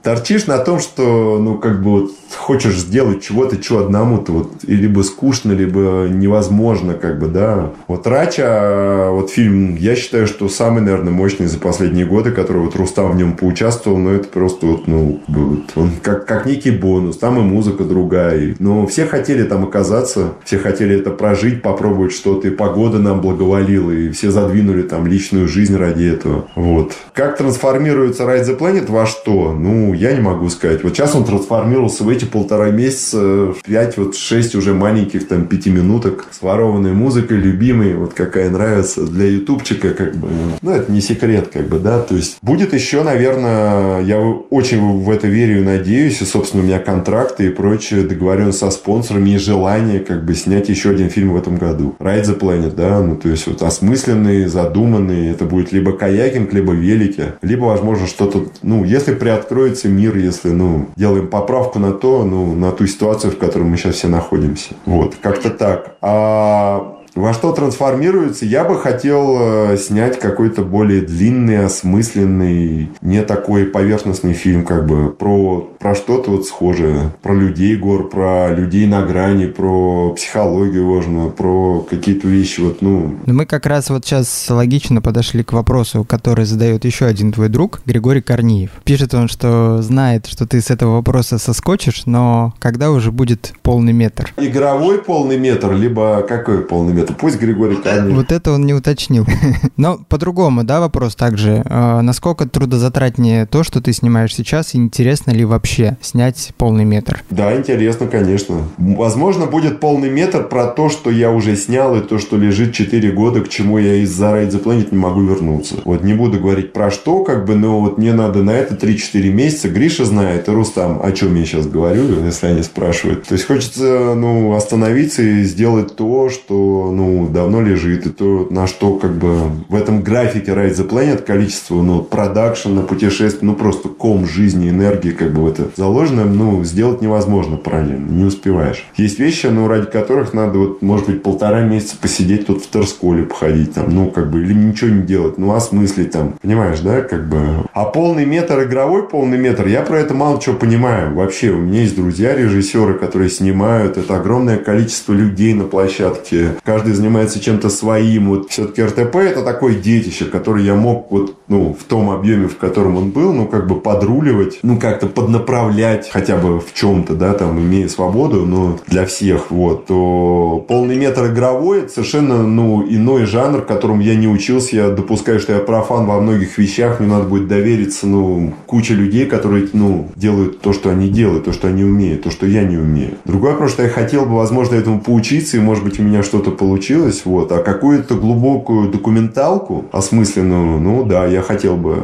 торчишь 0.04 0.48
на 0.48 0.58
том, 0.58 0.80
что, 0.80 1.40
ну, 1.40 1.58
как 1.58 1.82
бы 1.82 1.92
вот 1.92 2.12
хочешь 2.38 2.78
сделать 2.78 3.22
чего-то, 3.24 3.62
что 3.62 3.80
одному-то 3.80 4.32
вот 4.32 4.52
и 4.66 4.76
либо 4.76 5.02
скучно, 5.02 5.52
либо 5.52 6.08
невозможно, 6.10 6.94
как 6.94 7.20
бы, 7.20 7.28
да. 7.28 7.72
Вот 7.88 8.08
Рача, 8.08 9.10
вот 9.12 9.30
фильм, 9.30 9.76
я 9.76 9.96
считаю, 9.96 10.28
что 10.28 10.50
самый, 10.50 10.82
наверное, 10.82 11.12
мощный 11.12 11.48
за 11.48 11.60
последние 11.60 12.06
годы, 12.06 12.32
который 12.32 12.64
вот 12.64 12.76
Рустам 12.76 13.12
в 13.12 13.16
нем 13.16 13.34
поучаствовал, 13.34 13.98
но 13.98 14.12
это 14.12 14.28
просто 14.28 14.66
вот, 14.66 14.88
ну, 14.88 15.22
вот, 15.28 15.72
он 15.76 15.92
как, 16.02 16.26
как 16.26 16.46
некий 16.46 16.72
бонус, 16.72 17.18
там 17.18 17.38
и 17.40 17.42
музыка 17.42 17.84
другая. 17.84 18.56
Но 18.60 18.88
все 18.88 19.06
хотели 19.06 19.44
там 19.44 19.64
оказаться, 19.64 20.34
все 20.44 20.58
хотели 20.58 21.00
это 21.00 21.12
прожить, 21.12 21.62
попробовать 21.62 22.14
что-то, 22.14 22.48
и 22.48 22.52
погода 22.52 23.00
нам 23.00 23.22
благоволила, 23.22 23.92
и 23.92 24.10
все 24.12 24.32
задвинули 24.32 24.84
там 24.84 25.06
личную 25.06 25.48
жизнь 25.48 25.76
ради 25.76 26.06
этого. 26.06 26.48
Вот. 26.56 26.94
Как 27.14 27.38
трансформируется 27.38 28.24
Ride 28.24 28.46
the 28.46 28.58
Planet 28.58 28.90
во 28.90 29.06
что? 29.06 29.31
Ну, 29.32 29.94
я 29.94 30.14
не 30.14 30.22
могу 30.22 30.50
сказать. 30.50 30.84
Вот 30.84 30.94
сейчас 30.94 31.16
он 31.16 31.24
трансформировался 31.24 32.04
в 32.04 32.10
эти 32.10 32.26
полтора 32.26 32.70
месяца 32.70 33.18
в 33.18 33.62
5, 33.64 33.98
вот 33.98 34.16
6 34.16 34.56
уже 34.56 34.74
маленьких 34.74 35.28
там 35.28 35.46
пятиминуток 35.46 36.28
с 36.32 36.42
ворованной 36.42 36.94
музыкой, 36.94 37.38
любимой, 37.38 37.94
вот 37.94 38.14
какая 38.14 38.50
нравится 38.50 39.06
для 39.06 39.26
ютубчика, 39.26 39.92
как 39.92 40.16
бы. 40.16 40.28
Ну, 40.62 40.72
это 40.72 40.92
не 40.92 41.02
секрет, 41.02 41.50
как 41.52 41.68
бы, 41.68 41.80
да. 41.80 42.00
То 42.00 42.16
есть 42.16 42.38
будет 42.42 42.74
еще, 42.74 43.04
наверное, 43.04 44.02
я 44.02 44.20
очень 44.20 45.02
в 45.02 45.10
это 45.10 45.28
верю 45.28 45.62
и 45.62 45.64
надеюсь, 45.64 46.22
и, 46.22 46.26
собственно, 46.26 46.64
у 46.64 46.66
меня 46.66 46.80
контракты 46.80 47.48
и 47.48 47.50
прочее, 47.50 48.04
договоренность 48.04 48.60
со 48.60 48.72
спонсорами 48.72 49.32
и 49.32 49.38
желание, 49.38 50.00
как 50.00 50.26
бы, 50.26 50.34
снять 50.36 50.70
еще 50.70 50.92
один 50.92 51.10
фильм 51.10 51.34
в 51.34 51.38
этом 51.38 51.58
году. 51.58 51.96
Ride 52.00 52.26
the 52.26 52.40
Planet, 52.40 52.76
да, 52.76 53.02
ну, 53.02 53.16
то 53.16 53.30
есть, 53.30 53.48
вот 53.48 53.62
осмысленный, 53.64 54.46
задуманный, 54.46 55.30
это 55.30 55.46
будет 55.46 55.72
либо 55.72 55.94
каякинг, 55.94 56.54
либо 56.54 56.74
велики, 56.74 57.34
либо, 57.42 57.66
возможно, 57.66 58.08
что-то, 58.08 58.46
ну, 58.62 58.84
если 58.84 59.11
приоткроется 59.16 59.90
мир, 59.90 60.18
если, 60.18 60.50
ну, 60.50 60.88
делаем 60.96 61.28
поправку 61.28 61.80
на 61.80 61.94
то, 61.94 62.24
ну, 62.24 62.54
на 62.56 62.72
ту 62.72 62.88
ситуацию, 62.88 63.32
в 63.32 63.38
которой 63.38 63.64
мы 63.64 63.78
сейчас 63.78 63.96
все 63.96 64.08
находимся. 64.08 64.74
Вот, 64.86 65.16
как-то 65.22 65.50
так. 65.50 65.96
А 66.02 67.01
во 67.16 67.34
что 67.34 67.52
трансформируется? 67.52 68.46
Я 68.46 68.64
бы 68.64 68.80
хотел 68.80 69.38
э, 69.40 69.78
снять 69.78 70.20
какой-то 70.20 70.64
более 70.64 71.02
длинный, 71.02 71.66
осмысленный, 71.66 72.90
не 73.02 73.22
такой 73.24 73.66
поверхностный 73.66 74.34
фильм, 74.34 74.66
как 74.66 74.86
бы, 74.86 75.10
про, 75.10 75.70
про 75.80 75.96
что-то 75.96 76.32
вот 76.32 76.46
схожее. 76.46 77.12
Про 77.22 77.34
людей 77.34 77.76
гор, 77.76 78.10
про 78.10 78.54
людей 78.54 78.88
на 78.88 79.06
грани, 79.06 79.46
про 79.46 80.14
психологию, 80.14 80.86
можно, 80.86 81.30
про 81.30 81.86
какие-то 81.90 82.28
вещи, 82.28 82.62
вот, 82.62 82.82
ну... 82.82 83.18
ну... 83.26 83.34
Мы 83.34 83.46
как 83.46 83.66
раз 83.66 83.90
вот 83.90 84.06
сейчас 84.06 84.48
логично 84.50 85.02
подошли 85.02 85.44
к 85.44 85.54
вопросу, 85.54 86.06
который 86.08 86.46
задает 86.46 86.86
еще 86.86 87.06
один 87.06 87.32
твой 87.32 87.50
друг, 87.50 87.82
Григорий 87.86 88.22
Корниев. 88.22 88.72
Пишет 88.84 89.14
он, 89.14 89.28
что 89.28 89.82
знает, 89.82 90.28
что 90.28 90.48
ты 90.48 90.62
с 90.62 90.70
этого 90.70 90.96
вопроса 90.96 91.38
соскочишь, 91.38 92.04
но 92.06 92.54
когда 92.60 92.92
уже 92.92 93.12
будет 93.12 93.54
полный 93.62 93.94
метр? 93.94 94.34
Игровой 94.38 95.00
полный 95.00 95.38
метр, 95.38 95.74
либо 95.74 96.26
какой 96.28 96.60
полный 96.60 96.94
метр? 96.94 97.01
Это 97.02 97.14
пусть 97.14 97.40
Григорий 97.40 97.76
Камень. 97.76 98.16
Вот 98.16 98.32
это 98.32 98.52
он 98.52 98.66
не 98.66 98.74
уточнил. 98.74 99.26
Но 99.78 100.00
по-другому, 100.10 100.64
да, 100.64 100.80
вопрос 100.80 101.16
также. 101.16 101.64
А, 101.66 102.02
насколько 102.02 102.48
трудозатратнее 102.48 103.46
то, 103.46 103.64
что 103.64 103.82
ты 103.82 103.94
снимаешь 103.94 104.36
сейчас, 104.36 104.74
и 104.74 104.78
интересно 104.78 105.32
ли 105.32 105.46
вообще 105.46 105.98
снять 106.02 106.54
полный 106.58 106.86
метр? 106.86 107.24
Да, 107.30 107.56
интересно, 107.56 108.08
конечно. 108.08 108.64
Возможно, 108.78 109.46
будет 109.46 109.80
полный 109.80 110.10
метр 110.10 110.48
про 110.48 110.68
то, 110.68 110.90
что 110.90 111.10
я 111.10 111.32
уже 111.32 111.56
снял, 111.56 111.96
и 111.96 112.02
то, 112.02 112.20
что 112.20 112.38
лежит 112.38 112.74
4 112.74 113.12
года, 113.12 113.42
к 113.42 113.50
чему 113.50 113.78
я 113.78 113.96
из-за 113.96 114.26
Ride 114.26 114.52
the 114.52 114.64
Planet 114.64 114.90
не 114.92 114.98
могу 114.98 115.22
вернуться. 115.22 115.76
Вот 115.86 116.04
не 116.04 116.14
буду 116.14 116.40
говорить 116.40 116.74
про 116.74 116.92
что, 116.92 117.24
как 117.24 117.46
бы, 117.46 117.56
но 117.56 117.82
вот 117.82 117.98
мне 117.98 118.14
надо 118.14 118.44
на 118.44 118.52
это 118.52 118.76
3-4 118.76 119.30
месяца. 119.32 119.70
Гриша 119.70 120.06
знает, 120.06 120.48
и 120.48 120.52
Рустам, 120.52 121.02
о 121.04 121.12
чем 121.12 121.36
я 121.36 121.46
сейчас 121.46 121.68
говорю, 121.68 122.24
если 122.24 122.48
они 122.48 122.64
спрашивают. 122.64 123.26
То 123.26 123.34
есть 123.34 123.48
хочется, 123.48 124.14
ну, 124.16 124.54
остановиться 124.56 125.22
и 125.22 125.44
сделать 125.44 125.96
то, 125.96 126.30
что 126.30 126.91
ну, 126.92 127.28
давно 127.28 127.62
лежит, 127.62 128.06
и 128.06 128.10
то, 128.10 128.48
на 128.50 128.68
что 128.68 128.96
как 128.96 129.12
бы 129.12 129.50
в 129.70 129.76
этом 129.76 130.02
графике 130.02 130.52
Ride 130.52 130.76
the 130.76 130.88
Planet 130.88 131.24
количество, 131.24 131.82
ну, 131.82 132.02
продакшена, 132.02 132.82
путешествий, 132.82 133.48
ну, 133.48 133.56
просто 133.56 133.90
ком 133.90 134.26
жизни, 134.28 134.70
энергии, 134.70 135.12
как 135.12 135.34
бы 135.34 135.48
это 135.50 135.70
заложено, 135.76 136.26
ну, 136.26 136.64
сделать 136.64 137.02
невозможно 137.02 137.58
параллельно, 137.58 138.10
не 138.10 138.26
успеваешь. 138.26 138.86
Есть 138.96 139.20
вещи, 139.20 139.48
ну, 139.48 139.68
ради 139.68 139.88
которых 139.88 140.34
надо, 140.34 140.60
вот, 140.60 140.82
может 140.82 141.08
быть, 141.08 141.24
полтора 141.24 141.62
месяца 141.62 141.96
посидеть 142.02 142.48
тут 142.48 142.64
в 142.64 142.70
Терсколе, 142.70 143.24
походить 143.24 143.74
там, 143.74 143.94
ну, 143.94 144.10
как 144.10 144.30
бы, 144.30 144.42
или 144.42 144.54
ничего 144.54 144.90
не 144.90 145.04
делать, 145.04 145.38
ну, 145.38 145.54
осмыслить 145.54 146.12
там, 146.12 146.36
понимаешь, 146.42 146.80
да, 146.80 147.02
как 147.02 147.28
бы. 147.30 147.40
А 147.74 147.86
полный 147.86 148.26
метр, 148.26 148.64
игровой 148.64 149.08
полный 149.08 149.38
метр, 149.38 149.68
я 149.68 149.82
про 149.82 150.00
это 150.00 150.14
мало 150.14 150.42
чего 150.42 150.56
понимаю. 150.56 151.14
Вообще, 151.14 151.52
у 151.52 151.58
меня 151.58 151.82
есть 151.82 151.96
друзья, 151.96 152.36
режиссеры, 152.36 152.96
которые 152.96 153.30
снимают, 153.30 153.98
это 153.98 154.18
огромное 154.18 154.58
количество 154.58 155.14
людей 155.14 155.54
на 155.54 155.66
площадке, 155.66 156.56
каждый 156.64 156.81
занимается 156.90 157.40
чем-то 157.40 157.70
своим. 157.70 158.30
Вот 158.30 158.50
все-таки 158.50 158.84
РТП 158.84 159.16
это 159.18 159.44
такое 159.44 159.76
детище, 159.76 160.26
которое 160.26 160.64
я 160.64 160.76
мог 160.76 161.12
вот, 161.12 161.36
ну, 161.48 161.76
в 161.80 161.84
том 161.84 162.10
объеме, 162.10 162.48
в 162.48 162.58
котором 162.58 162.98
он 162.98 163.12
был, 163.12 163.34
ну, 163.34 163.48
как 163.48 163.68
бы 163.68 163.80
подруливать, 163.80 164.60
ну, 164.64 164.80
как-то 164.80 165.08
поднаправлять 165.08 166.10
хотя 166.12 166.38
бы 166.38 166.60
в 166.60 166.74
чем-то, 166.74 167.14
да, 167.16 167.34
там, 167.34 167.60
имея 167.60 167.88
свободу, 167.88 168.46
но 168.46 168.80
для 168.88 169.06
всех, 169.06 169.52
вот, 169.52 169.86
то 169.86 170.66
полный 170.68 170.96
метр 170.96 171.28
игровой, 171.28 171.80
это 171.80 171.94
совершенно, 171.94 172.44
ну, 172.44 172.84
иной 172.88 173.26
жанр, 173.26 173.62
которому 173.62 174.02
я 174.02 174.16
не 174.16 174.28
учился, 174.28 174.76
я 174.76 174.90
допускаю, 174.90 175.40
что 175.40 175.54
я 175.54 175.60
профан 175.60 176.06
во 176.06 176.20
многих 176.20 176.58
вещах, 176.58 177.00
мне 177.00 177.10
надо 177.10 177.26
будет 177.26 177.48
довериться, 177.48 178.08
ну, 178.08 178.54
куче 178.66 178.94
людей, 178.94 179.26
которые, 179.26 179.68
ну, 179.74 180.10
делают 180.16 180.62
то, 180.62 180.74
что 180.74 180.90
они 180.90 181.10
делают, 181.10 181.46
то, 181.46 181.54
что 181.54 181.68
они 181.68 181.84
умеют, 181.84 182.24
то, 182.24 182.32
что 182.32 182.46
я 182.46 182.64
не 182.64 182.78
умею. 182.78 183.16
Другой 183.26 183.52
вопрос, 183.52 183.72
что 183.72 183.84
я 183.84 183.90
хотел 183.90 184.26
бы, 184.26 184.36
возможно, 184.36 184.76
этому 184.76 185.00
поучиться, 185.00 185.58
и, 185.58 185.60
может 185.60 185.84
быть, 185.84 186.00
у 186.00 186.04
меня 186.04 186.24
что-то 186.24 186.52
получилось 186.52 186.71
получилось, 186.72 187.24
вот, 187.26 187.52
а 187.52 187.58
какую-то 187.58 188.16
глубокую 188.16 188.90
документалку 188.90 189.84
осмысленную, 189.92 190.80
ну 190.80 191.04
да, 191.04 191.26
я 191.26 191.42
хотел 191.42 191.76
бы, 191.76 191.98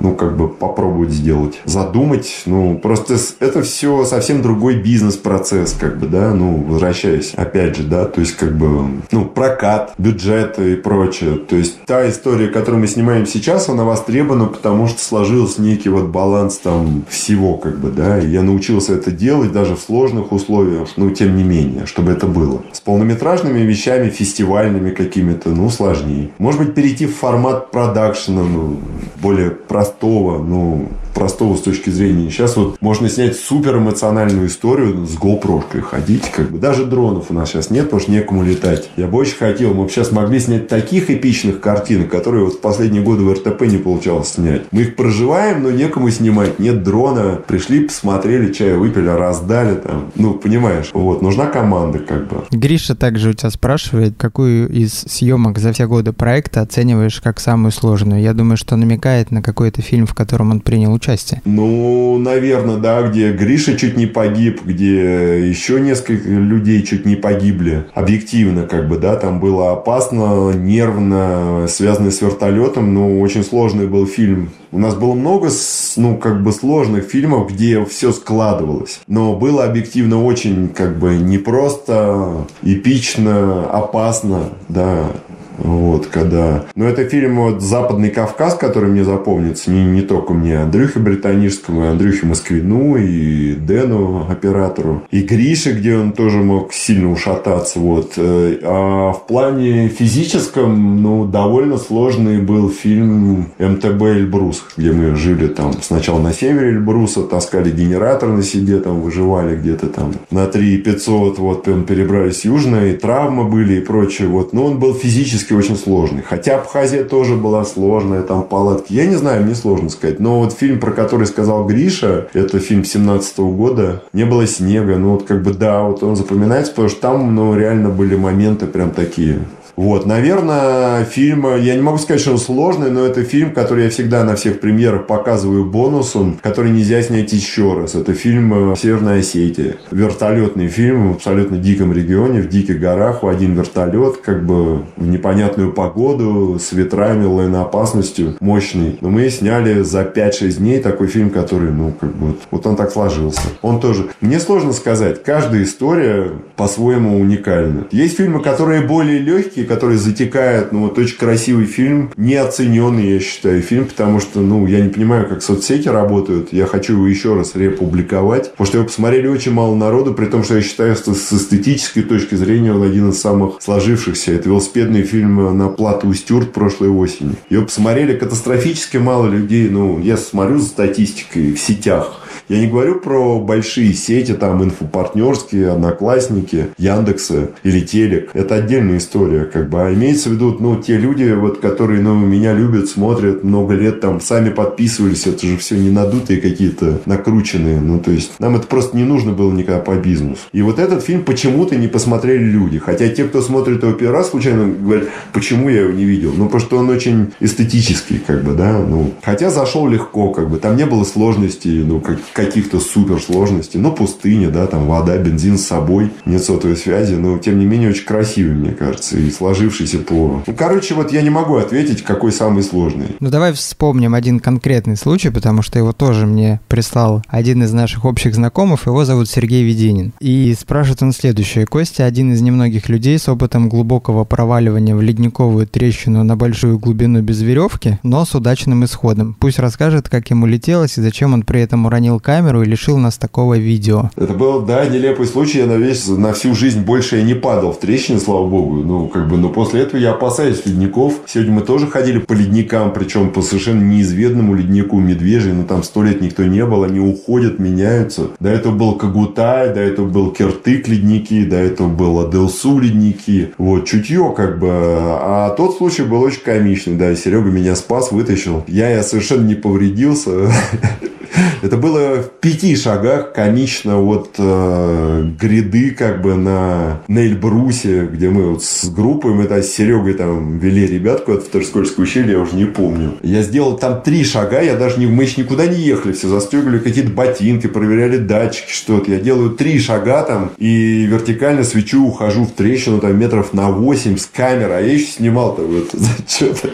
ну 0.00 0.16
как 0.16 0.36
бы 0.36 0.48
попробовать 0.48 1.10
сделать, 1.10 1.60
задумать, 1.64 2.42
ну 2.44 2.76
просто 2.78 3.16
это 3.38 3.62
все 3.62 4.04
совсем 4.04 4.42
другой 4.42 4.82
бизнес-процесс, 4.82 5.76
как 5.78 6.00
бы, 6.00 6.08
да, 6.08 6.34
ну 6.34 6.64
возвращаясь, 6.68 7.32
опять 7.36 7.76
же, 7.76 7.84
да, 7.84 8.06
то 8.06 8.20
есть 8.20 8.34
как 8.34 8.56
бы, 8.58 8.88
ну 9.12 9.24
прокат, 9.24 9.94
бюджет 9.98 10.58
и 10.58 10.74
прочее, 10.74 11.36
то 11.36 11.54
есть 11.54 11.80
та 11.86 12.08
история, 12.10 12.48
которую 12.48 12.80
мы 12.80 12.88
снимаем 12.88 13.24
сейчас, 13.24 13.68
она 13.68 13.84
востребована, 13.84 14.46
потому 14.46 14.88
что 14.88 15.00
сложился 15.00 15.62
некий 15.62 15.90
вот 15.90 16.06
баланс 16.06 16.58
там 16.58 17.04
всего, 17.08 17.56
как 17.56 17.78
бы, 17.78 17.90
да, 17.90 18.18
и 18.18 18.26
я 18.26 18.42
научился 18.42 18.94
это 18.94 19.12
делать 19.12 19.52
даже 19.52 19.76
в 19.76 19.80
сложных 19.80 20.32
условиях, 20.32 20.88
ну 20.96 21.08
тем 21.12 21.36
не 21.36 21.44
менее, 21.44 21.86
чтобы 21.86 22.10
это 22.10 22.26
было. 22.26 22.62
С 22.72 22.80
полнометражными 22.80 23.60
вещами 23.60 24.07
фестивальными 24.10 24.90
какими-то, 24.90 25.50
ну, 25.50 25.70
сложнее. 25.70 26.30
Может 26.38 26.60
быть, 26.60 26.74
перейти 26.74 27.06
в 27.06 27.16
формат 27.16 27.70
продакшена, 27.70 28.42
ну, 28.42 28.78
более 29.20 29.50
простого, 29.50 30.42
ну, 30.42 30.88
простого 31.14 31.56
с 31.56 31.60
точки 31.60 31.90
зрения. 31.90 32.30
Сейчас 32.30 32.56
вот 32.56 32.80
можно 32.80 33.08
снять 33.08 33.36
супер 33.36 33.78
эмоциональную 33.78 34.48
историю 34.48 35.06
с 35.06 35.16
GoPro 35.16 35.80
ходить, 35.80 36.30
как 36.30 36.50
бы. 36.50 36.58
Даже 36.58 36.84
дронов 36.84 37.30
у 37.30 37.34
нас 37.34 37.50
сейчас 37.50 37.70
нет, 37.70 37.84
потому 37.84 38.00
что 38.00 38.12
некому 38.12 38.42
летать. 38.44 38.90
Я 38.96 39.06
бы 39.06 39.18
очень 39.18 39.36
хотел, 39.36 39.74
мы 39.74 39.84
бы 39.84 39.90
сейчас 39.90 40.12
могли 40.12 40.38
снять 40.40 40.68
таких 40.68 41.10
эпичных 41.10 41.60
картинок, 41.60 42.10
которые 42.10 42.44
вот 42.44 42.54
в 42.54 42.60
последние 42.60 43.02
годы 43.02 43.24
в 43.24 43.32
РТП 43.32 43.62
не 43.62 43.78
получалось 43.78 44.32
снять. 44.32 44.62
Мы 44.72 44.82
их 44.82 44.96
проживаем, 44.96 45.62
но 45.62 45.70
некому 45.70 46.10
снимать. 46.10 46.58
Нет 46.58 46.82
дрона. 46.82 47.40
Пришли, 47.46 47.80
посмотрели, 47.80 48.52
чай 48.52 48.74
выпили, 48.74 49.08
раздали 49.08 49.76
там. 49.76 50.10
Ну, 50.14 50.34
понимаешь, 50.34 50.90
вот, 50.92 51.22
нужна 51.22 51.46
команда 51.46 51.98
как 51.98 52.28
бы. 52.28 52.44
Гриша 52.50 52.94
также 52.94 53.30
у 53.30 53.32
тебя 53.32 53.50
спрашивает, 53.50 54.14
какую 54.16 54.68
из 54.68 54.92
съемок 54.92 55.58
за 55.58 55.72
все 55.72 55.86
годы 55.86 56.12
проекта 56.12 56.60
оцениваешь 56.60 57.20
как 57.20 57.40
самую 57.40 57.72
сложную? 57.72 58.20
Я 58.22 58.34
думаю, 58.34 58.56
что 58.56 58.76
намекает 58.76 59.30
на 59.30 59.42
какой-то 59.42 59.82
фильм, 59.82 60.06
в 60.06 60.14
котором 60.14 60.50
он 60.50 60.60
принял 60.60 60.97
участие. 60.98 61.40
Ну, 61.44 62.18
наверное, 62.18 62.76
да, 62.76 63.02
где 63.02 63.32
Гриша 63.32 63.76
чуть 63.76 63.96
не 63.96 64.06
погиб, 64.06 64.60
где 64.64 65.48
еще 65.48 65.80
несколько 65.80 66.28
людей 66.28 66.82
чуть 66.82 67.06
не 67.06 67.16
погибли. 67.16 67.86
Объективно, 67.94 68.64
как 68.64 68.88
бы, 68.88 68.98
да, 68.98 69.16
там 69.16 69.40
было 69.40 69.72
опасно, 69.72 70.52
нервно, 70.52 71.66
связано 71.68 72.10
с 72.10 72.20
вертолетом, 72.20 72.94
но 72.94 73.20
очень 73.20 73.44
сложный 73.44 73.86
был 73.86 74.06
фильм. 74.06 74.50
У 74.70 74.78
нас 74.78 74.94
было 74.94 75.14
много, 75.14 75.48
ну, 75.96 76.16
как 76.18 76.42
бы 76.42 76.52
сложных 76.52 77.04
фильмов, 77.04 77.50
где 77.50 77.84
все 77.86 78.12
складывалось. 78.12 79.00
Но 79.06 79.34
было 79.34 79.64
объективно 79.64 80.22
очень, 80.22 80.68
как 80.68 80.98
бы, 80.98 81.16
непросто, 81.16 82.46
эпично, 82.62 83.64
опасно, 83.70 84.50
да. 84.68 85.12
Вот, 85.58 86.06
когда... 86.06 86.64
Но 86.74 86.86
это 86.86 87.04
фильм 87.04 87.36
вот 87.36 87.62
«Западный 87.62 88.10
Кавказ», 88.10 88.54
который 88.54 88.90
мне 88.90 89.04
запомнится. 89.04 89.70
Не, 89.70 89.84
не 89.84 90.02
только 90.02 90.32
мне, 90.32 90.58
Андрюхе 90.58 91.00
Британическому, 91.00 91.84
и 91.84 91.88
Андрюхе 91.88 92.26
Москвину, 92.26 92.96
и 92.96 93.54
Дэну, 93.54 94.26
оператору. 94.30 95.02
И 95.10 95.22
Грише, 95.22 95.72
где 95.72 95.96
он 95.96 96.12
тоже 96.12 96.38
мог 96.38 96.72
сильно 96.72 97.10
ушататься. 97.10 97.80
Вот. 97.80 98.12
Э, 98.16 98.58
а 98.62 99.12
в 99.12 99.26
плане 99.26 99.88
физическом, 99.88 101.02
ну, 101.02 101.24
довольно 101.26 101.76
сложный 101.76 102.38
был 102.38 102.70
фильм 102.70 103.48
МТБ 103.58 104.02
«Эльбрус», 104.02 104.64
где 104.76 104.92
мы 104.92 105.16
жили 105.16 105.48
там 105.48 105.72
сначала 105.82 106.20
на 106.20 106.32
севере 106.32 106.70
Эльбруса, 106.70 107.22
таскали 107.22 107.70
генератор 107.70 108.28
на 108.28 108.42
себе, 108.42 108.78
там 108.78 109.00
выживали 109.00 109.56
где-то 109.56 109.88
там 109.88 110.12
на 110.30 110.46
3 110.46 110.78
500, 110.78 111.38
вот, 111.38 111.64
перебрались 111.86 112.44
южно, 112.44 112.86
и 112.86 112.92
травмы 112.96 113.44
были 113.44 113.74
и 113.74 113.80
прочее. 113.80 114.28
Вот. 114.28 114.52
Но 114.52 114.64
он 114.64 114.78
был 114.78 114.94
физически 114.94 115.47
физически 115.48 115.52
очень 115.52 115.76
сложный. 115.76 116.22
Хотя 116.22 116.56
Абхазия 116.56 117.04
тоже 117.04 117.36
была 117.36 117.64
сложная, 117.64 118.22
там 118.22 118.42
палатки. 118.42 118.92
Я 118.92 119.06
не 119.06 119.16
знаю, 119.16 119.44
мне 119.44 119.54
сложно 119.54 119.88
сказать. 119.88 120.20
Но 120.20 120.40
вот 120.40 120.52
фильм, 120.52 120.80
про 120.80 120.92
который 120.92 121.26
сказал 121.26 121.66
Гриша, 121.66 122.28
это 122.34 122.58
фильм 122.58 122.84
17 122.84 123.38
года, 123.38 124.02
не 124.12 124.24
было 124.24 124.46
снега. 124.46 124.96
Ну 124.96 125.12
вот 125.12 125.24
как 125.24 125.42
бы 125.42 125.52
да, 125.52 125.82
вот 125.82 126.02
он 126.02 126.16
запоминается, 126.16 126.72
потому 126.72 126.88
что 126.88 127.00
там, 127.00 127.34
ну, 127.34 127.56
реально 127.56 127.88
были 127.88 128.16
моменты 128.16 128.66
прям 128.66 128.90
такие 128.90 129.40
вот, 129.78 130.06
наверное, 130.06 131.04
фильм, 131.04 131.46
я 131.56 131.76
не 131.76 131.82
могу 131.82 131.98
сказать, 131.98 132.20
что 132.20 132.32
он 132.32 132.38
сложный, 132.38 132.90
но 132.90 133.06
это 133.06 133.22
фильм, 133.22 133.52
который 133.52 133.84
я 133.84 133.90
всегда 133.90 134.24
на 134.24 134.34
всех 134.34 134.58
премьерах 134.58 135.06
показываю 135.06 135.66
бонусом, 135.66 136.40
который 136.42 136.72
нельзя 136.72 137.00
снять 137.00 137.32
еще 137.32 137.74
раз. 137.74 137.94
Это 137.94 138.12
фильм 138.12 138.74
«Северная 138.74 139.20
Осетия». 139.20 139.76
Вертолетный 139.92 140.66
фильм 140.66 141.12
в 141.12 141.14
абсолютно 141.18 141.58
диком 141.58 141.92
регионе, 141.92 142.40
в 142.40 142.48
диких 142.48 142.80
горах, 142.80 143.22
в 143.22 143.28
один 143.28 143.54
вертолет, 143.54 144.16
как 144.16 144.44
бы 144.44 144.82
в 144.96 145.06
непонятную 145.06 145.72
погоду, 145.72 146.58
с 146.58 146.72
ветрами, 146.72 147.26
лайноопасностью, 147.26 148.36
мощный. 148.40 148.98
Но 149.00 149.10
мы 149.10 149.30
сняли 149.30 149.82
за 149.82 150.02
5-6 150.02 150.58
дней 150.58 150.80
такой 150.80 151.06
фильм, 151.06 151.30
который, 151.30 151.70
ну, 151.70 151.92
как 151.92 152.16
бы, 152.16 152.26
вот, 152.26 152.38
вот 152.50 152.66
он 152.66 152.74
так 152.74 152.90
сложился. 152.90 153.42
Он 153.62 153.78
тоже... 153.78 154.08
Мне 154.20 154.40
сложно 154.40 154.72
сказать, 154.72 155.22
каждая 155.22 155.62
история 155.62 156.32
по-своему 156.56 157.20
уникальна. 157.20 157.86
Есть 157.92 158.16
фильмы, 158.16 158.42
которые 158.42 158.80
более 158.80 159.20
легкие, 159.20 159.67
который 159.68 159.96
затекает. 159.96 160.72
Ну, 160.72 160.80
вот 160.80 160.98
очень 160.98 161.16
красивый 161.16 161.66
фильм, 161.66 162.10
неоцененный, 162.16 163.12
я 163.12 163.20
считаю, 163.20 163.62
фильм, 163.62 163.86
потому 163.86 164.20
что, 164.20 164.40
ну, 164.40 164.66
я 164.66 164.80
не 164.80 164.88
понимаю, 164.88 165.28
как 165.28 165.42
соцсети 165.42 165.88
работают. 165.88 166.52
Я 166.52 166.66
хочу 166.66 166.94
его 166.94 167.06
еще 167.06 167.34
раз 167.34 167.54
републиковать, 167.54 168.50
потому 168.52 168.66
что 168.66 168.78
его 168.78 168.86
посмотрели 168.86 169.28
очень 169.28 169.52
мало 169.52 169.76
народу, 169.76 170.14
при 170.14 170.26
том, 170.26 170.42
что 170.42 170.56
я 170.56 170.62
считаю, 170.62 170.96
что 170.96 171.14
с 171.14 171.32
эстетической 171.32 172.02
точки 172.02 172.34
зрения 172.34 172.72
он 172.72 172.82
один 172.82 173.10
из 173.10 173.20
самых 173.20 173.62
сложившихся. 173.62 174.32
Это 174.32 174.48
велосипедный 174.48 175.02
фильм 175.02 175.56
на 175.56 175.68
плату 175.68 176.12
Стюарт 176.14 176.52
прошлой 176.52 176.88
осени. 176.88 177.36
Его 177.50 177.64
посмотрели 177.64 178.16
катастрофически 178.16 178.96
мало 178.96 179.26
людей. 179.26 179.68
Ну, 179.68 180.00
я 180.00 180.16
смотрю 180.16 180.58
за 180.58 180.66
статистикой 180.66 181.52
в 181.52 181.60
сетях. 181.60 182.27
Я 182.48 182.60
не 182.60 182.66
говорю 182.66 183.00
про 183.00 183.38
большие 183.40 183.92
сети, 183.92 184.34
там, 184.34 184.62
инфопартнерские, 184.64 185.72
одноклассники, 185.72 186.68
Яндексы 186.78 187.50
или 187.62 187.80
Телек. 187.80 188.30
Это 188.34 188.56
отдельная 188.56 188.98
история, 188.98 189.44
как 189.44 189.68
бы. 189.68 189.82
А 189.82 189.92
имеется 189.92 190.28
в 190.28 190.32
виду, 190.32 190.56
ну, 190.58 190.76
те 190.76 190.96
люди, 190.96 191.24
вот, 191.32 191.58
которые, 191.58 192.00
ну, 192.00 192.14
меня 192.14 192.54
любят, 192.54 192.88
смотрят 192.88 193.44
много 193.44 193.74
лет, 193.74 194.00
там, 194.00 194.20
сами 194.20 194.50
подписывались. 194.50 195.26
Это 195.26 195.46
же 195.46 195.56
все 195.56 195.76
не 195.76 195.90
надутые 195.90 196.40
какие-то, 196.40 197.00
накрученные. 197.06 197.80
Ну, 197.80 198.00
то 198.00 198.10
есть, 198.10 198.38
нам 198.38 198.56
это 198.56 198.66
просто 198.66 198.96
не 198.96 199.04
нужно 199.04 199.32
было 199.32 199.52
никогда 199.52 199.80
по 199.80 199.94
бизнесу. 199.96 200.40
И 200.52 200.62
вот 200.62 200.78
этот 200.78 201.02
фильм 201.02 201.24
почему-то 201.24 201.76
не 201.76 201.88
посмотрели 201.88 202.44
люди. 202.44 202.78
Хотя 202.78 203.08
те, 203.08 203.24
кто 203.24 203.42
смотрит 203.42 203.82
его 203.82 203.92
первый 203.92 204.12
раз, 204.12 204.30
случайно 204.30 204.66
говорят, 204.66 205.08
почему 205.32 205.68
я 205.68 205.82
его 205.82 205.92
не 205.92 206.04
видел? 206.04 206.32
Ну, 206.36 206.46
потому 206.46 206.60
что 206.60 206.78
он 206.78 206.88
очень 206.90 207.32
эстетический, 207.40 208.18
как 208.18 208.42
бы, 208.44 208.54
да. 208.54 208.78
Ну, 208.78 209.12
хотя 209.22 209.50
зашел 209.50 209.88
легко, 209.88 210.30
как 210.30 210.48
бы. 210.48 210.58
Там 210.58 210.76
не 210.76 210.86
было 210.86 211.04
сложностей, 211.04 211.82
ну, 211.84 212.00
как, 212.00 212.17
каких-то 212.32 212.80
суперсложностей. 212.80 213.80
Ну, 213.80 213.92
пустыня, 213.92 214.50
да, 214.50 214.66
там 214.66 214.86
вода, 214.86 215.16
бензин 215.16 215.58
с 215.58 215.66
собой, 215.66 216.10
нет 216.24 216.42
сотовой 216.42 216.76
связи, 216.76 217.14
но, 217.14 217.38
тем 217.38 217.58
не 217.58 217.66
менее, 217.66 217.90
очень 217.90 218.04
красивый, 218.04 218.54
мне 218.54 218.72
кажется, 218.72 219.18
и 219.18 219.30
сложившийся 219.30 219.98
по... 219.98 220.42
Ну, 220.46 220.54
короче, 220.56 220.94
вот 220.94 221.12
я 221.12 221.22
не 221.22 221.30
могу 221.30 221.56
ответить, 221.56 222.02
какой 222.02 222.32
самый 222.32 222.62
сложный. 222.62 223.16
Ну, 223.20 223.30
давай 223.30 223.52
вспомним 223.52 224.14
один 224.14 224.40
конкретный 224.40 224.96
случай, 224.96 225.30
потому 225.30 225.62
что 225.62 225.78
его 225.78 225.92
тоже 225.92 226.26
мне 226.26 226.60
прислал 226.68 227.22
один 227.28 227.62
из 227.62 227.72
наших 227.72 228.04
общих 228.04 228.34
знакомых, 228.34 228.86
его 228.86 229.04
зовут 229.04 229.28
Сергей 229.28 229.64
Веденин. 229.64 230.12
И 230.20 230.54
спрашивает 230.58 231.02
он 231.02 231.12
следующее. 231.12 231.66
Костя 231.66 232.06
один 232.06 232.32
из 232.32 232.40
немногих 232.40 232.88
людей 232.88 233.18
с 233.18 233.28
опытом 233.28 233.68
глубокого 233.68 234.24
проваливания 234.24 234.94
в 234.94 235.02
ледниковую 235.02 235.66
трещину 235.66 236.24
на 236.24 236.36
большую 236.36 236.78
глубину 236.78 237.20
без 237.20 237.42
веревки, 237.42 237.98
но 238.02 238.24
с 238.24 238.34
удачным 238.34 238.84
исходом. 238.84 239.36
Пусть 239.38 239.58
расскажет, 239.58 240.08
как 240.08 240.30
ему 240.30 240.46
летелось 240.46 240.98
и 240.98 241.02
зачем 241.02 241.34
он 241.34 241.42
при 241.42 241.60
этом 241.60 241.86
уронил 241.86 242.07
камеру 242.16 242.62
и 242.62 242.66
лишил 242.66 242.96
нас 242.96 243.18
такого 243.18 243.58
видео. 243.58 244.10
Это 244.16 244.32
был, 244.32 244.62
да, 244.62 244.86
нелепый 244.86 245.26
случай. 245.26 245.58
Я 245.58 245.66
на, 245.66 245.74
весь, 245.74 246.08
на 246.08 246.32
всю 246.32 246.54
жизнь 246.54 246.80
больше 246.80 247.16
я 247.16 247.22
не 247.22 247.34
падал 247.34 247.72
в 247.72 247.78
трещины, 247.78 248.18
слава 248.18 248.46
богу. 248.46 248.76
Ну, 248.76 249.08
как 249.08 249.28
бы, 249.28 249.36
но 249.36 249.50
после 249.50 249.82
этого 249.82 250.00
я 250.00 250.12
опасаюсь 250.12 250.64
ледников. 250.64 251.14
Сегодня 251.26 251.52
мы 251.52 251.60
тоже 251.60 251.86
ходили 251.86 252.18
по 252.18 252.32
ледникам, 252.32 252.92
причем 252.92 253.30
по 253.30 253.42
совершенно 253.42 253.82
неизведанному 253.82 254.54
леднику 254.54 254.98
Медвежий. 254.98 255.52
Ну, 255.52 255.64
там 255.64 255.82
сто 255.82 256.02
лет 256.02 256.22
никто 256.22 256.44
не 256.44 256.64
был, 256.64 256.84
они 256.84 257.00
уходят, 257.00 257.58
меняются. 257.58 258.28
До 258.40 258.48
этого 258.48 258.72
был 258.74 258.94
Кагутай, 258.94 259.74
до 259.74 259.80
этого 259.80 260.06
был 260.06 260.30
Киртык 260.30 260.88
ледники, 260.88 261.44
до 261.44 261.56
этого 261.56 261.88
был 261.88 262.20
Аделсу 262.20 262.78
ледники. 262.78 263.52
Вот, 263.58 263.86
чутье 263.86 264.32
как 264.36 264.58
бы. 264.58 264.68
А 264.70 265.50
тот 265.56 265.76
случай 265.76 266.02
был 266.02 266.22
очень 266.22 266.42
комичный, 266.42 266.94
да. 266.94 267.14
Серега 267.14 267.50
меня 267.50 267.74
спас, 267.76 268.12
вытащил. 268.12 268.64
Я, 268.66 268.90
я 268.90 269.02
совершенно 269.02 269.46
не 269.46 269.54
повредился. 269.54 270.30
Это 271.62 271.76
было 271.76 272.22
в 272.22 272.30
пяти 272.40 272.76
шагах 272.76 273.32
комично 273.32 274.00
от 274.00 274.34
э, 274.38 275.30
гряды 275.40 275.90
как 275.90 276.22
бы 276.22 276.34
на, 276.34 277.02
на 277.08 277.18
Эльбрусе, 277.18 278.06
где 278.06 278.28
мы 278.28 278.52
вот 278.52 278.62
с 278.62 278.88
группой, 278.88 279.34
мы 279.34 279.44
там 279.44 279.62
с 279.62 279.68
Серегой 279.68 280.14
там 280.14 280.58
вели 280.58 280.86
ребятку 280.86 281.32
от 281.32 281.44
Вторскольского 281.44 282.04
ущелья, 282.04 282.32
я 282.32 282.38
уже 282.38 282.54
не 282.54 282.66
помню. 282.66 283.14
Я 283.22 283.42
сделал 283.42 283.76
там 283.76 284.02
три 284.02 284.24
шага, 284.24 284.60
я 284.60 284.76
даже 284.76 284.98
не, 284.98 285.06
мы 285.06 285.24
еще 285.24 285.42
никуда 285.42 285.66
не 285.66 285.80
ехали, 285.80 286.12
все 286.12 286.28
застегивали 286.28 286.78
какие-то 286.78 287.10
ботинки, 287.10 287.66
проверяли 287.66 288.18
датчики, 288.18 288.70
что-то. 288.70 289.10
Я 289.10 289.20
делаю 289.20 289.50
три 289.50 289.78
шага 289.78 290.22
там 290.22 290.52
и 290.58 291.04
вертикально 291.04 291.64
свечу, 291.64 292.06
ухожу 292.06 292.44
в 292.44 292.52
трещину 292.52 293.00
там 293.00 293.18
метров 293.18 293.52
на 293.52 293.70
8 293.70 294.16
с 294.16 294.26
камеры, 294.26 294.72
а 294.72 294.80
я 294.80 294.92
еще 294.92 295.06
снимал-то 295.06 295.62
вот 295.62 295.90
что-то. 296.28 296.70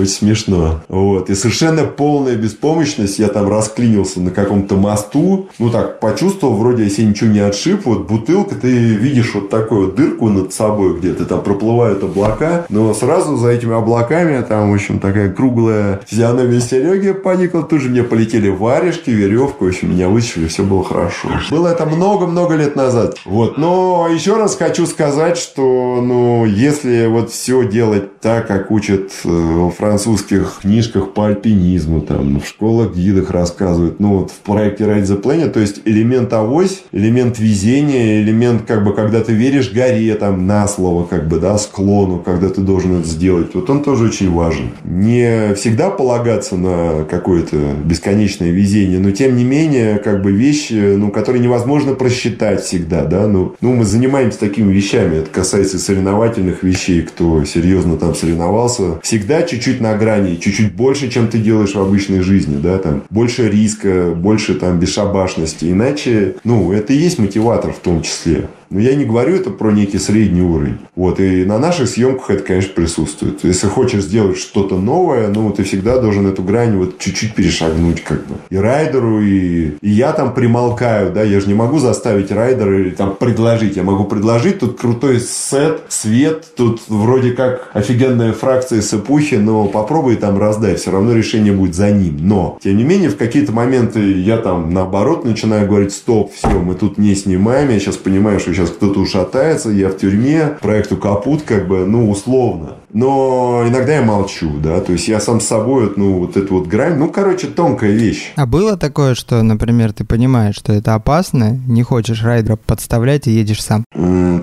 Очень 0.00 0.12
смешно. 0.12 0.80
Вот. 0.88 1.28
И 1.28 1.34
совершенно 1.34 1.84
полная 1.84 2.34
беспомощность. 2.34 3.18
Я 3.18 3.28
там 3.28 3.50
расклинился 3.50 4.20
на 4.20 4.30
каком-то 4.30 4.76
мосту. 4.76 5.48
Ну 5.58 5.68
так, 5.68 6.00
почувствовал, 6.00 6.56
вроде 6.56 6.84
если 6.84 7.02
ничего 7.02 7.30
не 7.30 7.40
отшиб. 7.40 7.84
Вот 7.84 8.08
бутылка, 8.08 8.54
ты 8.54 8.70
видишь 8.70 9.34
вот 9.34 9.50
такую 9.50 9.86
вот 9.86 9.96
дырку 9.96 10.30
над 10.30 10.54
собой 10.54 10.98
где-то. 10.98 11.26
Там 11.26 11.42
проплывают 11.42 12.02
облака. 12.02 12.64
Но 12.70 12.94
сразу 12.94 13.36
за 13.36 13.48
этими 13.48 13.76
облаками 13.76 14.42
там, 14.42 14.70
в 14.70 14.74
общем, 14.74 15.00
такая 15.00 15.30
круглая 15.30 16.00
физиономия 16.06 16.60
Сереги 16.60 17.12
поникла. 17.12 17.62
Тут 17.62 17.82
же 17.82 17.90
мне 17.90 18.02
полетели 18.02 18.48
варежки, 18.48 19.10
веревку. 19.10 19.66
В 19.66 19.68
общем, 19.68 19.90
меня 19.90 20.08
вытащили, 20.08 20.46
все 20.48 20.62
было 20.62 20.82
хорошо. 20.82 21.28
Было 21.50 21.68
это 21.68 21.84
много-много 21.84 22.54
лет 22.54 22.74
назад. 22.74 23.18
Вот. 23.26 23.58
Но 23.58 24.08
еще 24.10 24.36
раз 24.36 24.56
хочу 24.56 24.86
сказать, 24.86 25.36
что, 25.36 26.00
ну, 26.00 26.46
если 26.46 27.06
вот 27.06 27.30
все 27.30 27.68
делать 27.68 28.18
так, 28.20 28.46
как 28.46 28.70
учат 28.70 29.12
э, 29.24 29.70
французских 29.90 30.60
книжках 30.62 31.14
по 31.14 31.26
альпинизму, 31.26 32.00
там, 32.00 32.38
в 32.38 32.46
школах, 32.46 32.94
гидах 32.94 33.30
рассказывают. 33.30 33.98
Ну, 33.98 34.18
вот 34.18 34.30
в 34.30 34.36
проекте 34.36 34.84
Ride 34.84 35.02
the 35.02 35.20
Planet, 35.20 35.50
то 35.50 35.58
есть 35.58 35.80
элемент 35.84 36.32
авось, 36.32 36.84
элемент 36.92 37.40
везения, 37.40 38.22
элемент, 38.22 38.62
как 38.68 38.84
бы, 38.84 38.94
когда 38.94 39.20
ты 39.20 39.32
веришь 39.32 39.72
горе, 39.72 40.14
там, 40.14 40.46
на 40.46 40.68
слово, 40.68 41.06
как 41.06 41.26
бы, 41.26 41.40
да, 41.40 41.58
склону, 41.58 42.20
когда 42.20 42.50
ты 42.50 42.60
должен 42.60 43.00
это 43.00 43.08
сделать. 43.08 43.52
Вот 43.52 43.68
он 43.68 43.82
тоже 43.82 44.04
очень 44.04 44.30
важен. 44.30 44.70
Не 44.84 45.54
всегда 45.54 45.90
полагаться 45.90 46.56
на 46.56 47.04
какое-то 47.10 47.56
бесконечное 47.84 48.50
везение, 48.50 49.00
но, 49.00 49.10
тем 49.10 49.36
не 49.36 49.42
менее, 49.42 49.98
как 49.98 50.22
бы, 50.22 50.30
вещи, 50.30 50.94
ну, 50.96 51.10
которые 51.10 51.42
невозможно 51.42 51.94
просчитать 51.94 52.62
всегда, 52.62 53.06
да, 53.06 53.26
ну, 53.26 53.56
ну, 53.60 53.74
мы 53.74 53.84
занимаемся 53.84 54.38
такими 54.38 54.72
вещами, 54.72 55.16
это 55.16 55.30
касается 55.30 55.80
соревновательных 55.80 56.62
вещей, 56.62 57.02
кто 57.02 57.44
серьезно 57.44 57.96
там 57.96 58.14
соревновался, 58.14 59.00
всегда 59.02 59.42
чуть-чуть 59.42 59.79
чуть 59.79 59.79
чуть-чуть 59.80 59.92
на 59.92 59.96
грани, 59.96 60.36
чуть-чуть 60.36 60.74
больше, 60.74 61.10
чем 61.10 61.28
ты 61.28 61.38
делаешь 61.38 61.74
в 61.74 61.80
обычной 61.80 62.20
жизни, 62.20 62.58
да, 62.62 62.78
там, 62.78 63.02
больше 63.10 63.48
риска, 63.48 64.12
больше 64.14 64.54
там 64.54 64.78
бесшабашности. 64.78 65.70
Иначе, 65.70 66.34
ну, 66.44 66.72
это 66.72 66.92
и 66.92 66.96
есть 66.96 67.18
мотиватор 67.18 67.72
в 67.72 67.78
том 67.78 68.02
числе. 68.02 68.48
Но 68.70 68.78
я 68.78 68.94
не 68.94 69.04
говорю 69.04 69.34
это 69.34 69.50
про 69.50 69.72
некий 69.72 69.98
средний 69.98 70.42
уровень. 70.42 70.78
Вот. 70.94 71.18
И 71.18 71.44
на 71.44 71.58
наших 71.58 71.88
съемках 71.88 72.30
это, 72.30 72.44
конечно, 72.44 72.72
присутствует. 72.72 73.42
Если 73.42 73.66
хочешь 73.66 74.04
сделать 74.04 74.38
что-то 74.38 74.78
новое, 74.78 75.28
ну, 75.28 75.50
ты 75.50 75.64
всегда 75.64 75.98
должен 75.98 76.26
эту 76.26 76.42
грань 76.42 76.76
вот 76.76 76.98
чуть-чуть 76.98 77.34
перешагнуть 77.34 78.02
как 78.02 78.26
бы. 78.26 78.36
И 78.48 78.56
райдеру, 78.56 79.20
и, 79.20 79.72
и 79.80 79.90
я 79.90 80.12
там 80.12 80.34
примолкаю, 80.34 81.12
да, 81.12 81.22
я 81.22 81.40
же 81.40 81.48
не 81.48 81.54
могу 81.54 81.78
заставить 81.78 82.30
райдера 82.30 82.78
или 82.78 82.90
там 82.90 83.16
предложить. 83.16 83.76
Я 83.76 83.82
могу 83.82 84.04
предложить, 84.04 84.60
тут 84.60 84.78
крутой 84.78 85.20
сет, 85.20 85.82
свет, 85.88 86.46
тут 86.56 86.82
вроде 86.88 87.32
как 87.32 87.70
офигенная 87.72 88.32
фракция 88.32 88.82
с 88.82 88.94
эпохи, 88.94 89.34
но 89.34 89.66
попробуй 89.66 90.14
там 90.14 90.38
раздай, 90.38 90.76
все 90.76 90.92
равно 90.92 91.12
решение 91.12 91.52
будет 91.52 91.74
за 91.74 91.90
ним. 91.90 92.18
Но, 92.20 92.58
тем 92.62 92.76
не 92.76 92.84
менее, 92.84 93.10
в 93.10 93.16
какие-то 93.16 93.50
моменты 93.50 94.12
я 94.20 94.36
там 94.36 94.72
наоборот 94.72 95.24
начинаю 95.24 95.66
говорить, 95.66 95.92
стоп, 95.92 96.32
все, 96.34 96.50
мы 96.50 96.74
тут 96.74 96.98
не 96.98 97.16
снимаем, 97.16 97.70
я 97.70 97.80
сейчас 97.80 97.96
понимаю, 97.96 98.38
что 98.38 98.59
сейчас 98.60 98.76
кто-то 98.76 99.00
ушатается, 99.00 99.70
я 99.70 99.88
в 99.88 99.96
тюрьме, 99.96 100.58
проекту 100.60 100.96
капут, 100.96 101.42
как 101.42 101.66
бы, 101.66 101.86
ну, 101.86 102.10
условно. 102.10 102.76
Но 102.92 103.64
иногда 103.66 103.94
я 103.94 104.02
молчу, 104.02 104.50
да, 104.62 104.80
то 104.80 104.92
есть 104.92 105.08
я 105.08 105.20
сам 105.20 105.40
с 105.40 105.46
собой, 105.46 105.92
ну, 105.96 106.18
вот 106.18 106.36
эту 106.36 106.54
вот 106.54 106.66
грань, 106.66 106.96
ну, 106.96 107.08
короче, 107.08 107.46
тонкая 107.46 107.92
вещь. 107.92 108.32
А 108.36 108.46
было 108.46 108.76
такое, 108.76 109.14
что, 109.14 109.42
например, 109.42 109.92
ты 109.92 110.04
понимаешь, 110.04 110.56
что 110.56 110.72
это 110.72 110.94
опасно, 110.94 111.58
не 111.66 111.82
хочешь 111.82 112.22
райдера 112.24 112.56
подставлять 112.56 113.26
и 113.26 113.30
едешь 113.30 113.62
сам? 113.62 113.84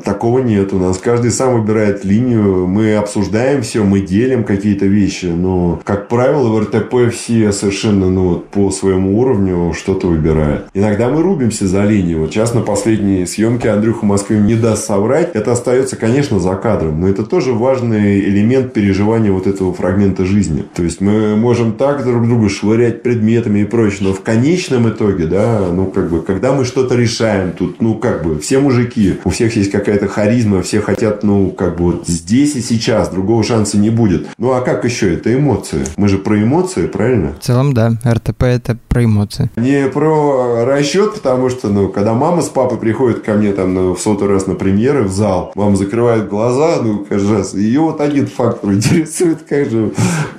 Такого 0.04 0.40
нет. 0.40 0.74
У 0.74 0.80
нас 0.80 0.98
каждый 0.98 1.32
сам 1.32 1.60
выбирает 1.60 2.06
линию, 2.06 2.68
мы 2.68 2.96
обсуждаем 2.96 3.62
все, 3.62 3.84
мы 3.84 4.00
делим 4.00 4.44
какие-то 4.44 4.86
вещи, 4.86 5.26
но, 5.26 5.82
как 5.84 6.08
правило, 6.08 6.50
в 6.50 6.60
РТП 6.62 7.14
все 7.14 7.52
совершенно, 7.52 8.10
ну, 8.10 8.30
вот, 8.30 8.50
по 8.50 8.72
своему 8.72 9.20
уровню 9.20 9.74
что-то 9.74 10.08
выбирают. 10.08 10.70
Иногда 10.74 11.10
мы 11.10 11.22
рубимся 11.22 11.68
за 11.68 11.84
линию. 11.84 12.20
Вот 12.22 12.32
сейчас 12.32 12.54
на 12.54 12.62
последней 12.62 13.26
съемке 13.26 13.72
Андрюха 13.72 14.06
Москве 14.06 14.40
не 14.40 14.56
даст 14.56 14.86
соврать. 14.86 15.32
Это 15.34 15.52
остается, 15.52 15.96
конечно, 15.96 16.40
за 16.40 16.56
кадром, 16.56 17.02
но 17.02 17.10
это 17.10 17.24
тоже 17.24 17.54
важный 17.54 18.20
элемент 18.22 18.37
элемент 18.38 18.74
переживания 18.74 19.32
вот 19.32 19.48
этого 19.48 19.74
фрагмента 19.74 20.26
жизни. 20.26 20.64
То 20.76 20.84
есть 20.84 21.02
мы 21.02 21.36
можем 21.36 21.74
так 21.74 22.04
друг 22.04 22.26
друга 22.28 22.50
швырять 22.50 23.04
предметами 23.04 23.60
и 23.60 23.66
прочее, 23.66 24.10
но 24.10 24.14
в 24.14 24.22
конечном 24.22 24.90
итоге, 24.90 25.26
да, 25.26 25.68
ну 25.72 25.88
как 25.88 26.10
бы, 26.10 26.22
когда 26.22 26.54
мы 26.54 26.66
что-то 26.66 26.96
решаем 26.96 27.52
тут, 27.52 27.82
ну 27.82 27.96
как 27.96 28.24
бы, 28.24 28.40
все 28.40 28.60
мужики, 28.60 29.16
у 29.24 29.30
всех 29.30 29.56
есть 29.56 29.72
какая-то 29.72 30.08
харизма, 30.08 30.62
все 30.62 30.82
хотят, 30.82 31.24
ну 31.24 31.52
как 31.52 31.78
бы 31.78 31.86
вот 31.86 32.08
здесь 32.08 32.56
и 32.56 32.62
сейчас, 32.62 33.10
другого 33.10 33.44
шанса 33.44 33.78
не 33.78 33.90
будет. 33.90 34.28
Ну 34.38 34.52
а 34.52 34.62
как 34.62 34.86
еще? 34.86 35.14
Это 35.14 35.34
эмоции. 35.34 35.84
Мы 35.98 36.08
же 36.08 36.18
про 36.18 36.42
эмоции, 36.42 36.88
правильно? 36.88 37.34
В 37.40 37.44
целом, 37.44 37.74
да. 37.74 37.94
РТП 38.06 38.44
это 38.44 38.78
про 38.88 39.04
эмоции. 39.04 39.50
Не 39.56 39.88
про 39.88 40.66
расчет, 40.66 41.16
потому 41.16 41.50
что, 41.50 41.70
ну, 41.70 41.90
когда 41.90 42.14
мама 42.14 42.42
с 42.42 42.50
папой 42.50 42.78
приходят 42.78 43.22
ко 43.22 43.34
мне 43.34 43.54
там 43.54 43.74
ну, 43.74 43.96
в 43.96 44.02
сотый 44.02 44.28
раз 44.28 44.48
на 44.48 44.56
премьеры 44.56 45.04
в 45.04 45.12
зал, 45.12 45.52
мама 45.56 45.76
закрывает 45.76 46.30
глаза, 46.30 46.78
ну, 46.82 47.06
каждый 47.08 47.38
раз, 47.38 47.54
ее 47.54 47.82
вот 47.82 48.02
один 48.02 48.27
фактор 48.28 48.74
интересует, 48.74 49.40
же... 49.50 49.92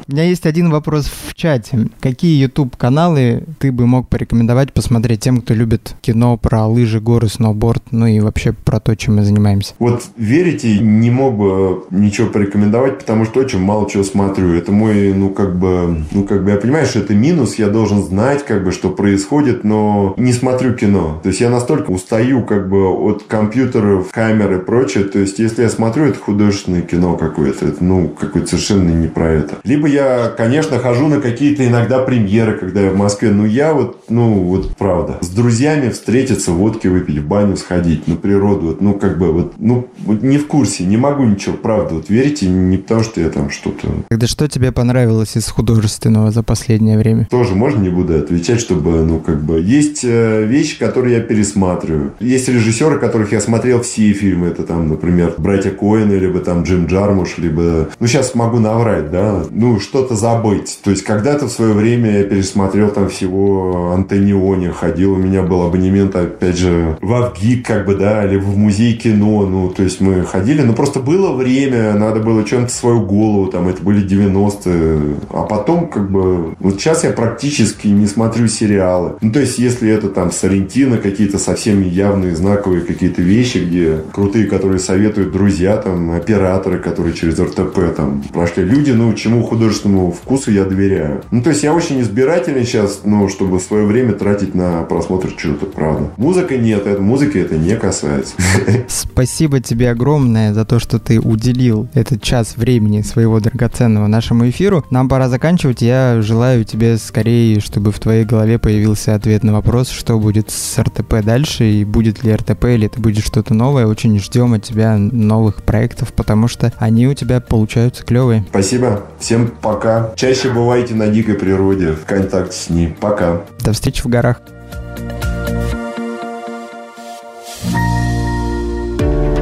У 0.07 0.13
меня 0.13 0.25
есть 0.25 0.47
один 0.47 0.71
вопрос 0.71 1.07
в 1.07 1.35
чате. 1.35 1.89
Какие 2.01 2.41
YouTube-каналы 2.43 3.45
ты 3.59 3.71
бы 3.71 3.87
мог 3.87 4.09
порекомендовать 4.09 4.73
посмотреть 4.73 5.21
тем, 5.21 5.41
кто 5.41 5.55
любит 5.55 5.95
кино 6.01 6.37
про 6.37 6.67
лыжи, 6.67 7.01
горы, 7.01 7.29
сноуборд, 7.29 7.83
ну 7.91 8.07
и 8.07 8.21
вообще 8.21 8.53
про 8.53 8.81
то, 8.81 8.97
чем 8.97 9.17
мы 9.17 9.25
занимаемся? 9.25 9.75
Вот 9.79 10.03
верите, 10.17 10.79
не 10.79 11.11
мог 11.11 11.37
бы 11.37 11.85
ничего 11.91 12.29
порекомендовать, 12.29 12.99
потому 12.99 13.25
что 13.25 13.41
очень 13.41 13.61
мало 13.61 13.89
чего 13.89 14.03
смотрю. 14.03 14.55
Это 14.55 14.73
мой, 14.73 15.13
ну 15.13 15.31
как 15.31 15.59
бы, 15.59 16.05
ну 16.11 16.25
как 16.25 16.45
бы 16.45 16.51
я 16.53 16.57
понимаю, 16.57 16.87
что 16.87 17.01
это 17.01 17.15
минус, 17.15 17.57
я 17.57 17.69
должен 17.69 18.03
знать, 18.03 18.45
как 18.45 18.65
бы, 18.65 18.73
что 18.73 18.91
происходит, 18.91 19.65
но 19.65 20.15
не 20.17 20.33
смотрю 20.33 20.75
кино. 20.75 21.21
То 21.23 21.29
есть 21.29 21.41
я 21.41 21.51
настолько 21.51 21.91
устаю, 21.91 22.45
как 22.45 22.69
бы, 22.69 22.89
от 22.89 23.25
компьютеров, 23.25 24.11
камер 24.11 24.55
и 24.55 24.65
прочее. 24.65 25.05
То 25.05 25.19
есть 25.19 25.39
если 25.39 25.63
я 25.63 25.69
смотрю, 25.69 26.05
это 26.07 26.19
художественное 26.19 26.83
кино 26.83 27.17
какое-то. 27.17 27.67
Это 27.79 27.85
ну, 27.85 28.09
какой-то 28.09 28.49
совершенно 28.49 28.91
не 28.91 29.07
про 29.07 29.31
это. 29.31 29.55
Либо 29.63 29.87
я, 29.87 30.33
конечно, 30.37 30.79
хожу 30.79 31.07
на 31.07 31.21
какие-то 31.21 31.65
иногда 31.65 32.01
премьеры, 32.01 32.59
когда 32.59 32.81
я 32.81 32.91
в 32.91 32.97
Москве, 32.97 33.31
но 33.31 33.47
я 33.47 33.73
вот, 33.73 34.05
ну, 34.09 34.43
вот 34.43 34.77
правда, 34.77 35.19
с 35.21 35.29
друзьями 35.29 35.91
встретиться, 35.91 36.51
водки 36.51 36.89
выпить, 36.89 37.19
в 37.19 37.27
баню 37.27 37.57
сходить, 37.57 38.09
на 38.09 38.17
природу, 38.17 38.67
вот, 38.67 38.81
ну, 38.81 38.95
как 38.95 39.17
бы, 39.19 39.33
вот, 39.33 39.55
ну, 39.59 39.89
вот 40.05 40.23
не 40.23 40.39
в 40.39 40.49
курсе, 40.49 40.85
не 40.85 40.97
могу 40.97 41.25
ничего, 41.25 41.57
правда, 41.57 41.95
вот 41.95 42.11
верите, 42.11 42.49
не 42.49 42.79
потому 42.79 43.03
что 43.03 43.21
я 43.21 43.29
там 43.29 43.51
что-то... 43.51 43.89
Тогда 44.09 44.27
что 44.27 44.49
тебе 44.49 44.73
понравилось 44.73 45.37
из 45.37 45.47
художественного 45.47 46.33
за 46.33 46.43
последнее 46.43 46.99
время? 46.99 47.29
Тоже 47.31 47.55
можно 47.55 47.81
не 47.81 47.91
буду 47.91 48.19
отвечать, 48.19 48.61
чтобы, 48.61 49.05
ну, 49.05 49.21
как 49.21 49.41
бы, 49.41 49.61
есть 49.61 50.01
э, 50.03 50.45
вещи, 50.45 50.79
которые 50.81 51.19
я 51.19 51.21
пересматриваю. 51.23 52.15
Есть 52.19 52.49
режиссеры, 52.49 52.99
которых 52.99 53.31
я 53.31 53.41
смотрел 53.41 53.83
все 53.83 54.13
фильмы, 54.13 54.49
это 54.49 54.65
там, 54.65 54.89
например, 54.89 55.35
братья 55.39 55.71
Коэны, 55.71 56.15
либо 56.15 56.41
там 56.41 56.65
Джим 56.65 56.87
Джармуш, 56.87 57.39
либо 57.39 57.68
ну, 57.99 58.07
сейчас 58.07 58.35
могу 58.35 58.59
наврать, 58.59 59.11
да, 59.11 59.43
ну, 59.51 59.81
что-то 59.81 60.15
забыть. 60.15 60.79
То 60.83 60.91
есть, 60.91 61.05
когда-то 61.05 61.47
в 61.47 61.51
свое 61.51 61.73
время 61.73 62.19
я 62.19 62.25
пересмотрел 62.25 62.91
там 62.91 63.09
всего 63.09 63.93
Антониони, 63.93 64.69
ходил, 64.69 65.15
у 65.15 65.17
меня 65.17 65.43
был 65.43 65.63
абонемент, 65.63 66.15
опять 66.17 66.59
же, 66.59 66.97
в 67.01 67.13
Авгик, 67.13 67.67
как 67.67 67.87
бы, 67.87 67.95
да, 67.95 68.25
или 68.25 68.37
в 68.37 68.57
музей 68.57 68.95
кино, 68.95 69.47
ну, 69.47 69.71
то 69.71 69.83
есть, 69.83 70.01
мы 70.01 70.23
ходили, 70.23 70.63
но 70.63 70.73
просто 70.73 71.01
было 71.01 71.35
время, 71.35 71.95
надо 71.95 72.21
было 72.21 72.45
чем-то 72.45 72.73
свою 72.73 73.03
голову, 73.03 73.47
там, 73.47 73.69
это 73.69 73.83
были 73.83 74.07
90-е, 74.07 75.17
а 75.31 75.43
потом, 75.43 75.89
как 75.89 76.11
бы, 76.11 76.55
вот 76.59 76.75
сейчас 76.75 77.05
я 77.05 77.11
практически 77.11 77.89
не 77.89 78.07
смотрю 78.07 78.49
сериалы. 78.49 79.15
Ну, 79.21 79.33
то 79.33 79.41
есть, 79.41 79.59
если 79.59 79.91
это 79.91 80.09
там 80.09 80.31
Сарентино, 80.33 80.99
какие-то 80.99 81.39
совсем 81.39 81.83
явные, 81.83 82.37
знаковые 82.37 82.83
какие-то 82.83 83.23
вещи, 83.23 83.59
где 83.59 83.99
крутые, 84.13 84.47
которые 84.47 84.79
советуют 84.79 85.33
друзья, 85.33 85.77
там, 85.77 86.13
операторы, 86.13 86.79
которые 86.79 87.15
через 87.15 87.39
РТП 87.39 87.58
РТП 87.59 87.95
там 87.97 88.23
прошли 88.33 88.65
люди, 88.65 88.91
ну, 88.91 89.13
чему 89.15 89.43
художественному 89.43 90.13
вкусу 90.13 90.51
я 90.51 90.65
доверяю. 90.65 91.23
Ну, 91.31 91.43
то 91.43 91.51
есть 91.51 91.63
я 91.63 91.75
очень 91.75 92.01
избирательный 92.01 92.65
сейчас, 92.65 93.01
ну, 93.05 93.29
чтобы 93.29 93.61
свое 93.61 93.85
время 93.85 94.13
тратить 94.13 94.55
на 94.55 94.83
просмотр 94.83 95.33
чего-то, 95.33 95.67
правда. 95.67 96.11
Музыка 96.17 96.57
нет, 96.57 96.87
это, 96.87 97.01
музыки 97.01 97.39
это 97.39 97.57
не 97.57 97.77
касается. 97.77 98.35
Спасибо 98.89 99.61
тебе 99.61 99.91
огромное 99.91 100.55
за 100.55 100.65
то, 100.65 100.79
что 100.79 100.99
ты 100.99 101.21
уделил 101.21 101.89
этот 101.95 102.23
час 102.23 102.57
времени 102.57 103.03
своего 103.03 103.41
драгоценного 103.41 104.07
нашему 104.07 104.49
эфиру. 104.49 104.85
Нам 104.91 105.09
пора 105.09 105.29
заканчивать. 105.29 105.83
Я 105.83 106.21
желаю 106.23 106.65
тебе 106.65 106.97
скорее, 106.97 107.61
чтобы 107.61 107.93
в 107.93 107.99
твоей 107.99 108.25
голове 108.25 108.59
появился 108.59 109.15
ответ 109.15 109.43
на 109.43 109.53
вопрос, 109.53 109.91
что 109.91 110.19
будет 110.19 110.51
с 110.51 110.79
РТП 110.79 111.23
дальше, 111.25 111.65
и 111.71 111.85
будет 111.85 112.23
ли 112.23 112.35
РТП, 112.35 112.67
или 112.67 112.87
это 112.87 113.01
будет 113.01 113.25
что-то 113.25 113.55
новое. 113.55 113.87
Очень 113.87 114.19
ждем 114.19 114.55
от 114.55 114.63
тебя 114.63 114.97
новых 114.97 115.63
проектов, 115.63 116.13
потому 116.13 116.49
что 116.49 116.73
они 116.79 117.07
у 117.07 117.15
тебя 117.15 117.41
получаются 117.49 118.05
клевые. 118.05 118.45
Спасибо. 118.49 119.05
Всем 119.19 119.49
пока. 119.49 120.13
Чаще 120.15 120.51
бывайте 120.51 120.95
на 120.95 121.09
дикой 121.09 121.35
природе, 121.35 121.93
в 121.93 122.05
контакте 122.05 122.57
с 122.57 122.71
ней. 122.71 122.97
Пока. 123.01 123.43
До 123.61 123.73
встречи 123.73 124.03
в 124.03 124.07
горах. 124.07 124.41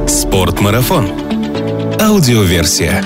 Спортмарафон. 0.07 1.09
Аудиоверсия. 1.99 3.03